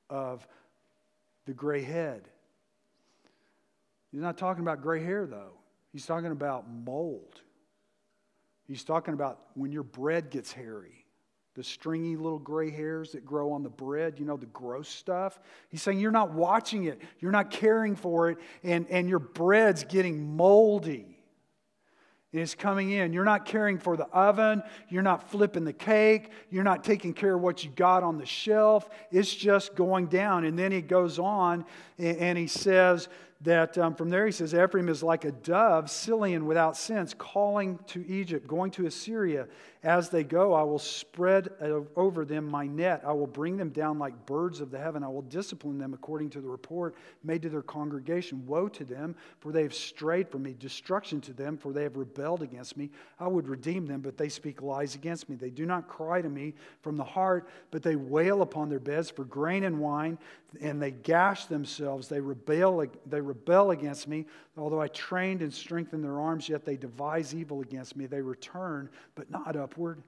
of 0.10 0.48
the 1.45 1.53
gray 1.53 1.81
head. 1.81 2.27
He's 4.12 4.21
not 4.21 4.38
talking 4.38 4.63
about 4.63 4.81
gray 4.81 5.03
hair, 5.03 5.25
though. 5.25 5.53
He's 5.91 6.05
talking 6.05 6.31
about 6.31 6.69
mold. 6.69 7.41
He's 8.67 8.84
talking 8.84 9.13
about 9.13 9.39
when 9.53 9.71
your 9.71 9.84
bread 9.84 10.29
gets 10.29 10.51
hairy, 10.51 11.05
the 11.53 11.63
stringy 11.63 12.15
little 12.15 12.39
gray 12.39 12.71
hairs 12.71 13.12
that 13.12 13.25
grow 13.25 13.51
on 13.51 13.63
the 13.63 13.69
bread, 13.69 14.19
you 14.19 14.25
know, 14.25 14.38
the 14.38 14.47
gross 14.47 14.89
stuff. 14.89 15.39
He's 15.69 15.81
saying 15.81 15.99
you're 15.99 16.12
not 16.12 16.34
watching 16.34 16.86
it, 16.86 17.01
you're 17.19 17.31
not 17.31 17.51
caring 17.51 17.95
for 17.95 18.29
it, 18.29 18.39
and, 18.63 18.88
and 18.89 19.08
your 19.08 19.19
bread's 19.19 19.84
getting 19.84 20.36
moldy 20.36 21.14
is 22.36 22.56
coming 22.56 22.91
in. 22.91 23.13
You're 23.13 23.24
not 23.24 23.45
caring 23.45 23.78
for 23.78 23.98
the 23.98 24.08
oven. 24.08 24.63
You're 24.89 25.04
not 25.04 25.30
flipping 25.30 25.63
the 25.63 25.74
cake. 25.74 26.32
You're 26.50 26.63
not 26.63 26.84
taking 26.84 27.13
care 27.13 27.36
of 27.36 27.41
what 27.41 27.63
you 27.63 27.71
got 27.71 28.04
on 28.04 28.17
the 28.17 28.26
shelf. 28.26 28.89
It's 29.12 29.34
just 29.34 29.76
going 29.76 30.08
down. 30.08 30.45
And 30.45 30.58
then 30.58 30.71
he 30.71 30.82
goes 30.82 31.19
on 31.19 31.65
and 31.98 32.38
he 32.38 32.48
says 32.48 33.08
that 33.45 33.77
um, 33.77 33.95
from 33.95 34.10
there 34.10 34.25
he 34.25 34.31
says, 34.31 34.53
Ephraim 34.53 34.89
is 34.89 35.01
like 35.01 35.23
a 35.23 35.31
dove, 35.31 35.89
silly 35.89 36.34
and 36.34 36.45
without 36.45 36.75
sense, 36.75 37.13
calling 37.17 37.79
to 37.88 38.05
Egypt, 38.08 38.47
going 38.47 38.71
to 38.71 38.86
Assyria. 38.86 39.47
As 39.84 40.10
they 40.10 40.23
go, 40.23 40.53
I 40.53 40.63
will 40.63 40.79
spread 40.79 41.49
over 41.95 42.25
them 42.25 42.49
my 42.49 42.65
net. 42.65 43.03
I 43.05 43.13
will 43.13 43.27
bring 43.27 43.55
them 43.55 43.69
down 43.69 43.99
like 43.99 44.25
birds 44.25 44.60
of 44.60 44.71
the 44.71 44.79
heaven. 44.79 45.03
I 45.03 45.10
will 45.10 45.21
discipline 45.21 45.77
them 45.77 45.93
according 45.93 46.31
to 46.31 46.41
the 46.41 46.47
report 46.47 46.95
made 47.23 47.43
to 47.43 47.49
their 47.49 47.62
congregation. 47.62 48.47
Woe 48.47 48.67
to 48.69 48.84
them, 48.84 49.15
for 49.39 49.51
they 49.51 49.62
have 49.62 49.75
strayed 49.75 50.27
from 50.27 50.41
me. 50.41 50.55
Destruction 50.58 51.21
to 51.21 51.34
them, 51.34 51.55
for 51.55 51.71
they 51.71 51.84
have 51.84 51.97
rebelled 51.97 52.41
against 52.41 52.77
me. 52.77 52.89
I 53.19 53.27
would 53.27 53.47
redeem 53.47 53.86
them, 53.86 54.01
but 54.01 54.17
they 54.17 54.27
speak 54.27 54.63
lies 54.63 54.95
against 54.95 55.29
me. 55.29 55.36
They 55.36 55.51
do 55.51 55.67
not 55.67 55.88
cry 55.88 56.19
to 56.19 56.29
me 56.29 56.55
from 56.81 56.97
the 56.97 57.03
heart, 57.03 57.47
but 57.69 57.84
they 57.84 57.95
wail 57.95 58.41
upon 58.41 58.69
their 58.69 58.79
beds 58.79 59.12
for 59.12 59.23
grain 59.23 59.65
and 59.65 59.79
wine, 59.79 60.17
and 60.62 60.81
they 60.81 60.91
gash 60.91 61.45
themselves. 61.45 62.08
They 62.08 62.21
rebel, 62.21 62.84
they 63.05 63.21
rebel 63.21 63.35
against 63.71 64.08
me. 64.08 64.26
Although 64.58 64.82
I 64.82 64.88
trained 64.88 65.41
and 65.41 65.54
strengthened 65.54 66.04
their 66.04 66.19
arms, 66.19 66.50
yet 66.50 66.65
they 66.65 66.78
devise 66.78 67.34
evil 67.34 67.62
against 67.62 67.95
me. 67.95 68.06
They 68.06 68.21
return, 68.21 68.89
but 69.15 69.30
not 69.30 69.56
upward. 69.56 70.02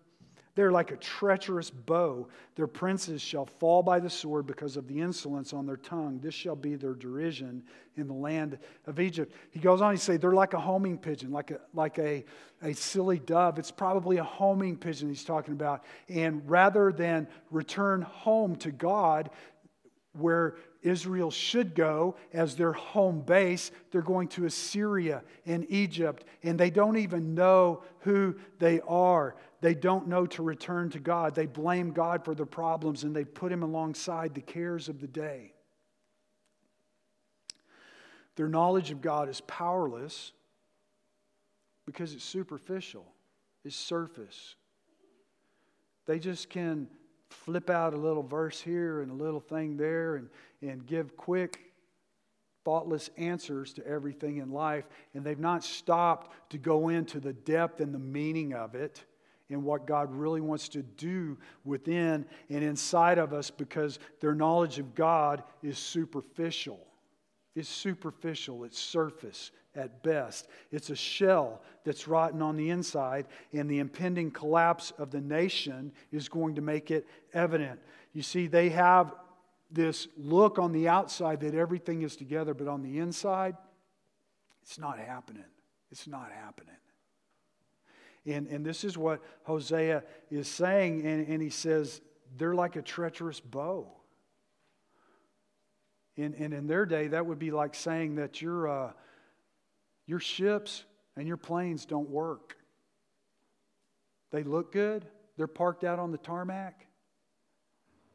They're 0.57 0.71
like 0.71 0.89
a 0.89 0.97
treacherous 0.97 1.69
bow. 1.69 2.27
Their 2.55 2.65
princes 2.65 3.21
shall 3.21 3.45
fall 3.45 3.83
by 3.83 3.99
the 3.99 4.09
sword 4.09 4.47
because 4.47 4.75
of 4.75 4.87
the 4.87 4.99
insolence 4.99 5.53
on 5.53 5.67
their 5.67 5.77
tongue. 5.77 6.19
This 6.19 6.33
shall 6.33 6.55
be 6.55 6.73
their 6.73 6.95
derision 6.95 7.61
in 7.95 8.07
the 8.07 8.15
land 8.15 8.57
of 8.87 8.99
Egypt. 8.99 9.35
He 9.51 9.59
goes 9.59 9.81
on, 9.81 9.93
he 9.93 9.99
say 9.99 10.17
they're 10.17 10.31
like 10.31 10.55
a 10.55 10.59
homing 10.59 10.97
pigeon, 10.97 11.31
like 11.31 11.51
a, 11.51 11.59
like 11.75 11.99
a, 11.99 12.25
a 12.63 12.73
silly 12.73 13.19
dove. 13.19 13.59
It's 13.59 13.69
probably 13.69 14.17
a 14.17 14.23
homing 14.23 14.77
pigeon 14.77 15.09
he's 15.09 15.23
talking 15.23 15.53
about. 15.53 15.83
And 16.09 16.41
rather 16.49 16.91
than 16.91 17.27
return 17.51 18.01
home 18.01 18.55
to 18.55 18.71
God, 18.71 19.29
where 20.13 20.55
Israel 20.81 21.31
should 21.31 21.75
go 21.75 22.15
as 22.33 22.55
their 22.55 22.73
home 22.73 23.21
base. 23.21 23.71
They're 23.91 24.01
going 24.01 24.27
to 24.29 24.45
Assyria 24.45 25.23
and 25.45 25.65
Egypt, 25.69 26.25
and 26.43 26.59
they 26.59 26.69
don't 26.69 26.97
even 26.97 27.33
know 27.35 27.83
who 27.99 28.35
they 28.59 28.81
are. 28.87 29.35
They 29.61 29.73
don't 29.73 30.07
know 30.07 30.25
to 30.27 30.43
return 30.43 30.89
to 30.91 30.99
God. 30.99 31.33
They 31.33 31.47
blame 31.47 31.91
God 31.91 32.23
for 32.23 32.35
their 32.35 32.45
problems 32.45 33.03
and 33.03 33.15
they 33.15 33.25
put 33.25 33.51
Him 33.51 33.63
alongside 33.63 34.33
the 34.35 34.41
cares 34.41 34.87
of 34.87 35.01
the 35.01 35.07
day. 35.07 35.53
Their 38.35 38.47
knowledge 38.47 38.91
of 38.91 39.01
God 39.01 39.29
is 39.29 39.41
powerless 39.41 40.31
because 41.87 42.13
it's 42.13 42.23
superficial, 42.23 43.05
it's 43.65 43.75
surface. 43.75 44.55
They 46.05 46.19
just 46.19 46.49
can 46.49 46.87
flip 47.29 47.69
out 47.69 47.93
a 47.93 47.97
little 47.97 48.23
verse 48.23 48.61
here 48.61 49.01
and 49.01 49.11
a 49.11 49.13
little 49.13 49.39
thing 49.39 49.77
there 49.77 50.15
and, 50.15 50.29
and 50.61 50.85
give 50.85 51.15
quick, 51.17 51.73
thoughtless 52.63 53.09
answers 53.17 53.73
to 53.73 53.87
everything 53.87 54.37
in 54.37 54.51
life. 54.51 54.85
And 55.13 55.23
they've 55.23 55.39
not 55.39 55.63
stopped 55.63 56.31
to 56.51 56.57
go 56.57 56.89
into 56.89 57.19
the 57.19 57.33
depth 57.33 57.81
and 57.81 57.93
the 57.93 57.99
meaning 57.99 58.53
of 58.53 58.75
it 58.75 59.03
and 59.49 59.63
what 59.63 59.87
God 59.87 60.13
really 60.13 60.41
wants 60.41 60.67
to 60.69 60.83
do 60.83 61.37
within 61.63 62.25
and 62.49 62.63
inside 62.63 63.17
of 63.17 63.33
us 63.33 63.49
because 63.49 63.99
their 64.19 64.35
knowledge 64.35 64.79
of 64.79 64.93
God 64.95 65.43
is 65.63 65.77
superficial. 65.77 66.79
It's 67.55 67.69
superficial, 67.69 68.65
it's 68.65 68.77
surface, 68.77 69.51
at 69.77 70.03
best. 70.03 70.47
It's 70.71 70.89
a 70.89 70.95
shell 70.95 71.61
that's 71.85 72.07
rotten 72.07 72.41
on 72.41 72.57
the 72.57 72.71
inside, 72.71 73.27
and 73.53 73.69
the 73.69 73.79
impending 73.79 74.31
collapse 74.31 74.91
of 74.97 75.11
the 75.11 75.21
nation 75.21 75.93
is 76.11 76.27
going 76.27 76.55
to 76.55 76.61
make 76.61 76.91
it 76.91 77.07
evident. 77.33 77.79
You 78.13 78.23
see, 78.23 78.47
they 78.47 78.69
have 78.69 79.13
this 79.71 80.07
look 80.17 80.59
on 80.59 80.73
the 80.73 80.89
outside 80.89 81.39
that 81.41 81.53
everything 81.53 82.01
is 82.01 82.15
together, 82.15 82.53
but 82.53 82.67
on 82.67 82.81
the 82.81 82.99
inside, 82.99 83.55
it's 84.63 84.79
not 84.79 84.97
happening. 84.99 85.45
It's 85.91 86.07
not 86.07 86.31
happening. 86.31 86.75
And, 88.25 88.47
and 88.47 88.65
this 88.65 88.83
is 88.83 88.97
what 88.97 89.21
Hosea 89.43 90.03
is 90.29 90.49
saying, 90.49 91.05
and, 91.05 91.27
and 91.27 91.41
he 91.41 91.49
says, 91.49 92.01
they're 92.37 92.55
like 92.55 92.75
a 92.75 92.81
treacherous 92.81 93.39
bow. 93.39 93.87
And, 96.17 96.33
and 96.33 96.53
in 96.53 96.67
their 96.67 96.85
day, 96.85 97.07
that 97.09 97.25
would 97.25 97.39
be 97.39 97.51
like 97.51 97.75
saying 97.75 98.15
that 98.15 98.41
you're. 98.41 98.67
Uh, 98.67 98.91
your 100.07 100.19
ships 100.19 100.85
and 101.15 101.27
your 101.27 101.37
planes 101.37 101.85
don't 101.85 102.09
work. 102.09 102.57
They 104.31 104.43
look 104.43 104.71
good, 104.71 105.05
they're 105.37 105.47
parked 105.47 105.83
out 105.83 105.99
on 105.99 106.11
the 106.11 106.17
tarmac, 106.17 106.87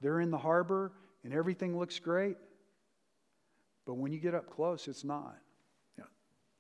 they're 0.01 0.21
in 0.21 0.31
the 0.31 0.39
harbor, 0.39 0.93
and 1.23 1.33
everything 1.33 1.79
looks 1.79 1.99
great. 1.99 2.37
But 3.87 3.95
when 3.95 4.13
you 4.13 4.19
get 4.19 4.35
up 4.35 4.51
close, 4.51 4.89
it's 4.89 5.05
not. 5.05 5.37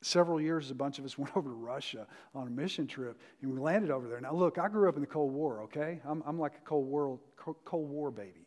several 0.04 0.40
years, 0.40 0.70
a 0.70 0.74
bunch 0.74 0.98
of 0.98 1.04
us 1.04 1.16
went 1.18 1.36
over 1.36 1.50
to 1.50 1.54
Russia 1.54 2.06
on 2.34 2.46
a 2.46 2.50
mission 2.50 2.86
trip, 2.86 3.20
and 3.40 3.52
we 3.52 3.58
landed 3.58 3.90
over 3.90 4.08
there. 4.08 4.20
Now, 4.20 4.34
look, 4.34 4.58
I 4.58 4.68
grew 4.68 4.88
up 4.88 4.96
in 4.96 5.00
the 5.00 5.06
Cold 5.06 5.32
War, 5.32 5.62
okay? 5.62 6.00
I'm, 6.04 6.22
I'm 6.26 6.38
like 6.38 6.54
a 6.56 6.64
Cold 6.64 6.86
War, 6.86 7.18
Cold 7.64 7.90
War 7.90 8.10
baby 8.10 8.41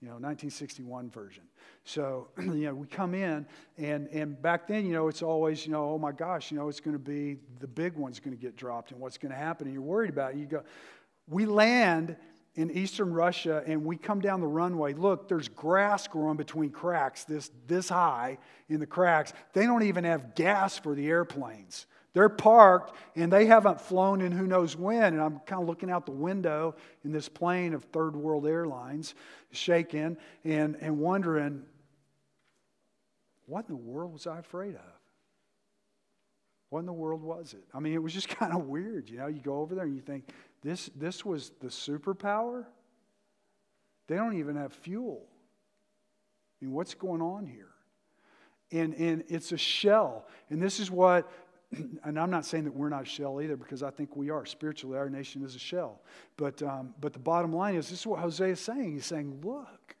you 0.00 0.08
know, 0.08 0.14
1961 0.14 1.10
version. 1.10 1.42
So, 1.84 2.28
you 2.38 2.66
know, 2.66 2.74
we 2.74 2.86
come 2.86 3.14
in, 3.14 3.46
and, 3.76 4.08
and 4.08 4.40
back 4.40 4.66
then, 4.66 4.86
you 4.86 4.92
know, 4.92 5.08
it's 5.08 5.22
always, 5.22 5.66
you 5.66 5.72
know, 5.72 5.90
oh 5.90 5.98
my 5.98 6.12
gosh, 6.12 6.50
you 6.50 6.58
know, 6.58 6.68
it's 6.68 6.80
going 6.80 6.94
to 6.94 6.98
be 6.98 7.36
the 7.58 7.66
big 7.66 7.94
one's 7.94 8.18
going 8.18 8.34
to 8.34 8.40
get 8.40 8.56
dropped 8.56 8.92
and 8.92 9.00
what's 9.00 9.18
going 9.18 9.32
to 9.32 9.38
happen, 9.38 9.66
and 9.66 9.74
you're 9.74 9.82
worried 9.82 10.10
about 10.10 10.32
it. 10.32 10.38
You 10.38 10.46
go, 10.46 10.62
we 11.28 11.44
land 11.44 12.16
in 12.54 12.70
eastern 12.70 13.12
Russia, 13.12 13.62
and 13.66 13.84
we 13.84 13.96
come 13.96 14.20
down 14.20 14.40
the 14.40 14.46
runway. 14.46 14.92
Look, 14.94 15.28
there's 15.28 15.48
grass 15.48 16.08
growing 16.08 16.36
between 16.36 16.70
cracks 16.70 17.24
this, 17.24 17.50
this 17.66 17.88
high 17.88 18.38
in 18.68 18.80
the 18.80 18.86
cracks. 18.86 19.32
They 19.52 19.66
don't 19.66 19.84
even 19.84 20.04
have 20.04 20.34
gas 20.34 20.78
for 20.78 20.94
the 20.94 21.08
airplanes. 21.08 21.86
They're 22.12 22.28
parked 22.28 22.96
and 23.14 23.32
they 23.32 23.46
haven't 23.46 23.80
flown 23.80 24.20
in 24.20 24.32
who 24.32 24.46
knows 24.46 24.76
when. 24.76 25.14
And 25.14 25.20
I'm 25.20 25.38
kind 25.40 25.62
of 25.62 25.68
looking 25.68 25.90
out 25.90 26.06
the 26.06 26.12
window 26.12 26.74
in 27.04 27.12
this 27.12 27.28
plane 27.28 27.72
of 27.72 27.84
Third 27.84 28.16
World 28.16 28.46
Airlines, 28.46 29.14
shaking 29.52 30.16
and, 30.44 30.76
and 30.80 30.98
wondering, 30.98 31.62
what 33.46 33.68
in 33.68 33.74
the 33.74 33.82
world 33.82 34.12
was 34.12 34.26
I 34.26 34.38
afraid 34.38 34.74
of? 34.74 35.00
What 36.70 36.80
in 36.80 36.86
the 36.86 36.92
world 36.92 37.22
was 37.22 37.52
it? 37.52 37.64
I 37.74 37.80
mean, 37.80 37.94
it 37.94 38.02
was 38.02 38.12
just 38.12 38.28
kind 38.38 38.52
of 38.52 38.66
weird. 38.66 39.08
You 39.08 39.18
know, 39.18 39.26
you 39.26 39.40
go 39.40 39.60
over 39.60 39.74
there 39.74 39.84
and 39.84 39.94
you 39.94 40.00
think, 40.00 40.28
this, 40.62 40.90
this 40.94 41.24
was 41.24 41.52
the 41.60 41.68
superpower? 41.68 42.66
They 44.08 44.16
don't 44.16 44.36
even 44.38 44.56
have 44.56 44.72
fuel. 44.72 45.22
I 46.60 46.64
mean, 46.64 46.74
what's 46.74 46.94
going 46.94 47.22
on 47.22 47.46
here? 47.46 47.68
And, 48.72 48.94
and 48.94 49.24
it's 49.28 49.52
a 49.52 49.56
shell. 49.56 50.26
And 50.50 50.62
this 50.62 50.78
is 50.78 50.90
what 50.90 51.30
and 52.04 52.18
I'm 52.18 52.30
not 52.30 52.44
saying 52.44 52.64
that 52.64 52.74
we're 52.74 52.88
not 52.88 53.02
a 53.02 53.06
shell 53.06 53.40
either, 53.40 53.56
because 53.56 53.82
I 53.82 53.90
think 53.90 54.16
we 54.16 54.30
are. 54.30 54.44
Spiritually, 54.44 54.98
our 54.98 55.08
nation 55.08 55.44
is 55.44 55.54
a 55.54 55.58
shell. 55.58 56.00
But, 56.36 56.62
um, 56.62 56.94
but 57.00 57.12
the 57.12 57.18
bottom 57.18 57.52
line 57.52 57.74
is 57.74 57.90
this 57.90 58.00
is 58.00 58.06
what 58.06 58.20
Hosea 58.20 58.48
is 58.48 58.60
saying. 58.60 58.92
He's 58.92 59.06
saying, 59.06 59.40
look, 59.44 59.96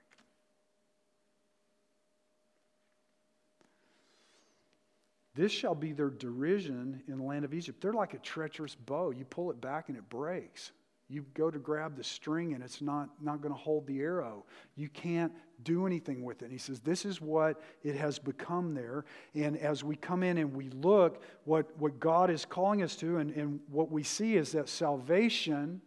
this 5.34 5.52
shall 5.52 5.74
be 5.74 5.92
their 5.92 6.10
derision 6.10 7.02
in 7.08 7.18
the 7.18 7.24
land 7.24 7.44
of 7.44 7.54
Egypt. 7.54 7.80
They're 7.80 7.92
like 7.92 8.14
a 8.14 8.18
treacherous 8.18 8.74
bow. 8.74 9.10
You 9.10 9.24
pull 9.24 9.50
it 9.50 9.60
back 9.60 9.88
and 9.88 9.96
it 9.96 10.08
breaks. 10.08 10.72
You 11.10 11.26
go 11.34 11.50
to 11.50 11.58
grab 11.58 11.96
the 11.96 12.04
string 12.04 12.54
and 12.54 12.62
it's 12.62 12.80
not, 12.80 13.08
not 13.20 13.42
going 13.42 13.52
to 13.52 13.60
hold 13.60 13.84
the 13.88 13.98
arrow. 13.98 14.44
You 14.76 14.88
can't 14.88 15.32
do 15.64 15.84
anything 15.84 16.22
with 16.22 16.42
it. 16.42 16.44
And 16.44 16.52
he 16.52 16.58
says, 16.58 16.78
This 16.78 17.04
is 17.04 17.20
what 17.20 17.60
it 17.82 17.96
has 17.96 18.20
become 18.20 18.74
there. 18.74 19.04
And 19.34 19.58
as 19.58 19.82
we 19.82 19.96
come 19.96 20.22
in 20.22 20.38
and 20.38 20.54
we 20.54 20.70
look, 20.70 21.24
what, 21.44 21.76
what 21.78 21.98
God 21.98 22.30
is 22.30 22.44
calling 22.44 22.82
us 22.82 22.94
to, 22.96 23.16
and, 23.16 23.32
and 23.32 23.58
what 23.68 23.90
we 23.90 24.04
see 24.04 24.36
is 24.36 24.52
that 24.52 24.68
salvation. 24.68 25.82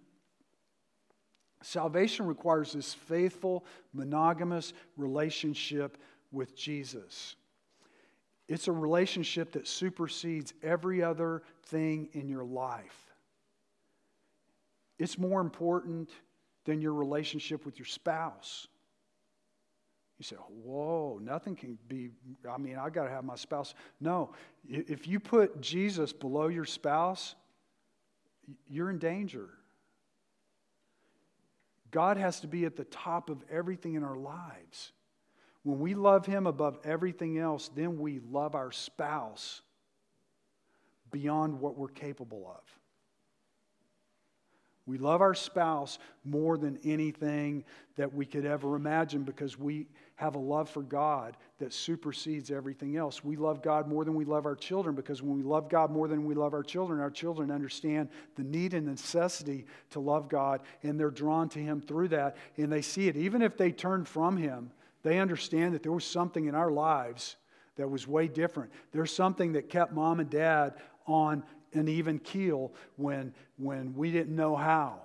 Salvation 1.61 2.25
requires 2.25 2.73
this 2.73 2.93
faithful, 2.93 3.65
monogamous 3.93 4.73
relationship 4.97 5.97
with 6.33 6.53
Jesus. 6.53 7.37
It's 8.49 8.67
a 8.67 8.73
relationship 8.73 9.53
that 9.53 9.69
supersedes 9.69 10.53
every 10.61 11.01
other 11.01 11.43
thing 11.67 12.09
in 12.11 12.27
your 12.27 12.43
life. 12.43 13.12
It's 14.99 15.17
more 15.17 15.41
important 15.41 16.09
than 16.65 16.81
your 16.81 16.93
relationship 16.93 17.65
with 17.65 17.77
your 17.77 17.85
spouse. 17.85 18.67
You 20.19 20.23
say, 20.23 20.35
whoa, 20.35 21.19
nothing 21.21 21.55
can 21.55 21.77
be, 21.87 22.11
I 22.49 22.57
mean, 22.57 22.77
I 22.77 22.89
got 22.89 23.05
to 23.05 23.09
have 23.09 23.25
my 23.25 23.35
spouse. 23.35 23.73
No, 23.99 24.31
if 24.67 25.07
you 25.07 25.19
put 25.19 25.59
Jesus 25.59 26.13
below 26.13 26.47
your 26.47 26.65
spouse, 26.65 27.35
you're 28.69 28.89
in 28.89 28.99
danger. 28.99 29.49
God 31.91 32.17
has 32.17 32.39
to 32.41 32.47
be 32.47 32.65
at 32.65 32.75
the 32.75 32.85
top 32.85 33.29
of 33.29 33.43
everything 33.51 33.95
in 33.95 34.03
our 34.03 34.15
lives. 34.15 34.91
When 35.63 35.79
we 35.79 35.93
love 35.93 36.25
Him 36.25 36.47
above 36.47 36.77
everything 36.83 37.37
else, 37.37 37.69
then 37.73 37.97
we 37.97 38.19
love 38.31 38.55
our 38.55 38.71
spouse 38.71 39.61
beyond 41.11 41.59
what 41.59 41.77
we're 41.77 41.87
capable 41.87 42.53
of. 42.55 42.82
We 44.85 44.97
love 44.97 45.21
our 45.21 45.33
spouse 45.33 45.97
more 46.25 46.57
than 46.57 46.77
anything 46.83 47.63
that 47.95 48.13
we 48.13 48.25
could 48.25 48.45
ever 48.45 48.75
imagine 48.75 49.23
because 49.23 49.57
we 49.57 49.87
have 50.15 50.35
a 50.35 50.39
love 50.39 50.69
for 50.69 50.81
God 50.81 51.37
that 51.59 51.73
supersedes 51.73 52.51
everything 52.51 52.97
else. 52.97 53.23
We 53.23 53.37
love 53.37 53.61
God 53.61 53.87
more 53.87 54.03
than 54.03 54.13
we 54.13 54.25
love 54.25 54.45
our 54.45 54.55
children 54.55 54.93
because 54.93 55.21
when 55.21 55.37
we 55.37 55.43
love 55.43 55.69
God 55.69 55.89
more 55.89 56.09
than 56.09 56.25
we 56.25 56.35
love 56.35 56.53
our 56.53 56.63
children, 56.63 56.99
our 56.99 57.09
children 57.09 57.49
understand 57.49 58.09
the 58.35 58.43
need 58.43 58.73
and 58.73 58.85
necessity 58.85 59.65
to 59.91 60.01
love 60.01 60.27
God 60.27 60.61
and 60.83 60.99
they're 60.99 61.09
drawn 61.09 61.47
to 61.49 61.59
Him 61.59 61.79
through 61.79 62.09
that 62.09 62.35
and 62.57 62.71
they 62.71 62.81
see 62.81 63.07
it. 63.07 63.15
Even 63.15 63.41
if 63.41 63.57
they 63.57 63.71
turn 63.71 64.03
from 64.03 64.35
Him, 64.35 64.71
they 65.03 65.19
understand 65.19 65.73
that 65.75 65.83
there 65.83 65.91
was 65.93 66.05
something 66.05 66.45
in 66.45 66.55
our 66.55 66.71
lives 66.71 67.37
that 67.77 67.89
was 67.89 68.07
way 68.07 68.27
different. 68.27 68.71
There's 68.91 69.13
something 69.13 69.53
that 69.53 69.69
kept 69.69 69.93
mom 69.93 70.19
and 70.19 70.29
dad 70.29 70.75
on 71.07 71.43
an 71.73 71.87
even 71.87 72.19
keel 72.19 72.71
when, 72.95 73.33
when 73.57 73.93
we 73.95 74.11
didn't 74.11 74.35
know 74.35 74.55
how. 74.55 75.01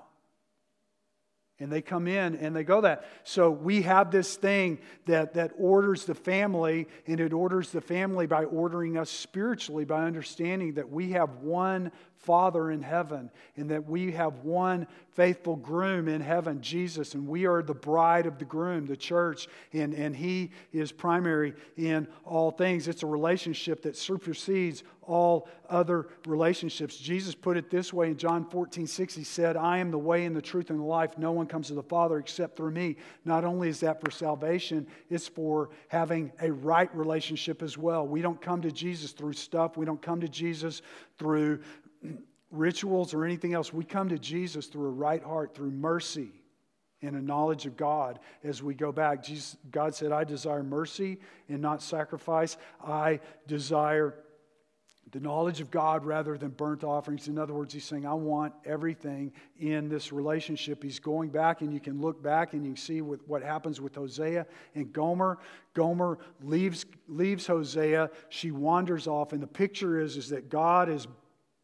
And 1.60 1.72
they 1.72 1.82
come 1.82 2.06
in 2.06 2.36
and 2.36 2.54
they 2.54 2.62
go 2.62 2.82
that. 2.82 3.04
So 3.24 3.50
we 3.50 3.82
have 3.82 4.12
this 4.12 4.36
thing 4.36 4.78
that, 5.06 5.34
that 5.34 5.52
orders 5.58 6.04
the 6.04 6.14
family, 6.14 6.86
and 7.06 7.18
it 7.18 7.32
orders 7.32 7.70
the 7.70 7.80
family 7.80 8.28
by 8.28 8.44
ordering 8.44 8.96
us 8.96 9.10
spiritually, 9.10 9.84
by 9.84 10.04
understanding 10.04 10.74
that 10.74 10.88
we 10.88 11.10
have 11.12 11.38
one 11.40 11.90
Father 12.18 12.70
in 12.70 12.82
heaven, 12.82 13.30
and 13.56 13.70
that 13.70 13.88
we 13.88 14.12
have 14.12 14.44
one 14.44 14.86
faithful 15.12 15.56
groom 15.56 16.08
in 16.08 16.20
heaven, 16.20 16.60
Jesus, 16.60 17.14
and 17.14 17.26
we 17.26 17.46
are 17.46 17.62
the 17.62 17.74
bride 17.74 18.26
of 18.26 18.38
the 18.38 18.44
groom, 18.44 18.86
the 18.86 18.96
church, 18.96 19.48
and, 19.72 19.94
and 19.94 20.14
He 20.14 20.50
is 20.72 20.92
primary 20.92 21.54
in 21.76 22.06
all 22.24 22.50
things. 22.50 22.86
It's 22.86 23.02
a 23.02 23.06
relationship 23.06 23.82
that 23.82 23.96
supersedes 23.96 24.82
all 25.02 25.48
other 25.70 26.06
relationships. 26.26 26.96
Jesus 26.96 27.34
put 27.34 27.56
it 27.56 27.70
this 27.70 27.92
way 27.92 28.08
in 28.08 28.16
John 28.16 28.44
14, 28.44 28.86
6. 28.86 29.14
He 29.14 29.24
said, 29.24 29.56
I 29.56 29.78
am 29.78 29.90
the 29.90 29.98
way 29.98 30.24
and 30.26 30.36
the 30.36 30.42
truth 30.42 30.70
and 30.70 30.78
the 30.78 30.84
life. 30.84 31.16
No 31.16 31.32
one 31.32 31.46
comes 31.46 31.68
to 31.68 31.74
the 31.74 31.82
Father 31.82 32.18
except 32.18 32.56
through 32.56 32.72
me. 32.72 32.96
Not 33.24 33.44
only 33.44 33.70
is 33.70 33.80
that 33.80 34.00
for 34.00 34.10
salvation, 34.10 34.86
it's 35.08 35.26
for 35.26 35.70
having 35.88 36.30
a 36.42 36.52
right 36.52 36.94
relationship 36.94 37.62
as 37.62 37.78
well. 37.78 38.06
We 38.06 38.20
don't 38.20 38.40
come 38.40 38.60
to 38.62 38.70
Jesus 38.70 39.12
through 39.12 39.32
stuff, 39.32 39.76
we 39.76 39.86
don't 39.86 40.02
come 40.02 40.20
to 40.20 40.28
Jesus 40.28 40.82
through 41.18 41.60
rituals 42.50 43.14
or 43.14 43.24
anything 43.24 43.54
else. 43.54 43.72
We 43.72 43.84
come 43.84 44.08
to 44.08 44.18
Jesus 44.18 44.66
through 44.66 44.86
a 44.86 44.92
right 44.92 45.22
heart, 45.22 45.54
through 45.54 45.70
mercy 45.70 46.30
and 47.02 47.14
a 47.14 47.22
knowledge 47.22 47.66
of 47.66 47.76
God 47.76 48.18
as 48.42 48.62
we 48.62 48.74
go 48.74 48.90
back. 48.90 49.22
Jesus, 49.22 49.56
God 49.70 49.94
said, 49.94 50.12
I 50.12 50.24
desire 50.24 50.62
mercy 50.62 51.18
and 51.48 51.60
not 51.60 51.82
sacrifice. 51.82 52.56
I 52.84 53.20
desire 53.46 54.14
the 55.12 55.20
knowledge 55.20 55.60
of 55.60 55.70
God 55.70 56.04
rather 56.04 56.36
than 56.36 56.50
burnt 56.50 56.84
offerings. 56.84 57.28
In 57.28 57.38
other 57.38 57.54
words, 57.54 57.72
he's 57.72 57.84
saying, 57.84 58.04
I 58.04 58.12
want 58.14 58.52
everything 58.66 59.32
in 59.58 59.88
this 59.88 60.12
relationship. 60.12 60.82
He's 60.82 60.98
going 60.98 61.30
back, 61.30 61.62
and 61.62 61.72
you 61.72 61.80
can 61.80 62.00
look 62.00 62.22
back 62.22 62.52
and 62.52 62.62
you 62.62 62.72
can 62.72 62.76
see 62.76 63.00
with 63.00 63.26
what 63.26 63.42
happens 63.42 63.80
with 63.80 63.94
Hosea 63.94 64.46
and 64.74 64.92
Gomer. 64.92 65.38
Gomer 65.72 66.18
leaves, 66.42 66.84
leaves 67.06 67.46
Hosea. 67.46 68.10
She 68.28 68.50
wanders 68.50 69.06
off, 69.06 69.32
and 69.32 69.42
the 69.42 69.46
picture 69.46 70.00
is, 70.00 70.16
is 70.16 70.28
that 70.28 70.50
God 70.50 70.90
is 70.90 71.06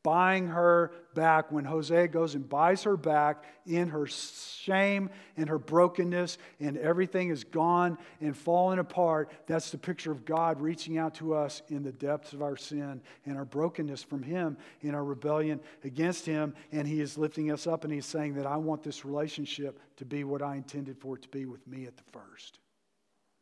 buying 0.04 0.46
her 0.46 0.92
back 1.14 1.50
when 1.50 1.64
Hosea 1.64 2.08
goes 2.08 2.34
and 2.34 2.46
buys 2.46 2.82
her 2.82 2.96
back 2.96 3.44
in 3.66 3.88
her 3.88 4.06
shame 4.06 5.08
and 5.36 5.48
her 5.48 5.58
brokenness, 5.58 6.36
and 6.60 6.76
everything 6.76 7.30
is 7.30 7.42
gone 7.42 7.96
and 8.20 8.36
fallen 8.36 8.78
apart. 8.78 9.32
That's 9.46 9.70
the 9.70 9.78
picture 9.78 10.12
of 10.12 10.24
God 10.24 10.60
reaching 10.60 10.98
out 10.98 11.14
to 11.16 11.34
us 11.34 11.62
in 11.68 11.82
the 11.82 11.90
depths 11.90 12.34
of 12.34 12.42
our 12.42 12.56
sin 12.56 13.00
and 13.24 13.36
our 13.36 13.46
brokenness 13.46 14.02
from 14.02 14.22
Him 14.22 14.58
in 14.82 14.94
our 14.94 15.04
rebellion 15.04 15.58
against 15.82 16.26
Him. 16.26 16.54
And 16.70 16.86
He 16.86 17.00
is 17.00 17.16
lifting 17.16 17.50
us 17.50 17.66
up 17.66 17.84
and 17.84 17.92
He's 17.92 18.06
saying 18.06 18.34
that 18.34 18.46
I 18.46 18.58
want 18.58 18.82
this 18.82 19.04
relationship 19.04 19.80
to 19.96 20.04
be 20.04 20.22
what 20.22 20.42
I 20.42 20.56
intended 20.56 20.98
for 20.98 21.16
it 21.16 21.22
to 21.22 21.28
be 21.30 21.46
with 21.46 21.66
me 21.66 21.86
at 21.86 21.96
the 21.96 22.04
first. 22.12 22.58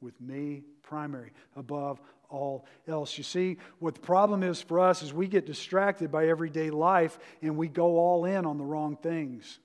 With 0.02 0.20
me 0.20 0.64
primary, 0.82 1.32
above 1.56 2.00
all 2.28 2.66
else. 2.88 3.16
You 3.16 3.24
see, 3.24 3.58
what 3.78 3.94
the 3.94 4.00
problem 4.00 4.42
is 4.42 4.60
for 4.60 4.80
us 4.80 5.02
is 5.02 5.14
we 5.14 5.28
get 5.28 5.46
distracted 5.46 6.10
by 6.10 6.26
everyday 6.26 6.70
life 6.70 7.18
and 7.40 7.56
we 7.56 7.68
go 7.68 7.98
all 7.98 8.24
in 8.24 8.44
on 8.44 8.58
the 8.58 8.64
wrong 8.64 8.96
things. 8.96 9.58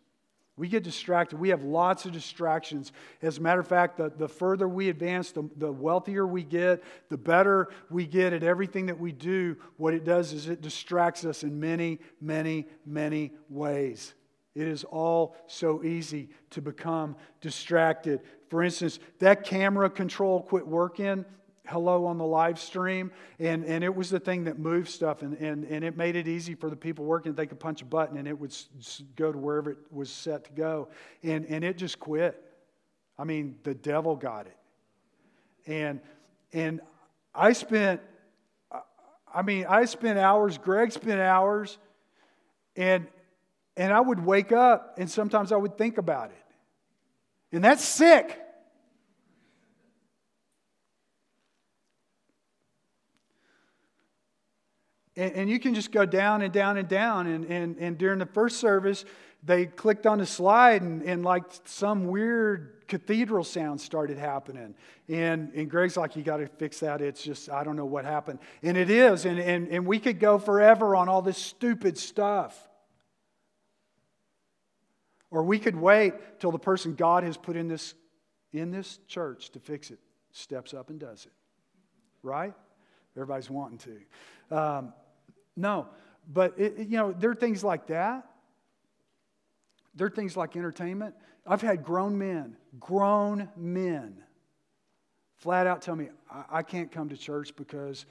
We 0.58 0.68
get 0.68 0.84
distracted. 0.84 1.40
We 1.40 1.50
have 1.50 1.64
lots 1.64 2.06
of 2.06 2.12
distractions. 2.12 2.92
As 3.22 3.38
a 3.38 3.42
matter 3.42 3.60
of 3.60 3.68
fact, 3.68 3.98
the, 3.98 4.10
the 4.10 4.28
further 4.28 4.68
we 4.68 4.90
advance, 4.90 5.32
the, 5.32 5.48
the 5.56 5.72
wealthier 5.72 6.26
we 6.26 6.44
get, 6.44 6.84
the 7.10 7.18
better 7.18 7.70
we 7.92 8.08
get 8.08 8.34
at 8.34 8.42
everything 8.42 8.88
that 8.88 9.00
we 9.00 9.12
do. 9.12 9.56
What 9.78 9.94
it 9.94 10.04
does 10.04 10.34
is 10.34 10.50
it 10.50 10.62
distracts 10.62 11.26
us 11.26 11.44
in 11.44 11.60
many, 11.60 12.00
many, 12.20 12.68
many 12.88 13.34
ways. 13.50 14.16
It 14.58 14.68
is 14.68 14.84
all 14.84 15.36
so 15.46 15.84
easy 15.84 16.30
to 16.50 16.64
become 16.64 17.16
distracted. 17.42 18.22
For 18.50 18.64
instance, 18.64 18.98
that 19.20 19.44
camera 19.44 19.88
control 19.88 20.42
quit 20.42 20.66
working 20.66 21.26
hello 21.68 22.06
on 22.06 22.18
the 22.18 22.26
live 22.26 22.58
stream 22.58 23.12
and, 23.40 23.66
and 23.66 23.84
it 23.84 23.94
was 23.94 24.10
the 24.10 24.20
thing 24.20 24.46
that 24.46 24.58
moved 24.58 24.88
stuff 24.88 25.22
and, 25.22 25.34
and, 25.38 25.66
and 25.66 25.84
it 25.84 25.98
made 25.98 26.16
it 26.16 26.28
easy 26.28 26.56
for 26.56 26.70
the 26.70 26.76
people 26.76 27.06
working 27.06 27.34
they 27.34 27.46
could 27.46 27.60
punch 27.60 27.82
a 27.82 27.86
button 27.86 28.18
and 28.18 28.28
it 28.28 28.40
would 28.40 28.56
go 29.16 29.32
to 29.32 29.38
wherever 29.38 29.72
it 29.72 29.78
was 29.92 30.10
set 30.10 30.46
to 30.46 30.52
go. 30.54 30.88
And, 31.24 31.46
and 31.46 31.64
it 31.64 31.78
just 31.78 32.00
quit. 32.00 32.42
I 33.16 33.26
mean 33.26 33.58
the 33.64 33.76
devil 33.76 34.16
got 34.16 34.48
it. 34.48 34.58
And 35.68 36.00
and 36.54 36.82
i 37.36 37.54
spent 37.54 38.02
i 39.32 39.42
mean 39.44 39.66
i 39.70 39.86
spent 39.86 40.18
hours 40.18 40.58
greg 40.58 40.94
spent 40.94 41.20
hours 41.20 41.78
and 42.78 43.06
and 43.78 43.94
i 43.94 44.00
would 44.00 44.26
wake 44.26 44.52
up 44.52 44.96
and 44.98 45.10
sometimes 45.10 45.52
i 45.52 45.56
would 45.56 45.78
think 45.78 45.98
about 45.98 46.32
it 46.32 46.46
and 47.52 47.64
that's 47.64 47.84
sick 47.84 48.40
And, 55.18 55.34
and 55.34 55.50
you 55.50 55.60
can 55.60 55.74
just 55.74 55.92
go 55.92 56.06
down 56.06 56.44
and 56.44 56.54
down 56.54 56.78
and 56.78 56.88
down. 56.88 57.28
And, 57.28 57.46
and, 57.46 57.78
and 57.80 57.98
during 57.98 58.20
the 58.20 58.26
first 58.26 58.60
service, 58.60 59.04
they 59.44 59.66
clicked 59.66 60.06
on 60.06 60.20
the 60.20 60.26
slide 60.26 60.84
and, 60.84 61.02
and 61.02 61.24
like 61.26 61.44
some 61.66 62.08
weird 62.08 62.84
cathedral 62.88 63.44
sound 63.44 63.82
started 63.82 64.18
happening. 64.18 64.76
And, 65.10 65.52
and 65.54 65.70
Greg's 65.70 65.98
like, 65.98 66.16
you 66.16 66.24
got 66.24 66.38
to 66.38 66.48
fix 66.48 66.80
that. 66.82 67.02
It's 67.02 67.24
just, 67.24 67.50
I 67.50 67.64
don't 67.64 67.76
know 67.76 67.86
what 67.86 68.06
happened. 68.06 68.40
And 68.62 68.78
it 68.78 68.90
is. 68.90 69.26
And, 69.26 69.40
and, 69.40 69.68
and 69.70 69.86
we 69.86 70.00
could 70.00 70.20
go 70.20 70.38
forever 70.38 70.96
on 70.96 71.10
all 71.10 71.22
this 71.22 71.38
stupid 71.38 71.98
stuff. 71.98 72.67
Or 75.30 75.44
we 75.44 75.60
could 75.60 75.76
wait 75.76 76.14
till 76.40 76.52
the 76.52 76.60
person 76.60 76.96
God 76.96 77.24
has 77.24 77.38
put 77.38 77.56
in 77.56 77.68
this, 77.68 77.94
in 78.54 78.72
this 78.72 79.00
church 79.08 79.50
to 79.52 79.60
fix 79.60 79.92
it 79.92 80.00
steps 80.32 80.74
up 80.74 80.90
and 80.90 81.00
does 81.00 81.26
it. 81.26 81.32
Right? 82.24 82.54
Everybody's 83.16 83.50
wanting 83.50 83.80
to. 83.80 84.56
Um, 84.56 84.94
no, 85.56 85.88
but 86.32 86.54
it, 86.58 86.78
you 86.78 86.98
know, 86.98 87.12
there 87.12 87.32
are 87.32 87.36
things 87.36 87.64
like 87.64 87.88
that. 87.88 88.28
There 89.96 90.08
are 90.08 90.12
things 90.12 90.38
like 90.38 90.56
entertainment. 90.56 91.16
I've 91.46 91.62
had 91.62 91.84
grown 91.84 92.18
men, 92.18 92.56
grown 92.80 93.50
men, 93.56 94.22
flat 95.38 95.66
out 95.66 95.82
tell 95.82 95.96
me, 95.96 96.10
I, 96.30 96.44
I 96.50 96.62
can't 96.62 96.92
come 96.92 97.10
to 97.10 97.18
church 97.18 97.56
because 97.56 98.06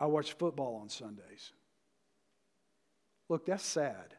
I 0.00 0.06
watch 0.06 0.32
football 0.32 0.78
on 0.80 0.88
Sundays. 0.88 1.52
Look, 3.28 3.44
that's 3.44 3.64
sad. 3.64 4.14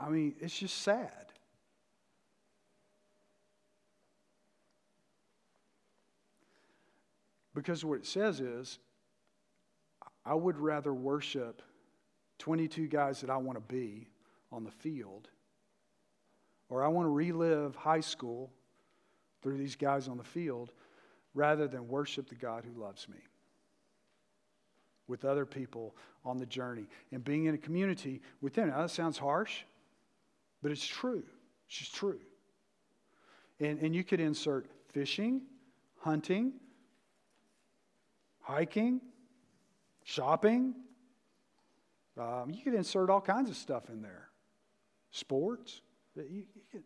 I 0.00 0.08
mean, 0.08 0.34
it's 0.40 0.58
just 0.58 0.82
sad. 0.82 1.32
Because 7.54 7.84
what 7.84 7.98
it 7.98 8.06
says 8.06 8.40
is, 8.40 8.78
I 10.24 10.34
would 10.34 10.58
rather 10.58 10.94
worship 10.94 11.62
22 12.38 12.86
guys 12.86 13.20
that 13.20 13.30
I 13.30 13.36
want 13.38 13.58
to 13.58 13.74
be 13.74 14.06
on 14.52 14.62
the 14.62 14.70
field, 14.70 15.28
or 16.68 16.84
I 16.84 16.88
want 16.88 17.06
to 17.06 17.10
relive 17.10 17.74
high 17.74 18.00
school 18.00 18.52
through 19.42 19.58
these 19.58 19.74
guys 19.74 20.06
on 20.06 20.18
the 20.18 20.24
field, 20.24 20.70
rather 21.34 21.66
than 21.66 21.88
worship 21.88 22.28
the 22.28 22.34
God 22.36 22.64
who 22.64 22.80
loves 22.80 23.08
me 23.08 23.18
with 25.08 25.24
other 25.24 25.46
people 25.46 25.96
on 26.24 26.38
the 26.38 26.46
journey 26.46 26.86
and 27.10 27.24
being 27.24 27.46
in 27.46 27.54
a 27.54 27.58
community 27.58 28.20
with 28.40 28.54
them. 28.54 28.68
Now, 28.68 28.82
that 28.82 28.90
sounds 28.90 29.18
harsh, 29.18 29.62
but 30.62 30.72
it's 30.72 30.86
true. 30.86 31.24
It's 31.68 31.90
true. 31.90 32.20
And, 33.60 33.78
and 33.80 33.94
you 33.94 34.04
could 34.04 34.20
insert 34.20 34.66
fishing, 34.92 35.42
hunting, 35.98 36.52
hiking, 38.40 39.00
shopping. 40.04 40.74
Um, 42.18 42.50
you 42.50 42.62
could 42.62 42.74
insert 42.74 43.10
all 43.10 43.20
kinds 43.20 43.50
of 43.50 43.56
stuff 43.56 43.90
in 43.90 44.02
there. 44.02 44.28
Sports. 45.10 45.82
You, 46.16 46.44
you 46.72 46.80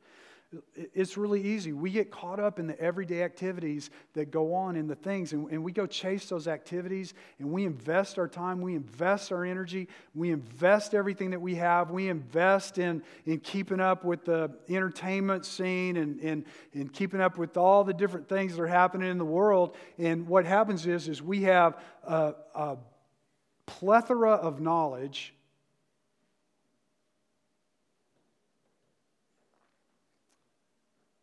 it's 0.75 1.17
really 1.17 1.41
easy. 1.43 1.73
We 1.73 1.91
get 1.91 2.11
caught 2.11 2.39
up 2.39 2.59
in 2.59 2.67
the 2.67 2.79
everyday 2.79 3.23
activities 3.23 3.91
that 4.15 4.31
go 4.31 4.53
on 4.53 4.77
in 4.77 4.87
the 4.87 4.95
things, 4.95 5.33
and, 5.33 5.51
and, 5.51 5.65
we 5.65 5.73
go 5.73 5.87
chase 5.87 6.29
those 6.29 6.47
activities, 6.47 7.15
and 7.39 7.51
we 7.51 7.65
invest 7.65 8.19
our 8.19 8.29
time, 8.29 8.61
we 8.61 8.75
invest 8.75 9.33
our 9.33 9.45
energy, 9.45 9.89
we 10.15 10.31
invest 10.31 10.95
everything 10.95 11.31
that 11.31 11.41
we 11.41 11.55
have, 11.55 11.91
we 11.91 12.09
invest 12.09 12.79
in, 12.79 13.03
in 13.25 13.41
keeping 13.41 13.81
up 13.81 14.05
with 14.05 14.25
the 14.25 14.51
entertainment 14.69 15.47
scene 15.47 15.97
and, 15.97 16.21
and, 16.21 16.45
and 16.75 16.93
keeping 16.93 17.21
up 17.21 17.39
with 17.39 17.57
all 17.57 17.85
the 17.85 17.95
different 17.95 18.29
things 18.29 18.57
that 18.57 18.63
are 18.63 18.67
happening 18.67 19.11
in 19.11 19.19
the 19.19 19.25
world. 19.25 19.77
And 19.99 20.27
what 20.27 20.45
happens 20.45 20.87
is, 20.87 21.09
is 21.09 21.23
we 21.23 21.43
have 21.45 21.79
a, 22.05 22.35
a 22.55 22.77
plethora 23.67 24.33
of 24.33 24.61
knowledge 24.61 25.35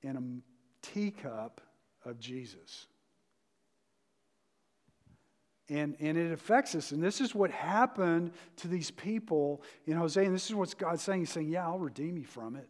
in 0.10 0.18
a 0.18 0.86
teacup 0.86 1.62
of 2.06 2.20
Jesus. 2.20 2.88
And, 5.70 5.96
and 6.00 6.18
it 6.18 6.32
affects 6.32 6.74
us. 6.74 6.92
And 6.92 7.02
this 7.02 7.22
is 7.22 7.36
what 7.36 7.52
happened 7.52 8.32
to 8.58 8.68
these 8.68 8.90
people 8.90 9.62
in 9.86 9.96
Hosea. 9.96 10.26
And 10.26 10.34
this 10.34 10.50
is 10.50 10.56
what 10.56 10.76
God's 10.78 11.04
saying. 11.04 11.20
He's 11.20 11.30
saying, 11.30 11.50
Yeah, 11.50 11.68
I'll 11.68 11.78
redeem 11.78 12.18
you 12.18 12.26
from 12.26 12.56
it. 12.56 12.68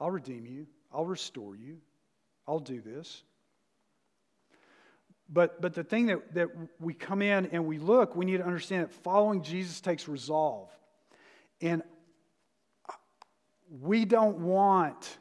I'll 0.00 0.10
redeem 0.10 0.46
you. 0.46 0.66
I'll 0.90 1.04
restore 1.04 1.54
you. 1.54 1.78
I'll 2.46 2.60
do 2.60 2.80
this. 2.80 3.22
But, 5.28 5.60
but 5.60 5.74
the 5.74 5.84
thing 5.84 6.06
that, 6.06 6.34
that 6.34 6.48
we 6.80 6.94
come 6.94 7.20
in 7.20 7.46
and 7.52 7.66
we 7.66 7.78
look, 7.78 8.16
we 8.16 8.24
need 8.24 8.38
to 8.38 8.46
understand 8.46 8.84
that 8.84 8.92
following 8.92 9.42
Jesus 9.42 9.82
takes 9.82 10.08
resolve. 10.08 10.70
And 11.60 11.82
we 13.68 14.06
don't 14.06 14.38
want 14.38 15.18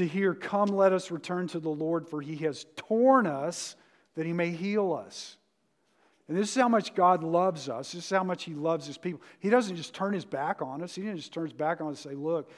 to 0.00 0.06
hear, 0.06 0.34
Come, 0.34 0.68
let 0.68 0.92
us 0.92 1.10
return 1.10 1.46
to 1.48 1.60
the 1.60 1.68
Lord, 1.70 2.08
for 2.08 2.20
he 2.20 2.36
has 2.36 2.66
torn 2.76 3.26
us 3.26 3.76
that 4.16 4.26
he 4.26 4.32
may 4.32 4.50
heal 4.50 4.92
us. 4.92 5.36
And 6.30 6.38
this 6.38 6.50
is 6.50 6.62
how 6.62 6.68
much 6.68 6.94
God 6.94 7.24
loves 7.24 7.68
us. 7.68 7.90
This 7.90 8.04
is 8.04 8.10
how 8.10 8.22
much 8.22 8.44
He 8.44 8.54
loves 8.54 8.86
His 8.86 8.96
people. 8.96 9.20
He 9.40 9.50
doesn't 9.50 9.74
just 9.74 9.92
turn 9.92 10.14
His 10.14 10.24
back 10.24 10.62
on 10.62 10.80
us. 10.80 10.94
He 10.94 11.02
doesn't 11.02 11.16
just 11.16 11.32
turn 11.32 11.42
His 11.42 11.52
back 11.52 11.80
on 11.80 11.90
us 11.90 12.04
and 12.04 12.12
say, 12.12 12.16
Look, 12.16 12.52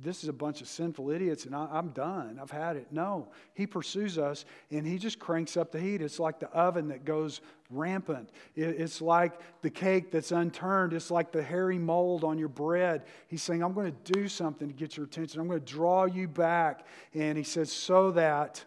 this 0.00 0.22
is 0.22 0.30
a 0.30 0.32
bunch 0.32 0.62
of 0.62 0.66
sinful 0.66 1.10
idiots 1.10 1.44
and 1.44 1.54
I, 1.54 1.68
am 1.76 1.90
done. 1.90 2.38
I've 2.40 2.50
had 2.50 2.76
it. 2.76 2.86
No, 2.90 3.28
He 3.52 3.66
pursues 3.66 4.16
us 4.16 4.46
and 4.70 4.86
He 4.86 4.96
just 4.96 5.18
cranks 5.18 5.58
up 5.58 5.72
the 5.72 5.78
heat. 5.78 6.00
It's 6.00 6.18
like 6.18 6.40
the 6.40 6.48
oven 6.52 6.88
that 6.88 7.04
goes 7.04 7.42
rampant. 7.68 8.30
It's 8.56 9.02
like 9.02 9.38
the 9.60 9.68
cake 9.68 10.10
that's 10.10 10.32
unturned. 10.32 10.94
It's 10.94 11.10
like 11.10 11.30
the 11.30 11.42
hairy 11.42 11.78
mold 11.78 12.24
on 12.24 12.38
your 12.38 12.48
bread. 12.48 13.02
He's 13.26 13.42
saying, 13.42 13.62
I'm 13.62 13.74
going 13.74 13.92
to 13.92 14.12
do 14.12 14.26
something 14.26 14.68
to 14.68 14.74
get 14.74 14.96
your 14.96 15.04
attention. 15.04 15.38
I'm 15.38 15.48
going 15.48 15.60
to 15.60 15.66
draw 15.66 16.06
you 16.06 16.28
back. 16.28 16.86
And 17.12 17.36
He 17.36 17.44
says, 17.44 17.70
So 17.70 18.10
that 18.12 18.64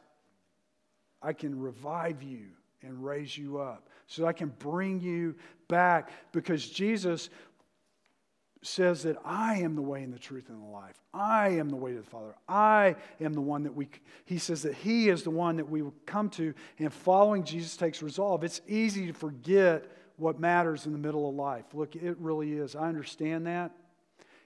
I 1.20 1.34
can 1.34 1.60
revive 1.60 2.22
you 2.22 2.50
and 2.84 3.04
raise 3.04 3.36
you 3.36 3.58
up 3.58 3.88
so 4.12 4.26
I 4.26 4.34
can 4.34 4.50
bring 4.60 5.00
you 5.00 5.36
back 5.70 6.12
because 6.34 6.68
Jesus 6.68 7.30
says 8.62 9.04
that 9.04 9.16
I 9.24 9.60
am 9.60 9.76
the 9.76 9.82
way 9.82 10.04
and 10.04 10.14
the 10.14 10.20
truth 10.20 10.50
and 10.50 10.62
the 10.62 10.68
life. 10.68 11.00
I 11.14 11.50
am 11.50 11.70
the 11.70 11.78
way 11.78 11.92
to 11.92 12.00
the 12.00 12.04
Father. 12.04 12.36
I 12.48 12.98
am 13.22 13.34
the 13.34 13.42
one 13.42 13.64
that 13.64 13.74
we, 13.74 13.88
he 14.26 14.38
says 14.38 14.64
that 14.64 14.76
he 14.76 15.08
is 15.08 15.24
the 15.24 15.32
one 15.32 15.56
that 15.56 15.70
we 15.70 15.82
will 15.82 15.96
come 16.06 16.30
to, 16.32 16.54
and 16.78 16.94
following 16.94 17.46
Jesus 17.46 17.78
takes 17.78 18.04
resolve. 18.04 18.44
It's 18.44 18.60
easy 18.68 19.08
to 19.08 19.14
forget 19.14 19.86
what 20.18 20.42
matters 20.42 20.86
in 20.86 20.92
the 20.92 21.00
middle 21.00 21.30
of 21.30 21.36
life. 21.36 21.66
Look, 21.74 21.96
it 21.96 22.18
really 22.20 22.52
is. 22.52 22.76
I 22.76 22.90
understand 22.90 23.48
that. 23.48 23.72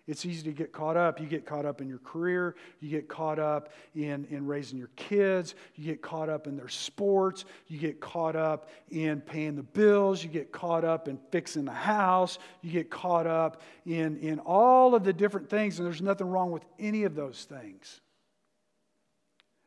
It's 0.07 0.23
easy 0.23 0.43
to 0.43 0.51
get 0.51 0.71
caught 0.71 0.97
up. 0.97 1.19
You 1.19 1.25
get 1.25 1.47
caught 1.47 1.65
up 1.65 1.81
in 1.81 1.89
your 1.89 1.97
career. 1.99 2.55
You 2.79 2.89
get 2.89 3.07
caught 3.07 3.39
up 3.39 3.73
in, 3.95 4.25
in 4.29 4.45
raising 4.45 4.77
your 4.77 4.91
kids. 4.95 5.55
You 5.75 5.83
get 5.83 6.03
caught 6.03 6.29
up 6.29 6.45
in 6.45 6.55
their 6.55 6.67
sports. 6.67 7.45
You 7.67 7.79
get 7.79 7.99
caught 7.99 8.35
up 8.35 8.69
in 8.91 9.19
paying 9.21 9.55
the 9.55 9.63
bills. 9.63 10.23
You 10.23 10.29
get 10.29 10.51
caught 10.51 10.85
up 10.85 11.07
in 11.07 11.17
fixing 11.31 11.65
the 11.65 11.71
house. 11.71 12.37
You 12.61 12.71
get 12.71 12.91
caught 12.91 13.25
up 13.25 13.61
in, 13.87 14.17
in 14.17 14.37
all 14.39 14.93
of 14.93 15.03
the 15.03 15.13
different 15.13 15.49
things, 15.49 15.79
and 15.79 15.87
there's 15.87 16.03
nothing 16.03 16.29
wrong 16.29 16.51
with 16.51 16.65
any 16.77 17.03
of 17.03 17.15
those 17.15 17.43
things. 17.45 18.01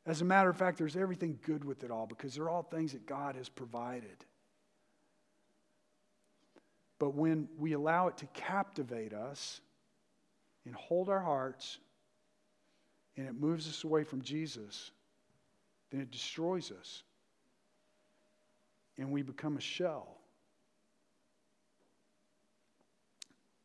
As 0.06 0.22
a 0.22 0.24
matter 0.24 0.48
of 0.48 0.56
fact, 0.56 0.78
there's 0.78 0.96
everything 0.96 1.38
good 1.42 1.64
with 1.64 1.82
it 1.82 1.90
all 1.90 2.06
because 2.06 2.36
they're 2.36 2.48
all 2.48 2.62
things 2.62 2.92
that 2.92 3.06
God 3.06 3.34
has 3.34 3.48
provided. 3.48 4.24
But 7.00 7.14
when 7.14 7.48
we 7.58 7.72
allow 7.72 8.06
it 8.06 8.16
to 8.18 8.26
captivate 8.26 9.12
us, 9.12 9.60
and 10.68 10.76
hold 10.76 11.08
our 11.08 11.20
hearts 11.20 11.78
and 13.16 13.26
it 13.26 13.34
moves 13.34 13.66
us 13.66 13.84
away 13.84 14.04
from 14.04 14.20
Jesus, 14.20 14.90
then 15.90 16.02
it 16.02 16.10
destroys 16.10 16.70
us. 16.70 17.02
And 18.98 19.10
we 19.10 19.22
become 19.22 19.56
a 19.56 19.60
shell. 19.60 20.18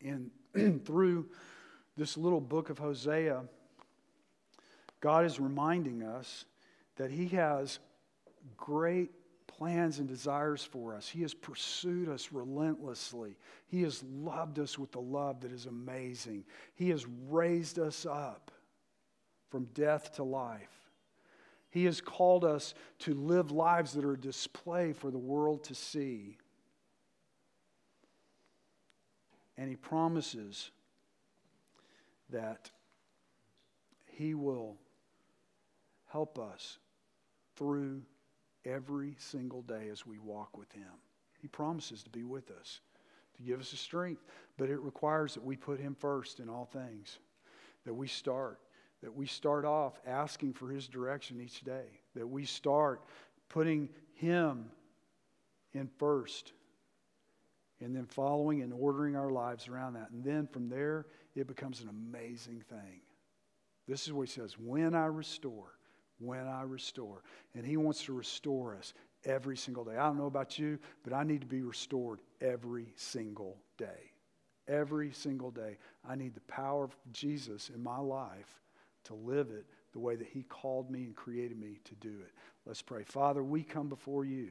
And 0.02 0.32
through 0.86 1.28
this 1.98 2.16
little 2.16 2.40
book 2.40 2.70
of 2.70 2.80
Hosea, 2.80 3.44
God 5.02 5.26
is 5.26 5.42
reminding 5.42 6.04
us 6.04 6.46
that 6.96 7.12
He 7.12 7.28
has 7.30 7.80
great 8.56 9.12
plans 9.64 10.00
and 10.00 10.10
desires 10.10 10.62
for 10.62 10.94
us. 10.94 11.08
He 11.08 11.22
has 11.22 11.34
pursued 11.34 12.10
us 12.10 12.34
relentlessly. 12.34 13.38
He 13.68 13.82
has 13.84 14.04
loved 14.04 14.60
us 14.60 14.78
with 14.78 14.94
a 14.96 15.00
love 15.00 15.40
that 15.40 15.54
is 15.54 15.68
amazing. 15.68 16.44
He 16.76 16.90
has 16.90 17.06
raised 17.30 17.80
us 17.80 18.06
up 18.06 18.52
from 19.50 19.70
death 19.74 20.16
to 20.16 20.24
life. 20.24 20.92
He 21.70 21.86
has 21.86 22.02
called 22.02 22.44
us 22.44 22.74
to 23.00 23.14
live 23.14 23.52
lives 23.52 23.94
that 23.94 24.04
are 24.04 24.16
a 24.16 24.20
display 24.20 24.92
for 24.92 25.10
the 25.10 25.18
world 25.18 25.64
to 25.64 25.76
see. 25.76 26.38
And 29.58 29.70
He 29.70 29.78
promises 29.78 30.72
that 32.32 32.70
He 34.08 34.34
will 34.34 34.76
help 36.08 36.38
us 36.38 36.80
through 37.56 38.02
every 38.66 39.16
single 39.18 39.62
day 39.62 39.90
as 39.92 40.06
we 40.06 40.18
walk 40.20 40.58
with 40.58 40.72
Him. 40.72 40.92
He 41.42 41.48
promises 41.48 42.04
to 42.04 42.10
be 42.10 42.24
with 42.24 42.52
us, 42.52 42.80
to 43.36 43.44
give 43.44 43.60
us 43.60 43.72
the 43.72 43.78
strength, 43.78 44.24
but 44.58 44.70
it 44.70 44.80
requires 44.80 45.34
that 45.34 45.44
we 45.44 45.56
put 45.56 45.80
Him 45.80 45.96
first 46.00 46.40
in 46.40 46.50
all 46.50 46.66
things, 46.66 47.20
that 47.86 47.94
we 47.94 48.08
start, 48.08 48.60
that 49.02 49.14
we 49.14 49.26
start 49.26 49.66
off 49.66 50.00
asking 50.08 50.54
for 50.54 50.70
His 50.70 50.88
direction 50.88 51.42
each 51.42 51.62
day, 51.62 51.86
that 52.16 52.28
we 52.28 52.46
start 52.46 53.04
putting 53.50 53.90
Him 54.14 54.66
in 55.74 55.90
first, 55.98 56.54
and 57.82 57.94
then 57.96 58.06
following 58.06 58.62
and 58.62 58.72
ordering 58.72 59.16
our 59.16 59.32
lives 59.32 59.68
around 59.68 59.94
that. 59.94 60.12
And 60.12 60.24
then 60.24 60.48
from 60.48 60.70
there, 60.70 61.08
it 61.36 61.48
becomes 61.48 61.82
an 61.82 61.90
amazing 61.90 62.64
thing. 62.70 63.02
This 63.88 64.08
is 64.08 64.14
what 64.14 64.30
He 64.30 64.34
says 64.34 64.58
when 64.58 64.96
I 64.96 65.08
restore 65.08 65.74
when 66.26 66.48
I 66.48 66.64
restore. 66.64 67.24
And 67.56 67.66
He 67.66 67.78
wants 67.78 68.04
to 68.06 68.14
restore 68.14 68.76
us 68.76 68.94
every 69.26 69.58
single 69.58 69.84
day. 69.84 69.98
I 69.98 70.08
don't 70.08 70.18
know 70.18 70.26
about 70.26 70.58
you, 70.60 70.80
but 71.04 71.14
I 71.14 71.24
need 71.24 71.42
to 71.42 71.48
be 71.48 71.62
restored 71.62 72.20
every 72.42 72.94
single 72.96 73.58
day. 73.78 74.12
Every 74.68 75.12
single 75.12 75.52
day. 75.52 75.78
I 76.08 76.16
need 76.16 76.36
the 76.36 76.42
power 76.42 76.84
of 76.86 76.96
Jesus 77.12 77.70
in 77.74 77.82
my 77.82 78.00
life 78.00 78.62
to 79.06 79.14
live 79.14 79.50
it 79.52 79.66
the 79.92 80.00
way 80.00 80.16
that 80.16 80.28
He 80.28 80.44
called 80.44 80.90
me 80.90 81.04
and 81.04 81.16
created 81.16 81.60
me 81.60 81.80
to 81.84 81.96
do 81.96 82.10
it. 82.22 82.32
Let's 82.66 82.82
pray. 82.82 83.04
Father, 83.04 83.44
we 83.44 83.64
come 83.64 83.90
before 83.90 84.26
you, 84.26 84.50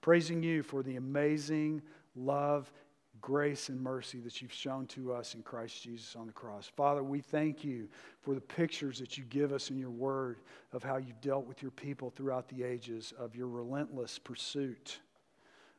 praising 0.00 0.42
you 0.42 0.62
for 0.62 0.82
the 0.82 0.96
amazing 0.96 1.82
love, 2.16 2.72
grace 3.20 3.68
and 3.68 3.80
mercy 3.80 4.18
that 4.20 4.40
you've 4.40 4.52
shown 4.52 4.86
to 4.86 5.12
us 5.12 5.34
in 5.34 5.42
Christ 5.42 5.82
Jesus 5.82 6.16
on 6.16 6.26
the 6.26 6.32
cross. 6.32 6.70
Father, 6.76 7.02
we 7.02 7.20
thank 7.20 7.64
you 7.64 7.88
for 8.22 8.34
the 8.34 8.40
pictures 8.40 8.98
that 8.98 9.18
you 9.18 9.24
give 9.24 9.52
us 9.52 9.70
in 9.70 9.78
your 9.78 9.90
word 9.90 10.40
of 10.72 10.82
how 10.82 10.96
you've 10.96 11.20
dealt 11.20 11.46
with 11.46 11.62
your 11.62 11.70
people 11.70 12.10
throughout 12.10 12.48
the 12.48 12.62
ages, 12.62 13.12
of 13.18 13.34
your 13.36 13.48
relentless 13.48 14.18
pursuit, 14.18 15.00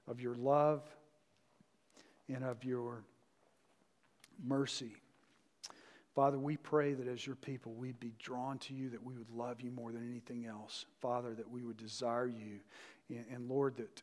of 0.07 0.19
your 0.19 0.35
love, 0.35 0.83
and 2.27 2.43
of 2.43 2.63
your 2.63 3.03
mercy. 4.43 4.95
Father, 6.13 6.37
we 6.37 6.57
pray 6.57 6.93
that 6.93 7.07
as 7.07 7.25
your 7.25 7.37
people, 7.37 7.73
we'd 7.73 7.99
be 7.99 8.13
drawn 8.19 8.57
to 8.59 8.73
you, 8.73 8.89
that 8.89 9.03
we 9.03 9.15
would 9.15 9.29
love 9.29 9.61
you 9.61 9.71
more 9.71 9.91
than 9.91 10.09
anything 10.09 10.45
else. 10.45 10.85
Father, 10.99 11.33
that 11.33 11.49
we 11.49 11.63
would 11.63 11.77
desire 11.77 12.27
you. 12.27 12.59
And, 13.09 13.25
and 13.33 13.49
Lord, 13.49 13.77
that 13.77 14.01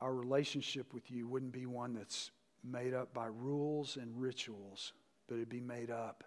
our 0.00 0.14
relationship 0.14 0.92
with 0.94 1.10
you 1.10 1.28
wouldn't 1.28 1.52
be 1.52 1.66
one 1.66 1.92
that's 1.92 2.30
made 2.64 2.94
up 2.94 3.12
by 3.12 3.26
rules 3.26 3.96
and 3.96 4.20
rituals, 4.20 4.92
but 5.28 5.36
it'd 5.36 5.48
be 5.48 5.60
made 5.60 5.90
up 5.90 6.24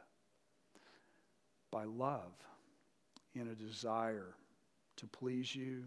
by 1.72 1.84
love 1.84 2.32
and 3.36 3.50
a 3.50 3.56
desire 3.56 4.36
to 4.98 5.08
please 5.08 5.56
you, 5.56 5.84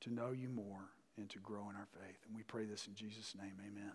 to 0.00 0.12
know 0.12 0.30
you 0.30 0.48
more, 0.48 0.90
and 1.16 1.28
to 1.30 1.38
grow 1.40 1.68
in 1.68 1.76
our 1.76 1.88
faith. 1.92 2.18
And 2.26 2.36
we 2.36 2.42
pray 2.42 2.64
this 2.64 2.86
in 2.86 2.94
Jesus' 2.94 3.34
name. 3.38 3.52
Amen. 3.60 3.92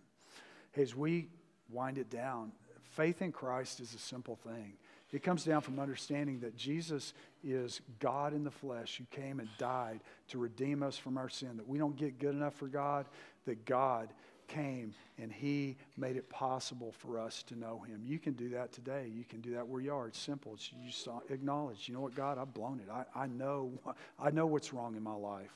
As 0.75 0.95
we 0.95 1.29
wind 1.69 1.97
it 1.97 2.09
down, 2.09 2.51
faith 2.91 3.21
in 3.21 3.31
Christ 3.31 3.79
is 3.79 3.93
a 3.93 3.99
simple 3.99 4.35
thing. 4.35 4.73
It 5.11 5.21
comes 5.21 5.45
down 5.45 5.61
from 5.61 5.79
understanding 5.79 6.39
that 6.39 6.57
Jesus 6.57 7.13
is 7.43 7.81
God 7.99 8.33
in 8.33 8.43
the 8.43 8.51
flesh 8.51 8.97
who 8.97 9.05
came 9.15 9.39
and 9.39 9.49
died 9.59 9.99
to 10.29 10.39
redeem 10.39 10.81
us 10.81 10.97
from 10.97 11.17
our 11.17 11.29
sin, 11.29 11.57
that 11.57 11.67
we 11.67 11.77
don't 11.77 11.95
get 11.95 12.19
good 12.19 12.33
enough 12.33 12.55
for 12.55 12.67
God, 12.67 13.05
that 13.45 13.63
God 13.65 14.09
came 14.47 14.93
and 15.17 15.31
he 15.31 15.77
made 15.97 16.15
it 16.15 16.29
possible 16.29 16.91
for 16.91 17.19
us 17.19 17.43
to 17.43 17.55
know 17.57 17.83
him. 17.87 18.01
You 18.03 18.19
can 18.19 18.33
do 18.33 18.49
that 18.49 18.71
today. 18.71 19.11
You 19.13 19.23
can 19.23 19.41
do 19.41 19.51
that 19.55 19.67
where 19.67 19.81
you 19.81 19.93
are. 19.93 20.07
It's 20.07 20.19
simple. 20.19 20.53
It's, 20.53 20.71
you 20.71 20.89
just 20.89 21.07
acknowledge, 21.29 21.87
you 21.87 21.93
know 21.93 22.01
what, 22.01 22.15
God, 22.15 22.37
I've 22.37 22.53
blown 22.53 22.79
it. 22.79 22.91
I, 22.91 23.05
I, 23.15 23.27
know, 23.27 23.71
I 24.19 24.31
know 24.31 24.45
what's 24.45 24.73
wrong 24.73 24.95
in 24.95 25.03
my 25.03 25.15
life. 25.15 25.51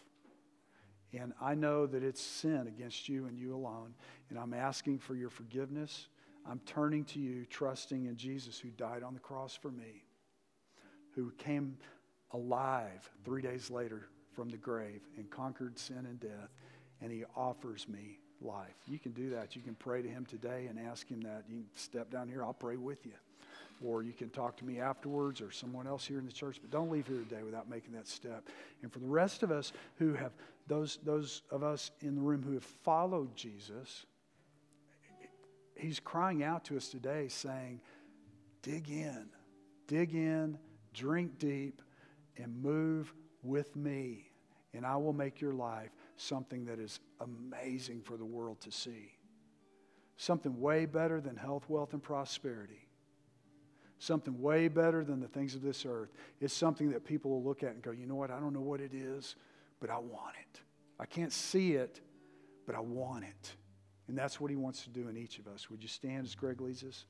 And 1.13 1.33
I 1.41 1.55
know 1.55 1.87
that 1.87 2.03
it's 2.03 2.21
sin 2.21 2.67
against 2.67 3.07
you 3.07 3.25
and 3.25 3.37
you 3.37 3.55
alone. 3.55 3.93
And 4.29 4.37
I'm 4.37 4.53
asking 4.53 4.99
for 4.99 5.15
your 5.15 5.29
forgiveness. 5.29 6.07
I'm 6.49 6.59
turning 6.65 7.05
to 7.05 7.19
you, 7.19 7.45
trusting 7.45 8.05
in 8.05 8.17
Jesus 8.17 8.59
who 8.59 8.69
died 8.69 9.03
on 9.03 9.13
the 9.13 9.19
cross 9.19 9.55
for 9.55 9.71
me, 9.71 10.03
who 11.15 11.31
came 11.37 11.77
alive 12.31 13.09
three 13.23 13.41
days 13.41 13.71
later 13.71 14.09
from 14.35 14.49
the 14.49 14.57
grave 14.57 15.01
and 15.17 15.29
conquered 15.29 15.79
sin 15.79 16.05
and 16.05 16.19
death. 16.19 16.49
And 17.01 17.11
he 17.11 17.23
offers 17.35 17.87
me 17.87 18.19
life. 18.41 18.75
You 18.87 18.99
can 18.99 19.11
do 19.11 19.29
that. 19.31 19.55
You 19.55 19.61
can 19.61 19.75
pray 19.75 20.01
to 20.01 20.07
him 20.07 20.25
today 20.25 20.67
and 20.69 20.79
ask 20.79 21.07
him 21.07 21.21
that. 21.21 21.43
You 21.49 21.57
can 21.57 21.65
step 21.75 22.11
down 22.11 22.27
here, 22.27 22.43
I'll 22.43 22.53
pray 22.53 22.77
with 22.77 23.05
you. 23.05 23.13
Or 23.83 24.01
you 24.01 24.13
can 24.13 24.29
talk 24.29 24.57
to 24.57 24.65
me 24.65 24.79
afterwards 24.79 25.39
or 25.39 25.51
someone 25.51 25.85
else 25.85 26.05
here 26.05 26.17
in 26.17 26.25
the 26.25 26.31
church, 26.31 26.57
but 26.61 26.71
don't 26.71 26.89
leave 26.89 27.07
here 27.07 27.17
today 27.17 27.43
without 27.43 27.69
making 27.69 27.93
that 27.93 28.07
step. 28.07 28.47
And 28.81 28.91
for 28.91 28.99
the 28.99 29.07
rest 29.07 29.43
of 29.43 29.51
us 29.51 29.71
who 29.97 30.13
have, 30.13 30.31
those, 30.67 30.97
those 31.03 31.43
of 31.51 31.63
us 31.63 31.91
in 32.01 32.15
the 32.15 32.21
room 32.21 32.41
who 32.41 32.53
have 32.53 32.63
followed 32.63 33.35
Jesus, 33.35 34.05
he's 35.75 35.99
crying 35.99 36.43
out 36.43 36.65
to 36.65 36.77
us 36.77 36.89
today 36.89 37.27
saying, 37.27 37.79
dig 38.63 38.89
in, 38.89 39.27
dig 39.85 40.15
in, 40.15 40.57
drink 40.93 41.37
deep, 41.37 41.83
and 42.35 42.61
move 42.61 43.13
with 43.43 43.75
me, 43.75 44.31
and 44.73 44.85
I 44.85 44.97
will 44.97 45.13
make 45.13 45.39
your 45.39 45.53
life 45.53 45.91
something 46.17 46.65
that 46.65 46.79
is 46.79 46.99
amazing 47.21 48.01
for 48.01 48.17
the 48.17 48.25
world 48.25 48.59
to 48.61 48.71
see. 48.71 49.13
Something 50.17 50.59
way 50.59 50.85
better 50.85 51.21
than 51.21 51.35
health, 51.35 51.65
wealth, 51.67 51.93
and 51.93 52.01
prosperity. 52.01 52.87
Something 53.99 54.41
way 54.41 54.67
better 54.67 55.03
than 55.03 55.19
the 55.19 55.27
things 55.27 55.55
of 55.55 55.61
this 55.61 55.85
earth. 55.85 56.09
It's 56.41 56.53
something 56.53 56.91
that 56.91 57.05
people 57.05 57.31
will 57.31 57.43
look 57.43 57.63
at 57.63 57.71
and 57.71 57.81
go, 57.81 57.91
you 57.91 58.05
know 58.05 58.15
what? 58.15 58.31
I 58.31 58.39
don't 58.39 58.53
know 58.53 58.61
what 58.61 58.81
it 58.81 58.93
is, 58.93 59.35
but 59.79 59.89
I 59.89 59.97
want 59.97 60.35
it. 60.39 60.61
I 60.99 61.05
can't 61.05 61.31
see 61.31 61.73
it, 61.73 62.01
but 62.65 62.75
I 62.75 62.79
want 62.79 63.23
it. 63.23 63.55
And 64.07 64.17
that's 64.17 64.39
what 64.39 64.49
he 64.49 64.55
wants 64.55 64.83
to 64.83 64.89
do 64.89 65.07
in 65.07 65.17
each 65.17 65.39
of 65.39 65.47
us. 65.47 65.69
Would 65.69 65.81
you 65.81 65.89
stand 65.89 66.25
as 66.25 66.35
Greg 66.35 66.61
leads 66.61 66.83
us? 66.83 67.05